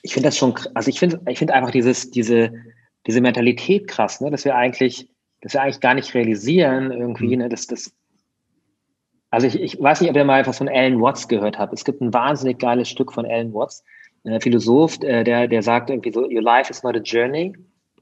[0.01, 2.51] ich finde das schon, also ich finde, ich finde einfach dieses, diese,
[3.05, 5.07] diese Mentalität krass, ne, dass wir eigentlich,
[5.41, 7.43] dass wir eigentlich gar nicht realisieren irgendwie, mhm.
[7.43, 7.93] ne, dass das,
[9.29, 11.71] also ich, ich weiß nicht, ob ihr mal etwas von Alan Watts gehört habt.
[11.73, 13.83] Es gibt ein wahnsinnig geiles Stück von Alan Watts,
[14.23, 17.53] äh, Philosoph, äh, der, der sagt irgendwie so, your life is not a journey,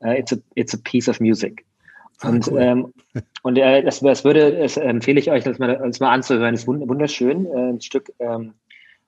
[0.03, 1.65] uh, it's, a, it's a piece of music.
[2.21, 2.59] Ah, und, cool.
[2.59, 2.93] ähm,
[3.43, 6.53] und äh, das, das würde, das empfehle ich euch, das mal, das mal anzuhören.
[6.53, 8.11] Das ist wunderschön, äh, ein Stück.
[8.19, 8.53] Ähm,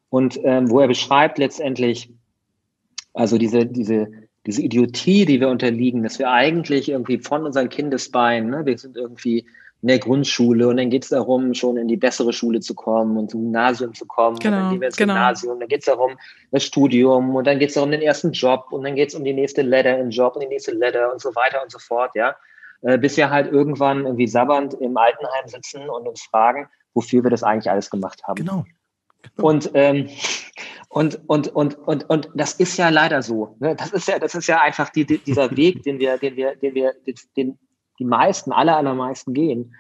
[0.10, 2.12] und ähm, wo er beschreibt letztendlich,
[3.14, 4.12] also diese, diese,
[4.46, 8.96] diese Idiotie, die wir unterliegen, dass wir eigentlich irgendwie von unseren Kindesbeinen, ne, wir sind
[8.96, 9.46] irgendwie
[9.82, 13.18] in der Grundschule und dann geht es darum, schon in die bessere Schule zu kommen
[13.18, 14.38] und zum Gymnasium zu kommen.
[14.38, 15.14] Genau, und dann gehen wir ins genau.
[15.14, 16.18] Gymnasium, dann geht es darum,
[16.52, 19.24] das Studium und dann geht es darum, den ersten Job und dann geht es um
[19.24, 22.12] die nächste Letter im Job und die nächste Letter und so weiter und so fort,
[22.16, 22.36] ja.
[22.82, 27.30] Äh, bis wir halt irgendwann irgendwie sabbernd im Altenheim sitzen und uns fragen, wofür wir
[27.30, 28.36] das eigentlich alles gemacht haben.
[28.36, 28.66] Genau.
[29.22, 29.48] genau.
[29.50, 30.10] Und, ähm,
[30.90, 33.56] und, und, und, und, und das ist ja leider so.
[33.60, 33.76] Ne?
[33.76, 36.56] Das ist ja, das ist ja einfach die, die, dieser Weg, den wir, den wir,
[36.56, 37.60] den wir, den, den
[38.00, 39.76] die meisten, aller, allermeisten gehen.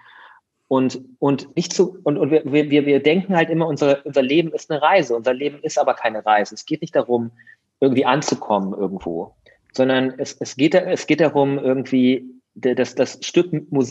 [0.67, 4.51] Und, und nicht zu, und, und wir, wir, wir denken halt immer, unser, unser Leben
[4.51, 5.15] ist eine Reise.
[5.15, 6.53] Unser Leben ist aber keine Reise.
[6.53, 7.31] Es geht nicht darum,
[7.79, 9.33] irgendwie anzukommen irgendwo,
[9.73, 13.49] sondern es, es, geht, es geht darum, irgendwie das, das Stück,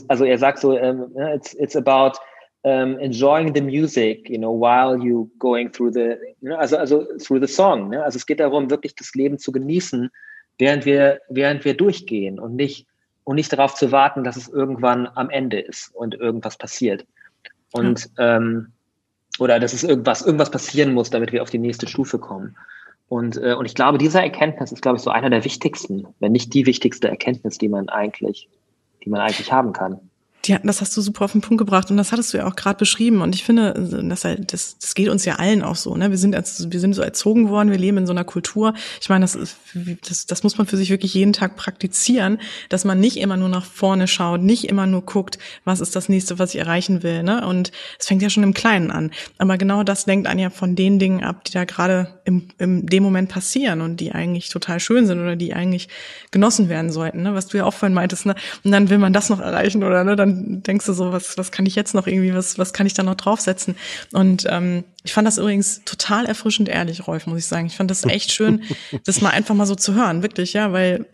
[0.08, 2.18] also er sagt so, um, it's, it's about
[2.62, 7.40] um, enjoying the music, you know, while you going through the, know, also, also through
[7.40, 7.90] the song.
[7.90, 8.02] Ne?
[8.02, 10.10] Also es geht darum, wirklich das Leben zu genießen,
[10.58, 12.86] während wir, während wir durchgehen und nicht
[13.28, 17.04] und nicht darauf zu warten, dass es irgendwann am Ende ist und irgendwas passiert.
[17.72, 18.36] Und ja.
[18.38, 18.72] ähm,
[19.38, 22.56] oder dass es irgendwas, irgendwas passieren muss, damit wir auf die nächste Stufe kommen.
[23.10, 26.32] Und, äh, und ich glaube, diese Erkenntnis ist, glaube ich, so einer der wichtigsten, wenn
[26.32, 28.48] nicht die wichtigste Erkenntnis, die man eigentlich,
[29.04, 30.07] die man eigentlich haben kann.
[30.48, 32.56] Ja, das hast du super auf den Punkt gebracht und das hattest du ja auch
[32.56, 33.74] gerade beschrieben und ich finde,
[34.08, 35.94] das, das, das geht uns ja allen auch so.
[35.94, 36.10] Ne?
[36.10, 38.72] Wir sind wir sind so erzogen worden, wir leben in so einer Kultur.
[38.98, 39.58] Ich meine, das, ist,
[40.08, 42.38] das, das muss man für sich wirklich jeden Tag praktizieren,
[42.70, 46.08] dass man nicht immer nur nach vorne schaut, nicht immer nur guckt, was ist das
[46.08, 47.22] nächste, was ich erreichen will.
[47.22, 47.46] Ne?
[47.46, 49.10] Und es fängt ja schon im Kleinen an.
[49.36, 52.86] Aber genau das lenkt einen ja von den Dingen ab, die da gerade im, im
[52.86, 55.88] dem Moment passieren und die eigentlich total schön sind oder die eigentlich
[56.30, 57.22] genossen werden sollten.
[57.22, 57.34] Ne?
[57.34, 58.24] Was du ja auch vorhin meintest.
[58.24, 58.34] Ne?
[58.64, 60.16] Und dann will man das noch erreichen oder ne?
[60.16, 62.94] dann denkst du so, was, was kann ich jetzt noch irgendwie, was, was kann ich
[62.94, 63.76] da noch draufsetzen?
[64.12, 67.66] Und ähm, ich fand das übrigens total erfrischend ehrlich, Rolf, muss ich sagen.
[67.66, 68.62] Ich fand das echt schön,
[69.04, 71.06] das mal einfach mal so zu hören, wirklich, ja, weil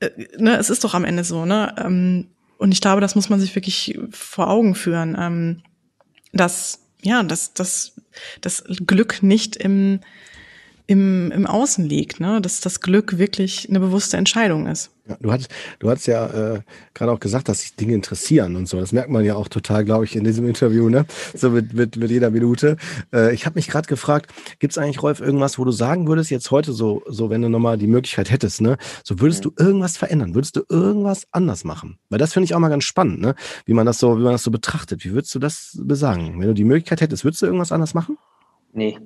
[0.00, 1.74] äh, ne, es ist doch am Ende so, ne?
[1.78, 2.28] Ähm,
[2.58, 5.62] und ich glaube, das muss man sich wirklich vor Augen führen, ähm,
[6.32, 8.00] dass ja, dass, dass
[8.40, 10.00] das Glück nicht im
[10.86, 12.40] im, im Außen liegt, ne?
[12.40, 14.90] dass das Glück wirklich eine bewusste Entscheidung ist.
[15.06, 16.60] Ja, du hattest, du hattest ja äh,
[16.94, 18.80] gerade auch gesagt, dass sich Dinge interessieren und so.
[18.80, 21.04] Das merkt man ja auch total, glaube ich, in diesem Interview, ne?
[21.34, 22.78] So mit, mit, mit jeder Minute.
[23.12, 26.30] Äh, ich habe mich gerade gefragt, gibt es eigentlich, Rolf, irgendwas, wo du sagen würdest,
[26.30, 29.98] jetzt heute so, so wenn du nochmal die Möglichkeit hättest, ne, so würdest du irgendwas
[29.98, 30.34] verändern?
[30.34, 31.98] Würdest du irgendwas anders machen?
[32.08, 33.34] Weil das finde ich auch mal ganz spannend, ne?
[33.66, 35.04] Wie man das so, wie man das so betrachtet.
[35.04, 36.40] Wie würdest du das besagen?
[36.40, 38.16] Wenn du die Möglichkeit hättest, würdest du irgendwas anders machen?
[38.72, 38.98] Nee,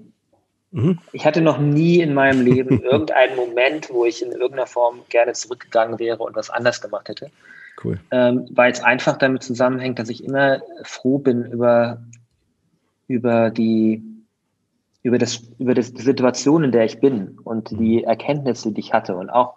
[0.70, 0.98] Mhm.
[1.12, 5.32] Ich hatte noch nie in meinem Leben irgendeinen Moment, wo ich in irgendeiner Form gerne
[5.32, 7.30] zurückgegangen wäre und was anders gemacht hätte.
[7.82, 8.00] Cool.
[8.10, 12.02] Ähm, weil es einfach damit zusammenhängt, dass ich immer froh bin über,
[13.06, 14.02] über die
[15.04, 18.04] über das über das, die Situation, in der ich bin und die mhm.
[18.04, 19.54] Erkenntnisse, die ich hatte und auch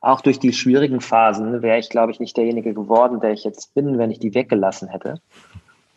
[0.00, 3.74] auch durch die schwierigen Phasen wäre ich, glaube ich, nicht derjenige geworden, der ich jetzt
[3.74, 5.20] bin, wenn ich die weggelassen hätte.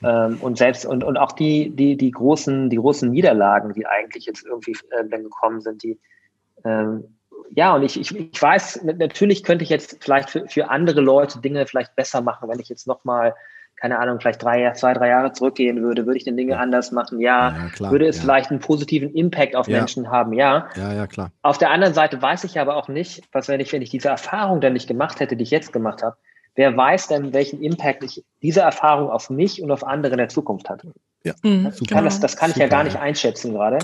[0.03, 4.25] Ähm, und selbst und, und auch die, die, die großen, die großen Niederlagen, die eigentlich
[4.25, 5.99] jetzt irgendwie äh, dann gekommen sind, die
[6.63, 7.17] ähm,
[7.51, 11.39] ja, und ich, ich, ich weiß, natürlich könnte ich jetzt vielleicht für, für andere Leute
[11.39, 13.35] Dinge vielleicht besser machen, wenn ich jetzt nochmal,
[13.75, 17.19] keine Ahnung, vielleicht drei, zwei, drei Jahre zurückgehen würde, würde ich den Dinge anders machen,
[17.19, 17.49] ja.
[17.49, 18.23] ja klar, würde es ja.
[18.23, 19.77] vielleicht einen positiven Impact auf ja.
[19.77, 20.67] Menschen haben, ja.
[20.75, 21.31] Ja, ja, klar.
[21.41, 24.09] Auf der anderen Seite weiß ich aber auch nicht, was wenn ich, wenn ich diese
[24.09, 26.17] Erfahrung dann nicht gemacht hätte, die ich jetzt gemacht habe,
[26.57, 30.27] wer weiß denn, welchen Impact ich, diese Erfahrung auf mich und auf andere in der
[30.27, 30.85] Zukunft hat.
[31.23, 33.77] Ja, mhm, das, kann, das, das kann super, ich ja gar nicht einschätzen gerade.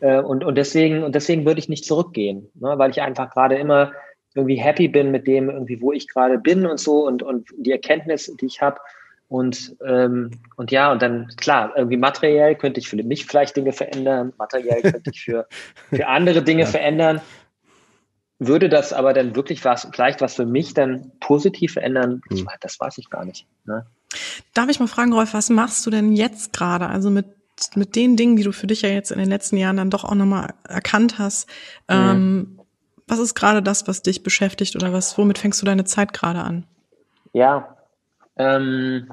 [0.00, 3.56] Äh, und, und deswegen, und deswegen würde ich nicht zurückgehen, ne, weil ich einfach gerade
[3.56, 3.92] immer
[4.34, 7.72] irgendwie happy bin mit dem, irgendwie, wo ich gerade bin und so und, und die
[7.72, 8.78] Erkenntnis, die ich habe.
[9.28, 13.72] Und, ähm, und ja, und dann, klar, irgendwie materiell könnte ich für mich vielleicht Dinge
[13.72, 15.46] verändern, materiell könnte ich für,
[15.90, 16.66] für andere Dinge ja.
[16.66, 17.20] verändern.
[18.38, 22.20] Würde das aber dann wirklich was, vielleicht was für mich dann positiv verändern?
[22.28, 22.48] Hm.
[22.60, 23.46] Das weiß ich gar nicht.
[23.64, 23.86] Ne?
[24.54, 26.88] Darf ich mal fragen, Rolf, was machst du denn jetzt gerade?
[26.88, 27.26] Also mit,
[27.74, 30.04] mit den Dingen, die du für dich ja jetzt in den letzten Jahren dann doch
[30.04, 31.48] auch nochmal erkannt hast.
[31.88, 31.94] Mhm.
[31.94, 32.60] Ähm,
[33.06, 36.40] was ist gerade das, was dich beschäftigt oder was, womit fängst du deine Zeit gerade
[36.40, 36.66] an?
[37.32, 37.76] Ja,
[38.36, 39.10] ähm,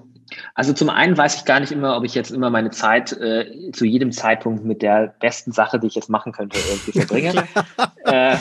[0.56, 3.72] also zum einen weiß ich gar nicht immer, ob ich jetzt immer meine Zeit äh,
[3.72, 7.44] zu jedem Zeitpunkt mit der besten Sache, die ich jetzt machen könnte, irgendwie verbringe.
[8.06, 8.38] äh,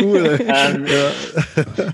[0.00, 0.38] cool.
[0.40, 1.84] Ähm, ja.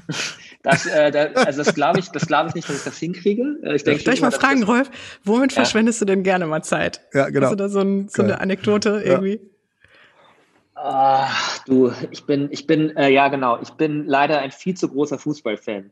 [0.63, 3.59] Das, äh, da, also das glaube ich, das glaube ich nicht, dass ich das hinkriege.
[3.63, 4.91] Äh, ich denke, Darf ich mal fragen, Rolf,
[5.25, 5.57] womit ja.
[5.57, 7.01] verschwendest du denn gerne mal Zeit?
[7.15, 7.47] Ja, genau.
[7.47, 9.41] Hast du da so, ein, so eine Anekdote irgendwie?
[10.83, 14.89] Ach, du, ich bin, ich bin, äh, ja genau, ich bin leider ein viel zu
[14.89, 15.91] großer Fußballfan.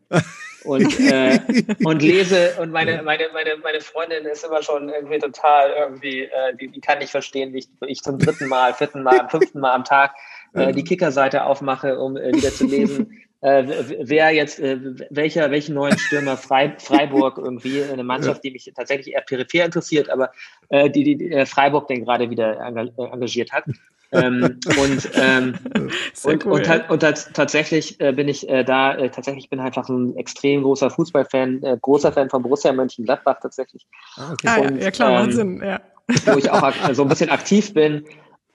[0.64, 1.40] Und äh,
[1.84, 6.56] und lese und meine meine meine meine Freundin ist immer schon irgendwie total irgendwie, äh,
[6.58, 9.72] die, die kann nicht verstehen, wie ich, ich zum dritten Mal, vierten Mal, fünften Mal
[9.72, 10.14] am Tag
[10.54, 13.12] äh, die Kickerseite aufmache, um äh, wieder zu lesen.
[13.40, 13.64] Äh,
[14.00, 14.78] wer jetzt, äh,
[15.10, 20.10] welcher, welchen neuen Stürmer Frei, Freiburg irgendwie, eine Mannschaft, die mich tatsächlich eher peripher interessiert,
[20.10, 20.32] aber
[20.70, 23.64] äh, die, die äh, Freiburg denn gerade wieder engagiert hat
[24.12, 25.54] ähm, und ähm,
[26.24, 26.88] und, cool, und, ja.
[26.88, 30.90] und, und, tatsächlich äh, bin ich äh, da, äh, tatsächlich bin einfach ein extrem großer
[30.90, 33.86] Fußballfan, äh, großer Fan von Borussia Mönchengladbach tatsächlich.
[34.16, 34.48] Ah, okay.
[34.48, 35.80] ah, ja, ja, klar, ähm, Wahnsinn, ja.
[36.24, 38.04] Wo ich auch so ein bisschen aktiv bin.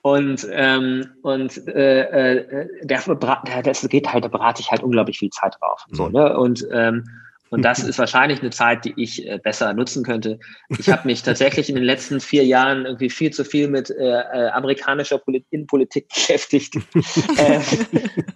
[0.02, 5.18] Und, ähm, und äh, äh, der, der, das geht halt, da berate ich halt unglaublich
[5.18, 5.82] viel Zeit drauf.
[5.92, 6.12] So, mhm.
[6.12, 6.36] ne?
[6.36, 7.04] Und ähm,
[7.54, 10.40] und das ist wahrscheinlich eine Zeit, die ich äh, besser nutzen könnte.
[10.76, 13.94] Ich habe mich tatsächlich in den letzten vier Jahren irgendwie viel zu viel mit äh,
[13.94, 16.74] äh amerikanischer Polit Innenpolitik beschäftigt.
[17.36, 17.60] äh,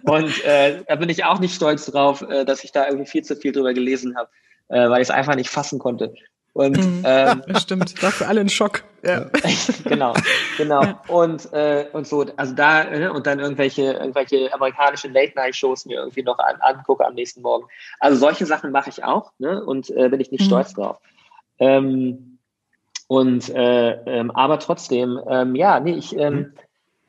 [0.03, 3.35] und äh, da bin ich auch nicht stolz drauf, dass ich da irgendwie viel zu
[3.35, 4.29] viel drüber gelesen habe,
[4.69, 6.13] weil ich es einfach nicht fassen konnte.
[6.53, 7.03] Und, mhm.
[7.05, 8.83] ähm, ja, stimmt, war für alle ein Schock.
[9.03, 9.29] Ja.
[9.85, 10.13] genau,
[10.57, 10.83] genau.
[11.07, 16.23] Und, äh, und so, also da, ne, und dann irgendwelche, irgendwelche amerikanischen Late-Night-Shows mir irgendwie
[16.23, 17.67] noch an, angucke am nächsten Morgen.
[17.99, 19.63] Also solche Sachen mache ich auch, ne?
[19.63, 20.47] Und äh, bin ich nicht mhm.
[20.47, 20.97] stolz drauf.
[21.59, 22.39] Ähm,
[23.07, 26.53] und äh, ähm, aber trotzdem, ähm, ja, nee, ich ähm, mhm.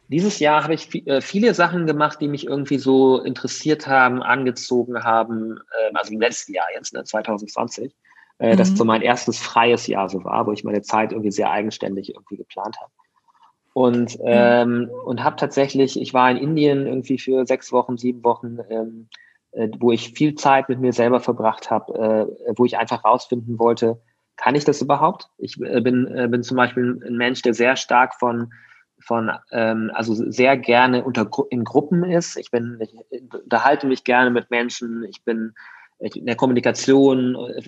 [0.08, 5.02] dieses Jahr habe ich äh, viele Sachen gemacht, die mich irgendwie so interessiert haben, angezogen
[5.02, 7.92] haben, äh, also im letzten Jahr jetzt, ne, 2020
[8.40, 8.56] äh, mhm.
[8.56, 12.14] das so mein erstes freies Jahr so war, wo ich meine Zeit irgendwie sehr eigenständig
[12.14, 12.90] irgendwie geplant habe.
[13.72, 18.58] Und, ähm, und habe tatsächlich, ich war in Indien irgendwie für sechs Wochen, sieben Wochen,
[18.68, 19.08] ähm,
[19.52, 23.58] äh, wo ich viel Zeit mit mir selber verbracht habe, äh, wo ich einfach rausfinden
[23.58, 24.00] wollte,
[24.36, 25.28] kann ich das überhaupt?
[25.38, 28.52] Ich äh, bin, äh, bin zum Beispiel ein Mensch, der sehr stark von,
[28.98, 32.36] von ähm, also sehr gerne unter in Gruppen ist.
[32.36, 32.94] Ich bin, ich
[33.34, 35.04] unterhalte mich gerne mit Menschen.
[35.04, 35.52] Ich bin
[36.01, 37.62] in der Kommunikation äh,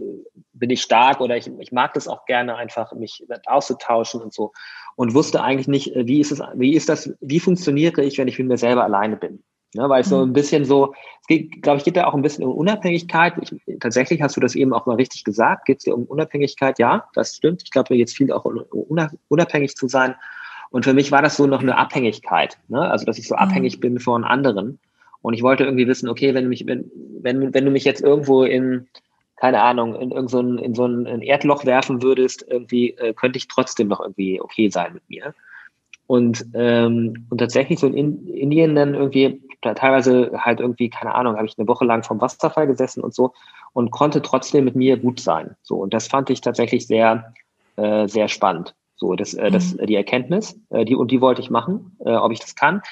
[0.55, 4.53] bin ich stark oder ich, ich mag das auch gerne einfach, mich auszutauschen und so.
[4.97, 8.29] Und wusste eigentlich nicht, äh, wie ist es, wie ist das, wie funktioniere ich, wenn
[8.29, 9.43] ich mit mir selber alleine bin?
[9.75, 10.31] Ne, weil es so mhm.
[10.31, 10.93] ein bisschen so,
[11.23, 13.35] es geht, glaube ich, geht da auch ein bisschen um Unabhängigkeit.
[13.41, 15.65] Ich, tatsächlich hast du das eben auch mal richtig gesagt.
[15.65, 16.79] Geht es dir um Unabhängigkeit?
[16.79, 17.63] Ja, das stimmt.
[17.65, 18.65] Ich glaube, mir geht es viel auch um
[19.29, 20.15] unabhängig zu sein.
[20.69, 22.59] Und für mich war das so noch eine Abhängigkeit.
[22.69, 22.81] Ne?
[22.81, 23.41] Also, dass ich so mhm.
[23.41, 24.79] abhängig bin von anderen.
[25.23, 26.91] Und ich wollte irgendwie wissen, okay, wenn du mich, wenn,
[27.21, 28.89] wenn, wenn du mich jetzt irgendwo in,
[29.37, 33.39] keine Ahnung, in irgend so ein, in so ein Erdloch werfen würdest, irgendwie äh, könnte
[33.39, 35.35] ich trotzdem noch irgendwie okay sein mit mir.
[36.07, 41.47] Und, ähm, und tatsächlich so in Indien dann irgendwie, teilweise halt irgendwie, keine Ahnung, habe
[41.47, 43.33] ich eine Woche lang vom Wasserfall gesessen und so
[43.73, 45.57] und konnte trotzdem mit mir gut sein.
[45.63, 47.33] So, und das fand ich tatsächlich sehr,
[47.77, 48.75] äh, sehr spannend.
[48.97, 49.87] So, das, äh, das, mhm.
[49.87, 52.83] die Erkenntnis, äh, die, und die wollte ich machen, äh, ob ich das kann.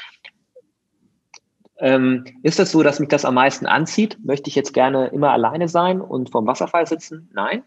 [1.81, 4.19] Ähm, ist das so, dass mich das am meisten anzieht?
[4.23, 7.31] Möchte ich jetzt gerne immer alleine sein und vorm Wasserfall sitzen?
[7.33, 7.63] Nein.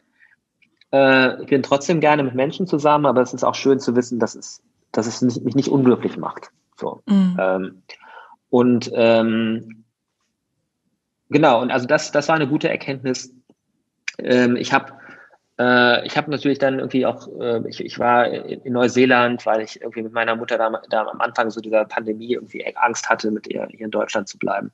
[0.92, 4.20] Äh, ich bin trotzdem gerne mit Menschen zusammen, aber es ist auch schön zu wissen,
[4.20, 4.62] dass es,
[4.92, 6.52] dass es nicht, mich nicht unglücklich macht.
[6.78, 7.02] So.
[7.08, 7.38] Mhm.
[7.40, 7.84] Ähm,
[8.50, 9.84] und ähm,
[11.30, 13.34] genau, und also das, das war eine gute Erkenntnis.
[14.20, 14.94] Ähm, ich habe
[15.60, 19.82] äh, ich habe natürlich dann irgendwie auch, äh, ich, ich war in, Neuseeland, weil ich
[19.82, 23.48] irgendwie mit meiner Mutter da, da, am Anfang so dieser Pandemie irgendwie Angst hatte, mit
[23.48, 24.72] ihr hier in Deutschland zu bleiben,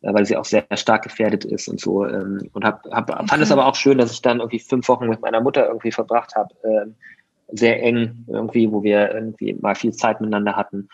[0.00, 2.06] äh, weil sie auch sehr stark gefährdet ist und so.
[2.06, 3.26] Ähm, und hab, hab, okay.
[3.28, 5.92] fand es aber auch schön, dass ich dann irgendwie fünf Wochen mit meiner Mutter irgendwie
[5.92, 6.94] verbracht habe, ähm,
[7.48, 10.88] sehr eng irgendwie, wo wir irgendwie mal viel Zeit miteinander hatten.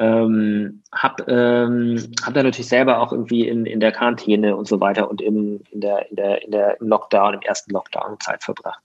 [0.00, 4.80] Ähm, hab, ähm, hab dann natürlich selber auch irgendwie in, in der Quarantäne und so
[4.80, 8.42] weiter und im, in der, in der, in der, im Lockdown, im ersten Lockdown Zeit
[8.42, 8.80] verbracht.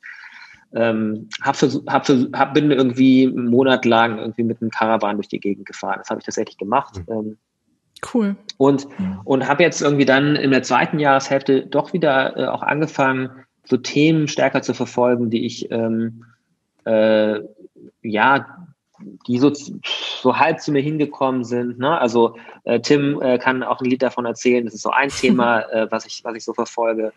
[0.74, 5.40] Ähm, hab, hab, hab, bin irgendwie einen Monat lang irgendwie mit einem Caravan durch die
[5.40, 6.00] Gegend gefahren.
[6.00, 6.98] Das habe ich tatsächlich gemacht.
[7.08, 7.14] Mhm.
[7.14, 7.38] Ähm,
[8.14, 8.36] cool.
[8.58, 9.22] Und, mhm.
[9.24, 13.30] und habe jetzt irgendwie dann in der zweiten Jahreshälfte doch wieder äh, auch angefangen,
[13.64, 16.26] so Themen stärker zu verfolgen, die ich ähm,
[16.84, 17.40] äh,
[18.02, 18.68] ja,
[19.28, 21.80] die so so halb zu mir hingekommen sind.
[21.80, 22.00] Ne?
[22.00, 24.66] Also äh, Tim äh, kann auch ein Lied davon erzählen.
[24.66, 27.14] Das ist so ein Thema, äh, was ich was ich so verfolge.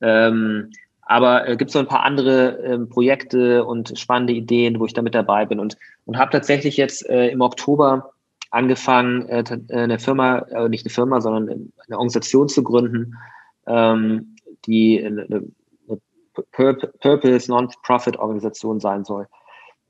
[0.00, 0.70] Ähm,
[1.02, 4.94] aber äh, gibt es so ein paar andere ähm, Projekte und spannende Ideen, wo ich
[4.94, 8.12] da mit dabei bin und und habe tatsächlich jetzt äh, im Oktober
[8.50, 13.14] angefangen, äh, äh, eine Firma, äh, nicht eine Firma, sondern eine Organisation zu gründen,
[13.66, 14.36] ähm,
[14.66, 15.44] die eine, eine
[17.00, 19.26] Purpose Non-Profit-Organisation sein soll,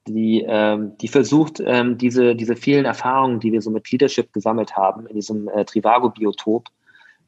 [0.06, 4.76] die, ähm, die versucht, ähm, diese, diese vielen Erfahrungen, die wir so mit Leadership gesammelt
[4.76, 6.68] haben, in diesem äh, Trivago-Biotop,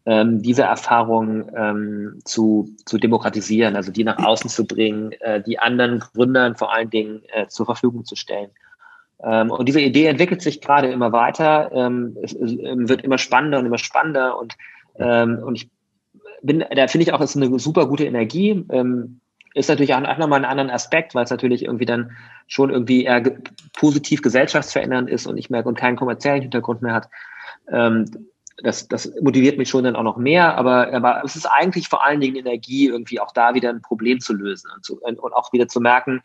[0.06, 5.58] ähm, diese Erfahrungen ähm, zu, zu demokratisieren, also die nach außen zu bringen, äh, die
[5.58, 8.50] anderen Gründern vor allen Dingen äh, zur Verfügung zu stellen.
[9.22, 13.18] Ähm, und diese Idee entwickelt sich gerade immer weiter, ähm, es, es, ähm, wird immer
[13.18, 14.56] spannender und immer spannender und,
[14.98, 15.68] ähm, und ich
[16.42, 18.64] bin, da finde ich auch, ist eine super gute Energie.
[18.70, 19.20] Ähm,
[19.58, 22.12] ist natürlich auch, nochmal einen anderen Aspekt, weil es natürlich irgendwie dann
[22.46, 23.38] schon irgendwie eher ge
[23.74, 27.08] positiv gesellschaftsverändernd ist und nicht mehr und keinen kommerziellen Hintergrund mehr hat.
[27.70, 28.06] Ähm,
[28.62, 32.04] das, das motiviert mich schon dann auch noch mehr, aber, aber es ist eigentlich vor
[32.04, 35.52] allen Dingen Energie, irgendwie auch da wieder ein Problem zu lösen und, zu, und auch
[35.52, 36.22] wieder zu merken,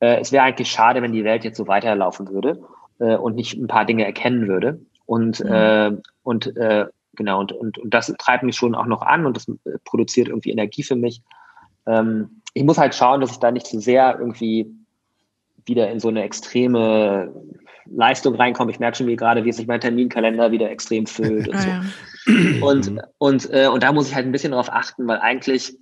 [0.00, 2.62] äh, es wäre eigentlich schade, wenn die Welt jetzt so weiterlaufen würde
[3.00, 4.80] äh, und nicht ein paar Dinge erkennen würde.
[5.06, 5.52] Und, mhm.
[5.52, 5.92] äh,
[6.22, 9.48] und äh, genau, und, und, und das treibt mich schon auch noch an und das
[9.48, 11.22] äh, produziert irgendwie Energie für mich.
[11.86, 14.72] Ähm, ich muss halt schauen, dass ich da nicht zu sehr irgendwie
[15.66, 17.32] wieder in so eine extreme
[17.86, 18.70] Leistung reinkomme.
[18.70, 21.68] Ich merke schon wie gerade, wie sich mein Terminkalender wieder extrem füllt und so.
[21.68, 21.82] Ah,
[22.26, 22.66] ja.
[22.66, 25.76] Und, und, äh, und da muss ich halt ein bisschen darauf achten, weil eigentlich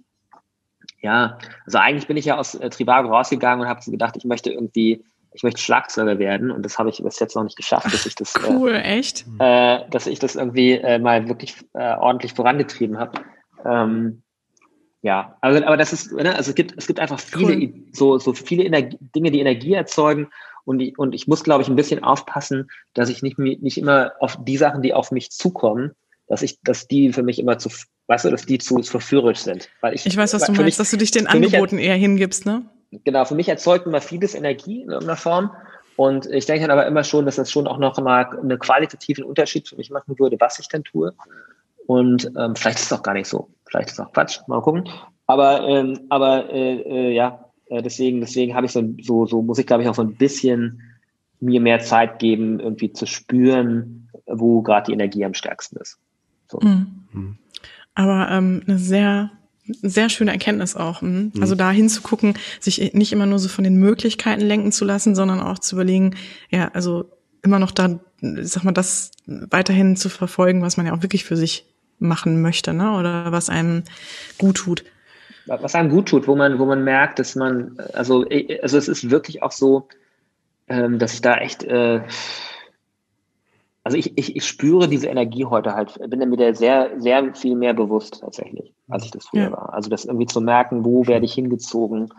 [1.02, 4.50] ja, also eigentlich bin ich ja aus äh, Trivago rausgegangen und habe gedacht, ich möchte
[4.50, 8.06] irgendwie, ich möchte Schlagzeuger werden und das habe ich bis jetzt noch nicht geschafft, dass
[8.06, 11.96] ich das äh, cool, äh, echt, äh, dass ich das irgendwie äh, mal wirklich äh,
[11.96, 13.20] ordentlich vorangetrieben habe.
[13.64, 14.22] Ähm,
[15.02, 17.72] ja, also, aber das ist, ne, also es gibt, es gibt einfach viele, cool.
[17.92, 20.28] so, so viele Energie, Dinge, die Energie erzeugen
[20.64, 24.12] und, die, und ich muss, glaube ich, ein bisschen aufpassen, dass ich nicht, nicht immer
[24.20, 25.92] auf die Sachen, die auf mich zukommen,
[26.28, 27.68] dass ich, dass die für mich immer zu,
[28.06, 29.68] weißt du, dass die zu verführerisch sind.
[29.80, 32.46] Weil ich, ich weiß, was du meinst, mich, dass du dich den Angeboten eher hingibst,
[32.46, 32.62] ne?
[33.04, 35.50] Genau, für mich erzeugt immer vieles Energie in irgendeiner Form.
[35.96, 39.24] Und ich denke dann aber immer schon, dass das schon auch noch mal einen qualitativen
[39.24, 41.12] Unterschied für mich machen würde, was ich denn tue.
[41.86, 43.48] Und ähm, vielleicht ist es auch gar nicht so.
[43.72, 44.38] Vielleicht ist es auch Quatsch.
[44.48, 44.86] Mal gucken.
[45.26, 49.58] Aber, ähm, aber äh, äh, ja, äh, deswegen, deswegen habe ich so, so, so muss
[49.58, 50.82] ich, glaube ich, auch so ein bisschen
[51.40, 55.98] mir mehr Zeit geben, irgendwie zu spüren, wo gerade die Energie am stärksten ist.
[56.50, 56.60] So.
[56.60, 57.38] Mhm.
[57.94, 59.30] Aber ähm, eine sehr
[59.64, 61.00] sehr schöne Erkenntnis auch.
[61.00, 61.32] Hm?
[61.34, 61.40] Mhm.
[61.40, 65.40] Also da hinzugucken, sich nicht immer nur so von den Möglichkeiten lenken zu lassen, sondern
[65.40, 66.16] auch zu überlegen,
[66.50, 67.10] ja, also
[67.42, 71.36] immer noch da, sag mal, das weiterhin zu verfolgen, was man ja auch wirklich für
[71.36, 71.71] sich
[72.02, 72.92] machen möchte, ne?
[72.92, 73.84] Oder was einem
[74.38, 74.84] gut tut.
[75.46, 78.24] Was einem gut tut, wo man, wo man merkt, dass man, also,
[78.62, 79.88] also es ist wirklich auch so,
[80.68, 82.02] ähm, dass ich da echt äh,
[83.84, 87.56] also ich, ich, ich spüre diese Energie heute halt, bin mir da sehr, sehr viel
[87.56, 89.52] mehr bewusst tatsächlich, als ich das früher ja.
[89.52, 89.74] war.
[89.74, 92.12] Also das irgendwie zu merken, wo werde ich hingezogen,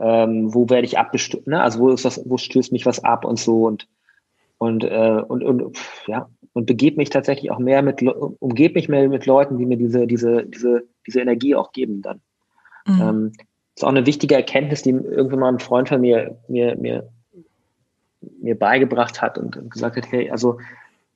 [0.00, 1.62] ähm, wo werde ich abgestimmt, ne?
[1.62, 3.88] also wo ist was, wo stößt mich was ab und so und
[4.58, 9.08] und äh, und, und ja und begebe mich tatsächlich auch mehr mit umgebe mich mehr
[9.08, 12.20] mit Leuten, die mir diese diese diese diese Energie auch geben dann.
[12.86, 13.00] Mhm.
[13.00, 13.32] Ähm,
[13.74, 17.08] ist auch eine wichtige Erkenntnis, die irgendwann mal ein Freund von mir mir mir
[18.20, 20.58] mir beigebracht hat und, und gesagt hat, hey, also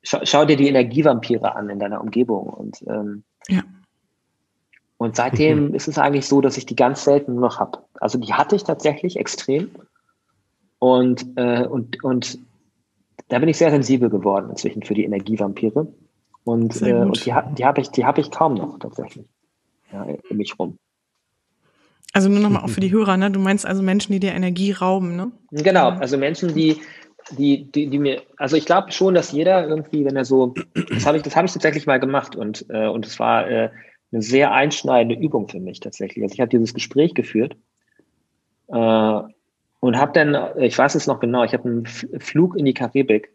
[0.02, 2.48] schau, schau dir die Energievampire an in deiner Umgebung.
[2.48, 3.62] Und, ähm, ja.
[4.98, 5.74] und seitdem mhm.
[5.74, 7.78] ist es eigentlich so, dass ich die ganz selten nur noch habe.
[8.00, 9.70] Also die hatte ich tatsächlich extrem.
[10.78, 12.38] Und, äh, und, und
[13.32, 15.86] da bin ich sehr sensibel geworden inzwischen für die Energievampire.
[16.44, 19.24] Und, äh, und die, die habe ich, die hab ich kaum noch tatsächlich
[19.90, 20.76] ja, in mich rum.
[22.12, 23.30] Also nur nochmal auch für die Hörer, ne?
[23.30, 25.32] Du meinst also Menschen, die dir Energie rauben, ne?
[25.50, 26.82] Genau, also Menschen, die,
[27.38, 30.52] die, die, die mir, also ich glaube schon, dass jeder irgendwie, wenn er so,
[30.90, 33.70] das habe ich, das habe ich tatsächlich mal gemacht und äh, und es war äh,
[34.12, 36.22] eine sehr einschneidende Übung für mich tatsächlich.
[36.22, 37.56] Also ich habe dieses Gespräch geführt
[38.68, 39.20] äh,
[39.82, 43.32] und habe dann, ich weiß es noch genau, ich habe einen Flug in die Karibik,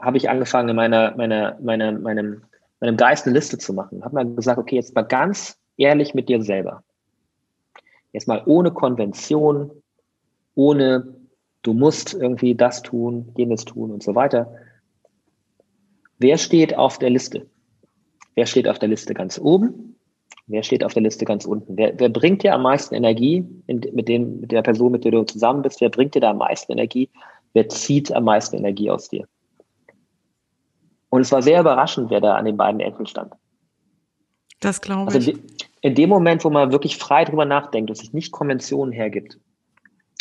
[0.00, 2.44] habe ich angefangen, in meiner, meiner, meiner, meinem,
[2.78, 4.04] meinem Geist eine Liste zu machen.
[4.04, 6.84] Habe mal gesagt, okay, jetzt mal ganz ehrlich mit dir selber.
[8.12, 9.72] Jetzt mal ohne Konvention,
[10.54, 11.16] ohne
[11.62, 14.54] du musst irgendwie das tun, jenes tun und so weiter.
[16.18, 17.48] Wer steht auf der Liste?
[18.36, 19.83] Wer steht auf der Liste ganz oben?
[20.46, 21.76] Wer steht auf der Liste ganz unten?
[21.76, 25.12] Wer, wer bringt dir am meisten Energie in, mit, dem, mit der Person, mit der
[25.12, 25.80] du zusammen bist?
[25.80, 27.08] Wer bringt dir da am meisten Energie?
[27.54, 29.26] Wer zieht am meisten Energie aus dir?
[31.08, 33.32] Und es war sehr überraschend, wer da an den beiden Enden stand.
[34.60, 35.36] Das glaube also ich.
[35.36, 35.46] In,
[35.80, 39.38] in dem Moment, wo man wirklich frei drüber nachdenkt und sich nicht Konventionen hergibt,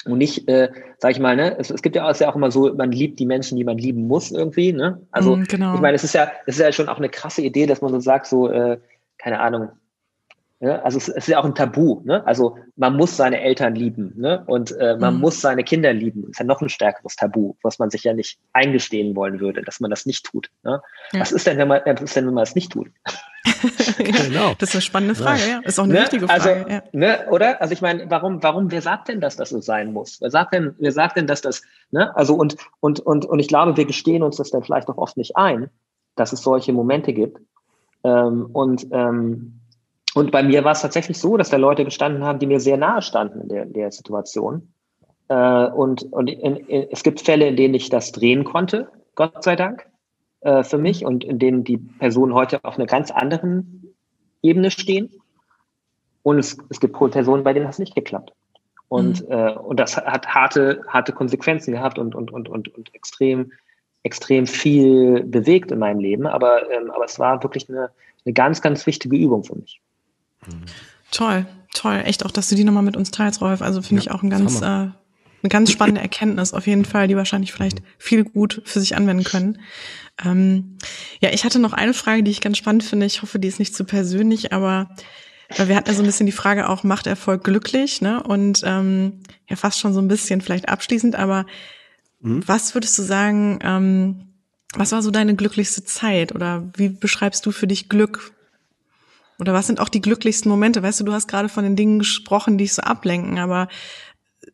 [0.05, 2.51] und nicht, äh, sag ich mal, ne, es, es gibt ja auch, ja auch immer
[2.51, 5.01] so, man liebt die Menschen, die man lieben muss irgendwie, ne?
[5.11, 5.75] Also mm, genau.
[5.75, 7.91] ich meine, es ist ja, es ist ja schon auch eine krasse Idee, dass man
[7.91, 8.79] so sagt, so, äh,
[9.17, 9.69] keine Ahnung,
[10.63, 11.99] ja, also es, es, ist ja auch ein Tabu.
[12.05, 12.25] Ne?
[12.25, 14.45] Also man muss seine Eltern lieben ne?
[14.47, 15.19] und äh, man mhm.
[15.19, 16.21] muss seine Kinder lieben.
[16.21, 19.61] Das ist ja noch ein stärkeres Tabu, was man sich ja nicht eingestehen wollen würde,
[19.61, 20.49] dass man das nicht tut.
[20.63, 20.81] Ne?
[21.11, 21.19] Ja.
[21.19, 22.87] Was ist denn, wenn man, was ist denn, wenn man es nicht tut?
[23.97, 24.53] genau.
[24.57, 25.59] Das ist eine spannende Frage, ja.
[25.65, 25.99] Ist auch eine ne?
[25.99, 26.65] wichtige also, Frage.
[26.65, 27.27] Also, ne?
[27.29, 27.61] Oder?
[27.61, 30.21] Also ich meine, warum, warum, wer sagt denn, dass das so sein muss?
[30.21, 32.15] Wer sagt denn, wer sagt denn, dass das, ne?
[32.15, 35.17] Also und, und, und, und ich glaube, wir gestehen uns das dann vielleicht auch oft
[35.17, 35.69] nicht ein,
[36.15, 37.41] dass es solche Momente gibt.
[38.05, 39.59] Ähm, und ähm,
[40.15, 42.77] und bei mir war es tatsächlich so, dass da Leute gestanden haben, die mir sehr
[42.77, 44.73] nahe standen in der, in der Situation.
[45.27, 49.43] Äh, und und in, in, es gibt Fälle, in denen ich das drehen konnte, Gott
[49.43, 49.87] sei Dank,
[50.41, 53.95] äh, für mich, und in denen die Personen heute auf einer ganz anderen
[54.41, 55.09] Ebene stehen.
[56.21, 58.33] Und es, es gibt Personen, bei denen das nicht geklappt.
[58.87, 59.31] Und, mhm.
[59.31, 63.51] äh, und das hat harte, harte Konsequenzen gehabt und, und, und, und, und extrem,
[64.03, 66.27] extrem viel bewegt in meinem Leben.
[66.27, 67.89] Aber, ähm, aber es war wirklich eine,
[68.25, 69.81] eine ganz, ganz wichtige Übung für mich.
[71.11, 72.01] Toll, toll.
[72.05, 73.61] Echt auch, dass du die nochmal mit uns teilst, Rolf.
[73.61, 77.07] Also finde ja, ich auch ein ganz, äh, eine ganz spannende Erkenntnis auf jeden Fall,
[77.07, 79.59] die wahrscheinlich vielleicht viel gut für sich anwenden können.
[80.23, 80.77] Ähm,
[81.19, 83.05] ja, ich hatte noch eine Frage, die ich ganz spannend finde.
[83.05, 84.89] Ich hoffe, die ist nicht zu persönlich, aber
[85.57, 88.23] weil wir hatten ja so ein bisschen die Frage auch, macht Erfolg glücklich, ne?
[88.23, 91.45] Und ähm, ja, fast schon so ein bisschen vielleicht abschließend, aber
[92.21, 92.47] mhm.
[92.47, 94.33] was würdest du sagen, ähm,
[94.75, 98.33] was war so deine glücklichste Zeit oder wie beschreibst du für dich Glück?
[99.43, 100.81] Oder was sind auch die glücklichsten Momente?
[100.83, 103.67] Weißt du, du hast gerade von den Dingen gesprochen, die dich so ablenken, aber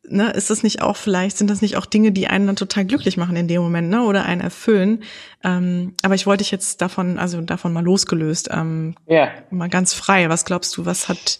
[0.07, 2.85] ne, ist das nicht auch vielleicht, sind das nicht auch Dinge, die einen dann total
[2.85, 4.01] glücklich machen in dem Moment, ne?
[4.01, 5.03] Oder einen erfüllen?
[5.43, 9.29] Ähm, aber ich wollte dich jetzt davon, also davon mal losgelöst, ähm, ja.
[9.51, 10.27] mal ganz frei.
[10.27, 11.39] Was glaubst du, was hat,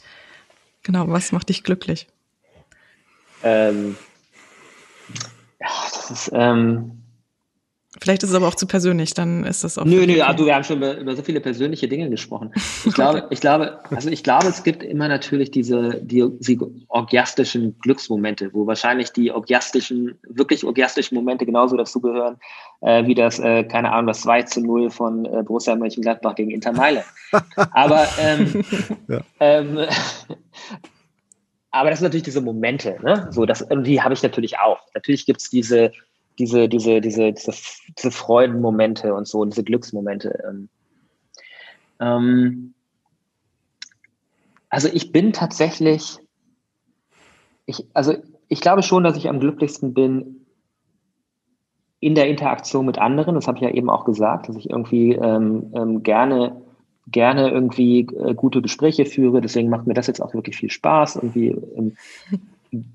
[0.84, 2.05] genau, was macht dich glücklich?
[3.41, 3.97] Ähm,
[5.59, 6.98] ja, das ist, ähm,
[8.01, 9.85] Vielleicht ist es aber auch zu persönlich, dann ist das auch.
[9.85, 12.51] Nö, nö, du, wir haben schon über, über, so viele persönliche Dinge gesprochen.
[12.85, 17.77] Ich glaube, ich glaube, also ich glaube, es gibt immer natürlich diese, die, die orgiastischen
[17.80, 22.38] Glücksmomente, wo wahrscheinlich die orgiastischen, wirklich orgiastischen Momente genauso dazu gehören,
[22.81, 26.51] äh, wie das, äh, keine Ahnung, das 2 zu 0 von äh, Borussia Mönchengladbach gegen
[26.51, 27.05] Inter Mailand.
[27.71, 28.63] Aber, ähm,
[29.07, 29.19] ja.
[29.39, 29.80] ähm,
[31.71, 33.27] aber das sind natürlich diese Momente, ne?
[33.30, 34.80] So, das, die habe ich natürlich auch.
[34.95, 35.91] Natürlich gibt es diese,
[36.40, 37.53] diese, diese, diese, diese,
[37.98, 40.41] diese Freudenmomente und so, diese Glücksmomente.
[40.48, 40.70] Ähm,
[41.99, 42.74] ähm,
[44.70, 46.18] also ich bin tatsächlich,
[47.66, 48.16] ich, also
[48.48, 50.45] ich glaube schon, dass ich am glücklichsten bin
[51.99, 53.36] in der Interaktion mit anderen.
[53.36, 56.61] Das habe ich ja eben auch gesagt, dass ich irgendwie ähm, ähm, gerne
[57.11, 59.41] gerne irgendwie äh, gute Gespräche führe.
[59.41, 61.16] Deswegen macht mir das jetzt auch wirklich viel Spaß.
[61.16, 61.98] Irgendwie ähm,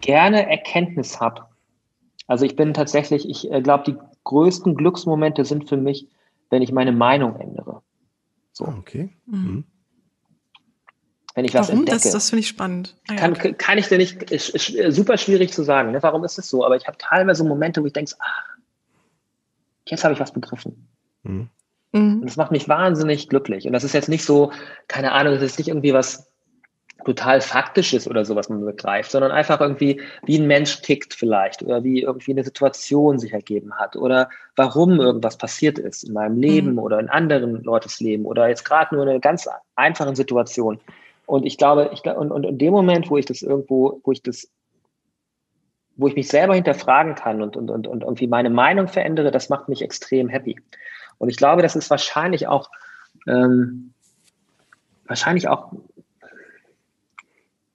[0.00, 1.42] gerne Erkenntnis habe
[2.32, 6.08] also ich bin tatsächlich, ich äh, glaube, die größten Glücksmomente sind für mich,
[6.48, 7.82] wenn ich meine Meinung ändere.
[8.52, 8.64] So.
[8.64, 9.10] Okay.
[9.26, 9.38] Mhm.
[9.38, 9.64] mhm.
[11.34, 11.80] Wenn ich was Warum?
[11.80, 12.04] entdecke.
[12.04, 12.96] Das, das finde ich spannend.
[13.08, 13.52] Ah, ja, kann, okay.
[13.52, 15.92] kann ich dir nicht, ist, ist super schwierig zu sagen.
[15.92, 16.02] Ne?
[16.02, 16.64] Warum ist es so?
[16.64, 18.24] Aber ich habe teilweise Momente, wo ich denke, ah,
[19.86, 20.88] jetzt habe ich was begriffen.
[21.24, 21.50] Mhm.
[21.92, 22.20] mhm.
[22.20, 23.66] Und das macht mich wahnsinnig glücklich.
[23.66, 24.52] Und das ist jetzt nicht so,
[24.88, 26.31] keine Ahnung, das ist nicht irgendwie was
[27.04, 31.62] total faktisches oder so, was man begreift, sondern einfach irgendwie, wie ein Mensch tickt vielleicht
[31.62, 36.38] oder wie irgendwie eine Situation sich ergeben hat oder warum irgendwas passiert ist in meinem
[36.38, 36.78] Leben mhm.
[36.78, 40.80] oder in anderen Leutes Leben oder jetzt gerade nur in einer ganz einfachen Situation.
[41.26, 44.22] Und ich glaube, ich und, und in dem Moment, wo ich das irgendwo, wo ich
[44.22, 44.48] das,
[45.96, 49.48] wo ich mich selber hinterfragen kann und, und, und, und irgendwie meine Meinung verändere, das
[49.48, 50.56] macht mich extrem happy.
[51.18, 52.70] Und ich glaube, das ist wahrscheinlich auch,
[53.26, 53.92] ähm,
[55.06, 55.72] wahrscheinlich auch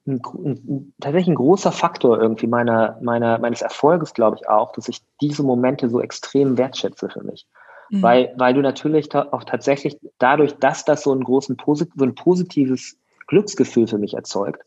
[0.07, 4.88] ein, ein, tatsächlich ein großer Faktor irgendwie meiner, meiner, meines Erfolges, glaube ich auch, dass
[4.88, 7.45] ich diese Momente so extrem wertschätze für mich.
[7.89, 8.01] Mhm.
[8.01, 11.57] Weil, weil du natürlich auch tatsächlich dadurch, dass das so, einen großen,
[11.95, 12.97] so ein positives
[13.27, 14.63] Glücksgefühl für mich erzeugt,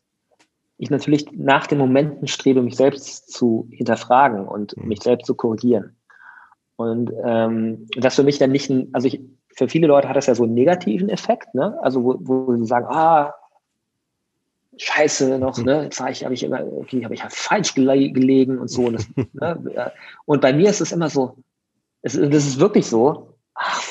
[0.77, 4.89] ich natürlich nach den Momenten strebe, mich selbst zu hinterfragen und mhm.
[4.89, 5.97] mich selbst zu korrigieren.
[6.77, 9.21] Und ähm, das für mich dann nicht ein, also ich,
[9.55, 11.79] für viele Leute hat das ja so einen negativen Effekt, ne?
[11.83, 13.35] Also wo, wo sie sagen, ah,
[14.81, 15.85] Scheiße noch, ne?
[15.85, 18.85] Jetzt habe ich, hab ich immer, okay, habe ich halt falsch gelegen und so.
[18.87, 19.93] Und, das, ne?
[20.25, 21.37] und bei mir ist es immer so,
[22.01, 23.83] es, das ist wirklich so, ach,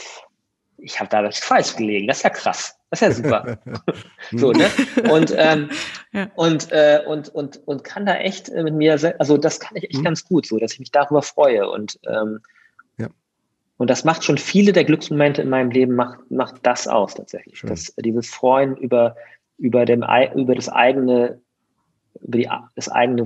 [0.77, 2.75] ich habe da falsch gelegen, das ist ja krass.
[2.89, 3.59] Das ist ja super.
[4.31, 4.67] so, ne?
[5.11, 5.69] Und, ähm,
[6.11, 6.27] ja.
[6.33, 9.99] und, äh, und, und, und kann da echt mit mir, also das kann ich echt
[9.99, 10.05] mhm.
[10.05, 11.69] ganz gut, so, dass ich mich darüber freue.
[11.69, 12.39] Und, ähm,
[12.97, 13.09] ja.
[13.77, 17.61] und das macht schon viele der Glücksmomente in meinem Leben, macht, macht das aus tatsächlich.
[17.61, 19.15] Das, dieses Freuen über,
[19.59, 20.03] über, dem,
[20.35, 21.39] über das eigene,
[22.21, 23.23] über die, das eigene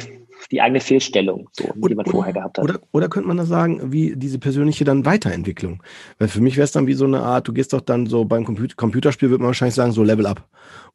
[0.52, 2.64] die eigene Fehlstellung, so, oder, die man vorher gehabt hat.
[2.64, 5.82] Oder, oder könnte man da sagen, wie diese persönliche dann Weiterentwicklung?
[6.20, 8.26] Weil für mich wäre es dann wie so eine Art, du gehst doch dann so
[8.26, 10.48] beim Computer Computerspiel, würde man wahrscheinlich sagen, so Level Up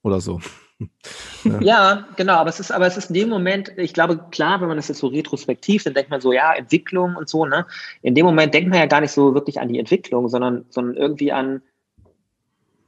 [0.02, 0.40] oder so.
[1.44, 1.60] ja.
[1.60, 2.08] ja.
[2.16, 4.76] genau, aber es ist, aber es ist in dem Moment, ich glaube, klar, wenn man
[4.76, 7.66] das jetzt so retrospektiv, dann denkt man so, ja, Entwicklung und so, ne?
[8.02, 10.96] In dem Moment denkt man ja gar nicht so wirklich an die Entwicklung, sondern, sondern
[10.96, 11.62] irgendwie an,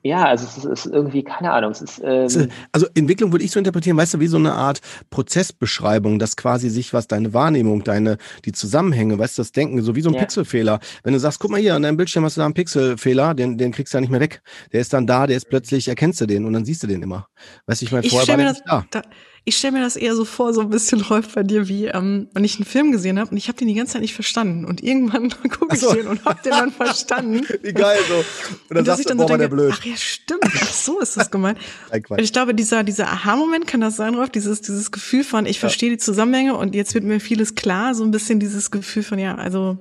[0.03, 1.73] ja, also es ist, irgendwie, keine Ahnung.
[1.73, 4.81] Es ist, ähm also Entwicklung würde ich so interpretieren, weißt du, wie so eine Art
[5.11, 9.95] Prozessbeschreibung, dass quasi sich was deine Wahrnehmung, deine, die Zusammenhänge, weißt du, das Denken, so
[9.97, 10.21] wie so ein ja.
[10.21, 10.81] Pixelfehler.
[11.03, 13.59] Wenn du sagst, guck mal hier, an deinem Bildschirm hast du da einen Pixelfehler, den,
[13.59, 14.43] den kriegst du ja nicht mehr weg.
[14.73, 17.03] Der ist dann da, der ist plötzlich, erkennst du den und dann siehst du den
[17.03, 17.27] immer.
[17.67, 18.85] Weißt du, ich meine, vorher war der nicht da.
[18.91, 19.03] da
[19.45, 22.29] ich stelle mir das eher so vor, so ein bisschen läuft bei dir wie, ähm,
[22.33, 24.65] wenn ich einen Film gesehen habe und ich habe den die ganze Zeit nicht verstanden
[24.65, 25.95] und irgendwann gucke ich so.
[25.95, 27.47] den und habe den dann verstanden.
[27.63, 28.15] wie geil so.
[28.15, 28.25] Und
[28.71, 29.73] dann, und sagst ich dann du, boah, so denke, blöd.
[29.75, 31.59] ach ja, stimmt, ach so ist das gemeint.
[31.91, 35.57] und ich glaube, dieser, dieser Aha-Moment kann das sein, Rolf, dieses, dieses Gefühl von, ich
[35.57, 35.61] ja.
[35.61, 39.19] verstehe die Zusammenhänge und jetzt wird mir vieles klar, so ein bisschen dieses Gefühl von,
[39.19, 39.79] ja, also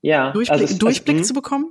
[0.00, 1.66] ja, Durchblick, also es, Durchblick also, zu bekommen.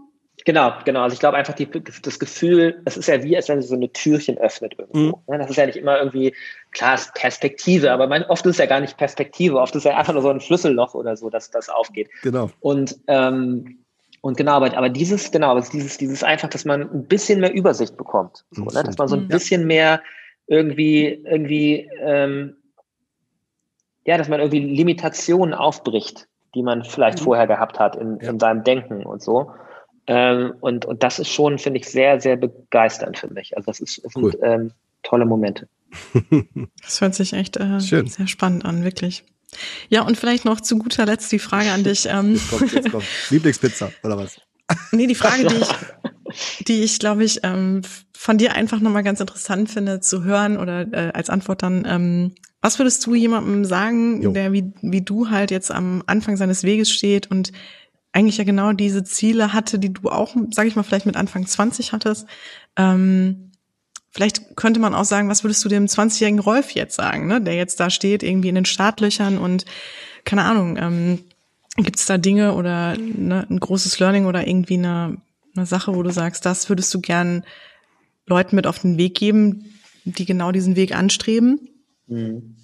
[0.45, 1.01] Genau, genau.
[1.01, 3.76] Also ich glaube einfach die, das Gefühl, es ist ja wie, als wenn sie so
[3.76, 5.22] eine Türchen öffnet irgendwo.
[5.27, 5.38] Mhm.
[5.38, 6.34] Das ist ja nicht immer irgendwie,
[6.72, 9.91] klar, ist Perspektive, aber mein, oft ist es ja gar nicht Perspektive, oft ist es
[9.91, 12.09] ja einfach nur so ein Schlüsselloch oder so, dass das aufgeht.
[12.23, 12.49] Genau.
[12.59, 13.80] Und, ähm,
[14.22, 17.97] und genau, aber, aber dieses, genau, dieses, dieses einfach, dass man ein bisschen mehr Übersicht
[17.97, 18.45] bekommt.
[18.51, 18.84] So, ne?
[18.84, 20.01] Dass man so ein bisschen mehr
[20.47, 22.55] irgendwie, irgendwie, ähm,
[24.05, 27.23] ja, dass man irgendwie Limitationen aufbricht, die man vielleicht mhm.
[27.23, 28.30] vorher gehabt hat in, ja.
[28.30, 29.51] in seinem Denken und so.
[30.07, 33.55] Ähm, und, und das ist schon, finde ich, sehr, sehr begeisternd für mich.
[33.55, 34.31] Also das, ist, das cool.
[34.31, 34.71] sind ähm,
[35.03, 35.67] tolle Momente.
[36.81, 39.23] das hört sich echt äh, sehr spannend an, wirklich.
[39.89, 42.07] Ja, und vielleicht noch zu guter Letzt die Frage an dich.
[42.09, 43.05] Ähm, jetzt kommt, jetzt kommt.
[43.29, 44.39] Lieblingspizza, oder was?
[44.91, 45.69] Nee, die Frage, die ich,
[46.67, 47.81] die ich, glaube ich, ähm,
[48.15, 52.35] von dir einfach nochmal ganz interessant finde zu hören oder äh, als Antwort dann, ähm,
[52.61, 54.31] was würdest du jemandem sagen, jo.
[54.31, 57.51] der wie, wie du halt jetzt am Anfang seines Weges steht und
[58.13, 61.45] eigentlich ja genau diese Ziele hatte, die du auch, sag ich mal, vielleicht mit Anfang
[61.45, 62.27] 20 hattest.
[62.75, 63.51] Ähm,
[64.11, 67.41] vielleicht könnte man auch sagen, was würdest du dem 20-jährigen Rolf jetzt sagen, ne?
[67.41, 69.65] der jetzt da steht, irgendwie in den Startlöchern und
[70.25, 71.19] keine Ahnung, ähm,
[71.77, 75.17] gibt es da Dinge oder ne, ein großes Learning oder irgendwie eine,
[75.55, 77.45] eine Sache, wo du sagst, das würdest du gern
[78.27, 79.73] Leuten mit auf den Weg geben,
[80.03, 81.69] die genau diesen Weg anstreben?
[82.07, 82.55] Hm.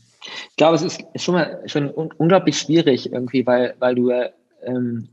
[0.49, 4.11] Ich glaube, es ist schon mal schon unglaublich schwierig irgendwie, weil, weil du
[4.63, 5.07] ähm,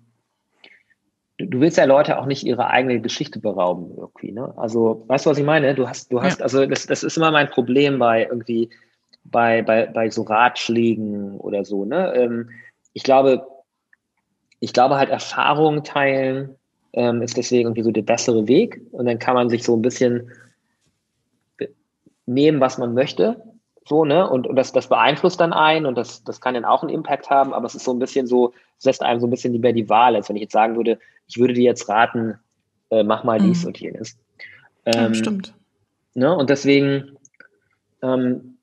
[1.38, 4.52] du willst ja Leute auch nicht ihre eigene Geschichte berauben irgendwie, ne?
[4.56, 5.74] Also, weißt du, was ich meine?
[5.74, 6.44] Du hast, du hast, ja.
[6.44, 8.70] also das, das ist immer mein Problem bei irgendwie,
[9.24, 12.14] bei, bei, bei so Ratschlägen oder so, ne?
[12.14, 12.50] Ähm,
[12.92, 13.46] ich glaube,
[14.60, 16.56] ich glaube halt Erfahrungen teilen
[16.92, 19.82] ähm, ist deswegen irgendwie so der bessere Weg und dann kann man sich so ein
[19.82, 20.30] bisschen
[22.26, 23.42] nehmen, was man möchte
[23.86, 24.28] so, ne?
[24.28, 27.28] Und, und das, das beeinflusst dann einen und das, das kann dann auch einen Impact
[27.30, 29.72] haben, aber es ist so ein bisschen so, es lässt einem so ein bisschen lieber
[29.72, 32.38] die Wahl, als wenn ich jetzt sagen würde, ich würde dir jetzt raten,
[32.90, 33.68] äh, mach mal dies mhm.
[33.68, 34.16] und jenes.
[34.86, 35.54] Ähm, ja, stimmt.
[36.14, 36.34] Ne?
[36.34, 37.16] Und deswegen,
[38.02, 38.56] ähm,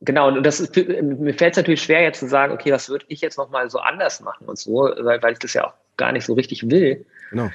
[0.00, 3.06] genau, und das ist, mir fällt es natürlich schwer, jetzt zu sagen, okay, was würde
[3.08, 6.12] ich jetzt nochmal so anders machen und so, weil, weil ich das ja auch gar
[6.12, 7.04] nicht so richtig will.
[7.30, 7.50] Genau.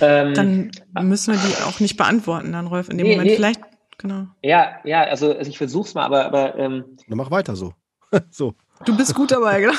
[0.00, 3.30] Ähm, dann müssen wir die auch nicht beantworten, dann Rolf, in dem nee, Moment.
[3.30, 3.60] Nee, Vielleicht
[4.00, 4.26] genau.
[4.42, 7.74] Ja, ja, also, also ich versuch's mal, aber, aber ähm, Dann mach weiter so.
[8.30, 8.54] so.
[8.84, 9.74] Du bist gut dabei, genau.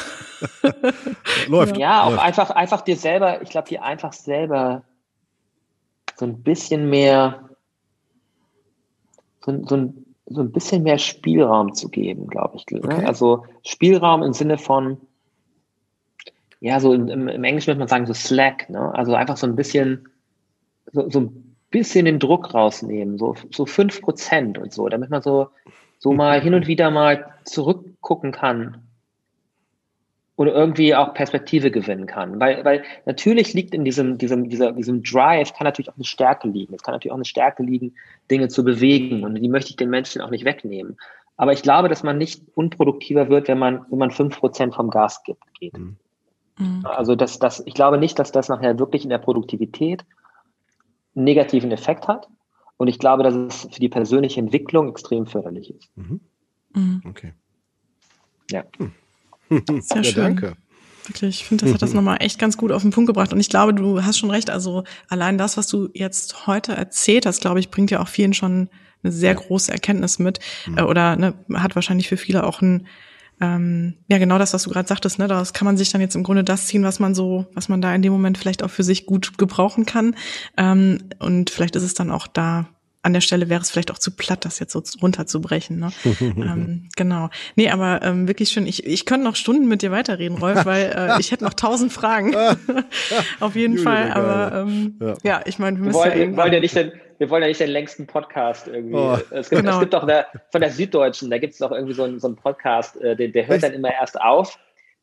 [1.48, 1.78] läuft.
[1.78, 2.20] Ja, läuft.
[2.20, 4.84] auch einfach, einfach dir selber, ich glaube, dir einfach selber
[6.16, 7.50] so ein bisschen mehr,
[9.44, 12.66] so, so, ein, so ein bisschen mehr Spielraum zu geben, glaube ich.
[12.68, 12.80] Ne?
[12.84, 13.06] Okay.
[13.06, 15.02] Also Spielraum im Sinne von,
[16.60, 18.94] ja, so im, im Englischen würde man sagen, so Slack, ne?
[18.94, 20.10] Also einfach so ein bisschen,
[20.94, 25.22] so, so ein bisschen den Druck rausnehmen, so, so fünf Prozent und so, damit man
[25.22, 25.48] so,
[25.98, 28.84] so mal hin und wieder mal zurückgucken kann
[30.36, 32.40] oder irgendwie auch Perspektive gewinnen kann.
[32.40, 36.48] Weil, weil natürlich liegt in diesem, diesem, dieser, diesem Drive, kann natürlich auch eine Stärke
[36.48, 36.74] liegen.
[36.74, 37.96] Es kann natürlich auch eine Stärke liegen,
[38.30, 40.98] Dinge zu bewegen und die möchte ich den Menschen auch nicht wegnehmen.
[41.38, 44.90] Aber ich glaube, dass man nicht unproduktiver wird, wenn man, wenn man fünf Prozent vom
[44.90, 45.78] Gas gibt, geht.
[45.78, 45.98] Mhm.
[46.84, 50.04] Also das, das, ich glaube nicht, dass das nachher wirklich in der Produktivität
[51.14, 52.28] negativen Effekt hat.
[52.78, 55.90] Und ich glaube, dass es für die persönliche Entwicklung extrem förderlich ist.
[55.96, 56.20] Mhm.
[56.74, 57.02] Mhm.
[57.08, 57.34] Okay.
[58.50, 58.64] Ja.
[58.78, 58.92] Hm.
[59.82, 60.16] Sehr schön.
[60.16, 60.58] Ja, danke.
[61.06, 63.34] Wirklich, ich finde, das hat das nochmal echt ganz gut auf den Punkt gebracht.
[63.34, 64.50] Und ich glaube, du hast schon recht.
[64.50, 68.34] Also allein das, was du jetzt heute erzählt hast, glaube ich, bringt ja auch vielen
[68.34, 68.70] schon
[69.04, 70.40] eine sehr große Erkenntnis mit.
[70.68, 70.78] Mhm.
[70.78, 72.88] Äh, oder ne, hat wahrscheinlich für viele auch ein
[73.42, 76.16] ähm, ja genau das, was du gerade sagtest, ne, daraus kann man sich dann jetzt
[76.16, 78.70] im Grunde das ziehen, was man so, was man da in dem Moment vielleicht auch
[78.70, 80.16] für sich gut gebrauchen kann.
[80.58, 82.68] Ähm, und vielleicht ist es dann auch da
[83.04, 85.80] an der Stelle wäre es vielleicht auch zu platt, das jetzt so runterzubrechen.
[85.80, 85.92] Ne?
[86.22, 87.30] ähm, genau.
[87.56, 88.68] Nee, aber ähm, wirklich schön.
[88.68, 91.92] Ich, ich könnte noch Stunden mit dir weiterreden, Rolf, weil äh, ich hätte noch tausend
[91.92, 92.36] Fragen.
[93.40, 94.12] Auf jeden Julia Fall.
[94.12, 95.14] Aber ähm, ja.
[95.24, 95.42] ja.
[95.46, 96.44] ich meine, wir müssen wollen, ja irgendwann...
[96.44, 96.92] wollen ja nicht den,
[97.22, 98.96] wir wollen ja nicht den längsten Podcast irgendwie.
[98.96, 99.16] Oh.
[99.30, 99.76] Es, gibt, genau.
[99.76, 102.26] es gibt doch eine, von der Süddeutschen, da gibt es doch irgendwie so einen, so
[102.26, 103.70] einen Podcast, äh, der, der hört Was?
[103.70, 104.58] dann immer erst auf.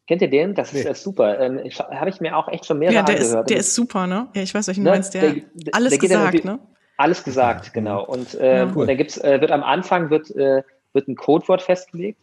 [0.09, 0.57] Kennt ihr den?
[0.57, 0.95] Das ist nee.
[0.95, 1.39] super.
[1.39, 3.43] Ähm, Habe ich mir auch echt schon mehrere ja, der angehört.
[3.43, 4.27] Ist, der ist super, ne?
[4.35, 4.90] Ja, ich weiß, welchen ne?
[4.90, 5.15] meinst.
[5.15, 6.59] Der, der alles der gesagt, ne?
[6.97, 8.05] Alles gesagt, genau.
[8.05, 8.78] Und, äh, ja, cool.
[8.78, 10.65] und da gibt's, äh, wird am Anfang wird, äh,
[10.95, 12.19] wird ein Codewort festgelegt.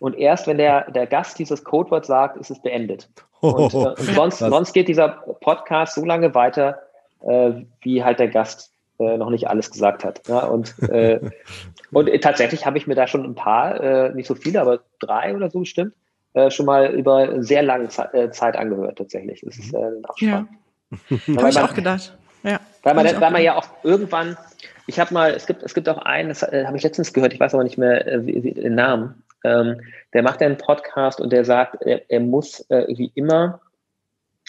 [0.00, 3.08] Und erst wenn der, der Gast dieses Codewort sagt, ist es beendet.
[3.40, 6.82] Und, äh, und sonst, sonst geht dieser Podcast so lange weiter,
[7.22, 8.69] äh, wie halt der Gast
[9.00, 10.28] äh, noch nicht alles gesagt hat.
[10.28, 10.40] Ja?
[10.40, 11.20] Und, äh,
[11.92, 15.34] und tatsächlich habe ich mir da schon ein paar, äh, nicht so viele, aber drei
[15.34, 15.94] oder so bestimmt,
[16.34, 19.42] äh, schon mal über sehr lange Ze äh, Zeit angehört tatsächlich.
[19.44, 20.48] Das ist äh, auch spannend.
[21.08, 21.36] Ja.
[21.36, 22.16] Habe ich auch gedacht.
[22.42, 24.36] Ja, weil man, weil man ja auch irgendwann,
[24.86, 27.32] ich habe mal, es gibt, es gibt auch einen, das äh, habe ich letztens gehört,
[27.34, 29.80] ich weiß aber nicht mehr äh, wie, wie, den Namen, ähm,
[30.14, 33.60] der macht einen Podcast und der sagt, er, er muss äh, irgendwie immer,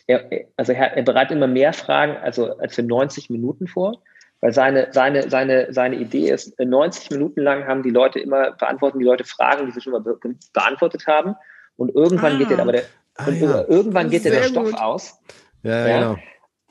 [0.07, 0.23] er,
[0.55, 4.01] also er, er bereitet immer mehr Fragen, also als für 90 Minuten vor,
[4.41, 8.99] weil seine, seine, seine, seine Idee ist, 90 Minuten lang haben die Leute immer, beantworten
[8.99, 10.17] die Leute Fragen, die sie schon mal be
[10.53, 11.35] beantwortet haben
[11.77, 12.83] und irgendwann ah, geht der, aber der,
[13.15, 13.65] ah, ja.
[13.67, 15.19] irgendwann geht der, der Stoff aus.
[15.63, 16.17] Ja, ja, genau.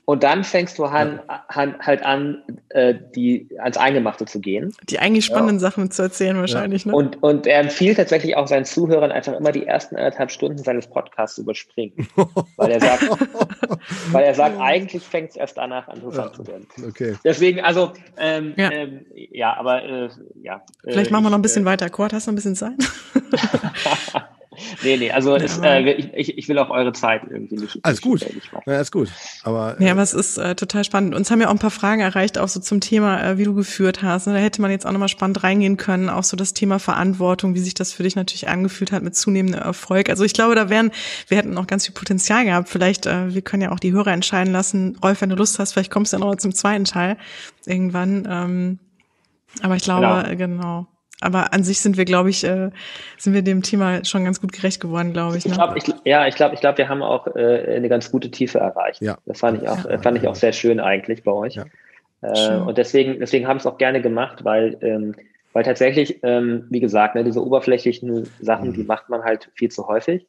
[0.04, 4.74] Und dann fängst du an, an, halt an, äh, die ans Eingemachte zu gehen.
[4.88, 5.60] Die eigentlich spannenden ja.
[5.60, 6.84] Sachen zu erzählen wahrscheinlich.
[6.84, 6.90] Ja.
[6.90, 6.96] Ne?
[6.96, 10.88] Und, und er empfiehlt tatsächlich auch seinen Zuhörern einfach immer die ersten anderthalb Stunden seines
[10.88, 12.08] Podcasts zu überspringen.
[12.56, 13.02] weil er sagt,
[14.12, 16.44] weil er sagt, eigentlich fängt es erst danach an, interessant ja.
[16.44, 16.66] zu werden.
[16.88, 17.14] Okay.
[17.24, 18.70] Deswegen, also, ähm, ja.
[18.72, 20.08] Ähm, ja, aber äh,
[20.42, 20.62] ja.
[20.82, 21.88] Vielleicht äh, machen wir noch ein bisschen äh, weiter.
[21.88, 22.74] Kurt, hast du noch ein bisschen Zeit?
[24.82, 25.42] nee, nee, also ja.
[25.42, 27.78] es, äh, ich, ich will auch eure Zeit irgendwie nicht.
[27.82, 28.20] Alles gut.
[28.20, 29.10] Ja, alles gut.
[29.42, 31.14] Aber, ja, aber es ist äh, total spannend.
[31.14, 33.54] Uns haben ja auch ein paar Fragen erreicht, auch so zum Thema, äh, wie du
[33.54, 34.26] geführt hast.
[34.26, 37.60] Da hätte man jetzt auch nochmal spannend reingehen können, auch so das Thema Verantwortung, wie
[37.60, 40.08] sich das für dich natürlich angefühlt hat mit zunehmendem Erfolg.
[40.08, 40.90] Also ich glaube, da wären,
[41.28, 42.68] wir hätten noch ganz viel Potenzial gehabt.
[42.68, 44.98] Vielleicht, äh, wir können ja auch die Hörer entscheiden lassen.
[45.02, 47.16] Rolf, wenn du Lust hast, vielleicht kommst du ja noch zum zweiten Teil
[47.66, 48.26] irgendwann.
[48.30, 48.78] Ähm,
[49.62, 50.36] aber ich glaube, genau.
[50.36, 50.86] genau
[51.20, 52.70] aber an sich sind wir, glaube ich, äh,
[53.18, 55.44] sind wir dem Thema schon ganz gut gerecht geworden, glaube ich.
[55.44, 55.52] Ne?
[55.52, 58.30] ich glaub, ich, ja, ich glaube, ich glaube, wir haben auch äh, eine ganz gute
[58.30, 59.02] Tiefe erreicht.
[59.02, 59.18] Ja.
[59.26, 59.98] Das fand ich auch, ja.
[59.98, 61.56] fand ich auch sehr schön eigentlich bei euch.
[61.56, 61.64] Ja.
[62.22, 65.14] Äh, und deswegen, deswegen habe ich es auch gerne gemacht, weil, ähm,
[65.52, 68.74] weil tatsächlich, ähm, wie gesagt, ne, diese oberflächlichen Sachen, mhm.
[68.74, 70.26] die macht man halt viel zu häufig.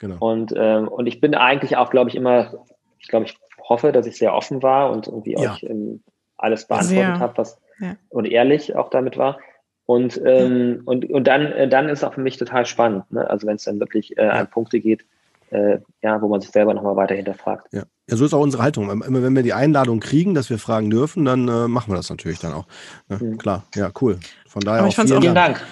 [0.00, 0.16] Genau.
[0.18, 2.54] Und, ähm, und ich bin eigentlich auch, glaube ich, immer,
[2.98, 3.36] ich glaube, ich
[3.68, 5.52] hoffe, dass ich sehr offen war und irgendwie ja.
[5.52, 6.02] euch ähm,
[6.36, 7.96] alles beantwortet habe, was ja.
[8.08, 9.38] und ehrlich auch damit war.
[9.86, 13.28] Und, ähm, und, und dann, äh, dann ist es auch für mich total spannend, ne?
[13.28, 15.04] also wenn es dann wirklich äh, an Punkte geht,
[15.50, 17.68] äh, ja, wo man sich selber nochmal weiter hinterfragt.
[17.72, 17.82] Ja.
[18.08, 18.90] ja, so ist auch unsere Haltung.
[18.90, 22.08] Immer wenn wir die Einladung kriegen, dass wir fragen dürfen, dann äh, machen wir das
[22.08, 22.66] natürlich dann auch.
[23.10, 23.36] Ja, mhm.
[23.36, 24.18] Klar, ja, cool.
[24.46, 25.62] Von daher auch vielen Dank.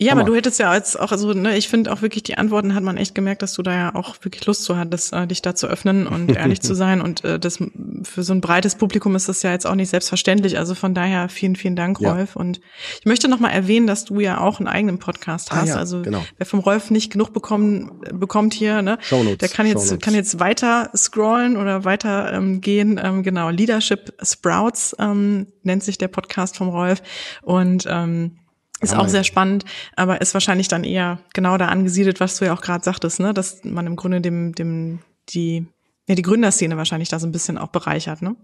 [0.00, 2.74] Ja, aber du hättest ja als auch, also ne, ich finde auch wirklich die Antworten
[2.74, 5.42] hat man echt gemerkt, dass du da ja auch wirklich Lust zu hattest, äh, dich
[5.42, 7.00] da zu öffnen und ehrlich zu sein.
[7.00, 7.58] Und äh, das
[8.02, 10.58] für so ein breites Publikum ist das ja jetzt auch nicht selbstverständlich.
[10.58, 12.34] Also von daher vielen, vielen Dank, Rolf.
[12.34, 12.40] Ja.
[12.40, 12.60] Und
[12.98, 15.70] ich möchte noch mal erwähnen, dass du ja auch einen eigenen Podcast hast.
[15.70, 16.24] Ah, ja, also genau.
[16.36, 20.04] wer vom Rolf nicht genug bekommen bekommt hier, ne, Shownotes, der kann jetzt Shownotes.
[20.04, 23.00] kann jetzt weiter scrollen oder weiter ähm, gehen.
[23.02, 27.02] Ähm, genau, Leadership Sprouts ähm, nennt sich der Podcast vom Rolf
[27.42, 28.38] und ähm,
[28.82, 29.64] ist auch sehr spannend,
[29.96, 33.32] aber ist wahrscheinlich dann eher genau da angesiedelt, was du ja auch gerade sagtest, ne?
[33.32, 34.98] dass man im Grunde dem, dem,
[35.30, 35.66] die,
[36.08, 38.36] ja, die Gründerszene wahrscheinlich da so ein bisschen auch bereichert, ne?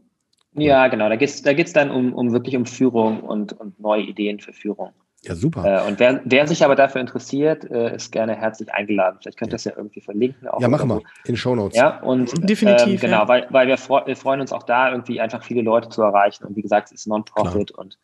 [0.55, 1.09] Ja, genau.
[1.09, 4.53] Da geht's da geht's dann um, um wirklich um Führung und, und neue Ideen für
[4.53, 4.93] Führung.
[5.23, 5.65] Ja, super.
[5.65, 9.19] Äh, und wer, wer sich aber dafür interessiert, äh, ist gerne herzlich eingeladen.
[9.21, 10.49] Vielleicht könnt ihr das ja irgendwie verlinken.
[10.61, 11.03] Ja, machen wir.
[11.27, 11.77] In Show Notes.
[11.77, 13.03] Ja, und definitiv.
[13.03, 13.29] Ähm, genau, ja.
[13.29, 16.45] weil, weil wir, freu wir freuen uns auch da, irgendwie einfach viele Leute zu erreichen.
[16.45, 17.99] Und wie gesagt, es ist Non-Profit und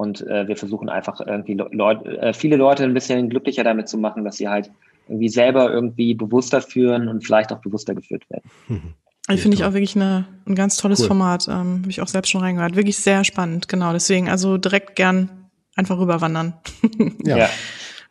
[0.00, 3.98] und äh, wir versuchen einfach irgendwie Leut, äh, viele Leute ein bisschen glücklicher damit zu
[3.98, 4.70] machen, dass sie halt
[5.08, 8.50] irgendwie selber irgendwie bewusster führen und vielleicht auch bewusster geführt werden.
[8.68, 8.94] Mhm.
[9.28, 11.08] Ich finde ich auch wirklich eine, ein ganz tolles cool.
[11.08, 11.48] Format.
[11.48, 12.76] Ähm, Habe ich auch selbst schon reingehört.
[12.76, 13.92] Wirklich sehr spannend, genau.
[13.92, 16.54] Deswegen, also direkt gern einfach rüberwandern.
[17.22, 17.36] ja.
[17.36, 17.48] ja.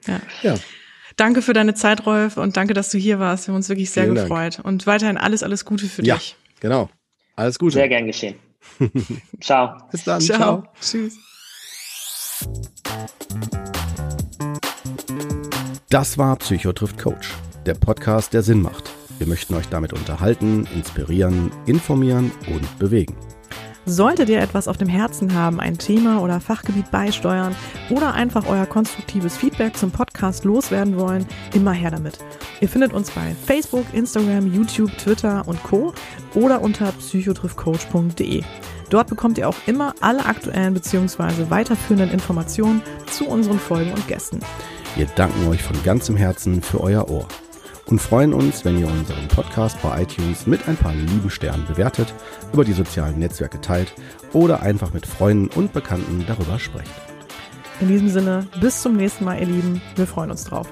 [0.05, 0.19] ja.
[0.43, 0.55] ja.
[1.17, 3.47] Danke für deine Zeit, Rolf, und danke, dass du hier warst.
[3.47, 4.59] Wir haben uns wirklich sehr Vielen gefreut.
[4.59, 4.67] Dank.
[4.67, 6.35] Und weiterhin alles, alles Gute für ja, dich.
[6.59, 6.87] Genau.
[7.35, 7.73] Alles Gute.
[7.73, 8.35] Sehr gern geschehen.
[9.41, 9.75] Ciao.
[9.91, 10.21] Bis dann.
[10.21, 10.37] Ciao.
[10.37, 10.63] Ciao.
[10.79, 11.17] Tschüss.
[15.89, 17.33] Das war Psycho trifft Coach,
[17.65, 18.89] der Podcast, der Sinn macht.
[19.17, 23.15] Wir möchten euch damit unterhalten, inspirieren, informieren und bewegen.
[23.89, 27.55] Solltet ihr etwas auf dem Herzen haben, ein Thema oder Fachgebiet beisteuern
[27.89, 31.25] oder einfach euer konstruktives Feedback zum Podcast loswerden wollen,
[31.55, 32.19] immer her damit.
[32.61, 35.91] Ihr findet uns bei Facebook, Instagram, YouTube, Twitter und Co.
[36.35, 38.43] oder unter psychotriffcoach.de.
[38.91, 41.49] Dort bekommt ihr auch immer alle aktuellen bzw.
[41.49, 44.39] weiterführenden Informationen zu unseren Folgen und Gästen.
[44.97, 47.27] Wir danken euch von ganzem Herzen für euer Ohr
[47.89, 52.13] und freuen uns, wenn ihr unseren Podcast bei iTunes mit ein paar lieben Sternen bewertet,
[52.53, 53.93] über die sozialen Netzwerke teilt
[54.33, 56.91] oder einfach mit Freunden und Bekannten darüber sprecht.
[57.81, 59.81] In diesem Sinne, bis zum nächsten Mal, ihr Lieben.
[59.95, 60.67] Wir freuen uns drauf.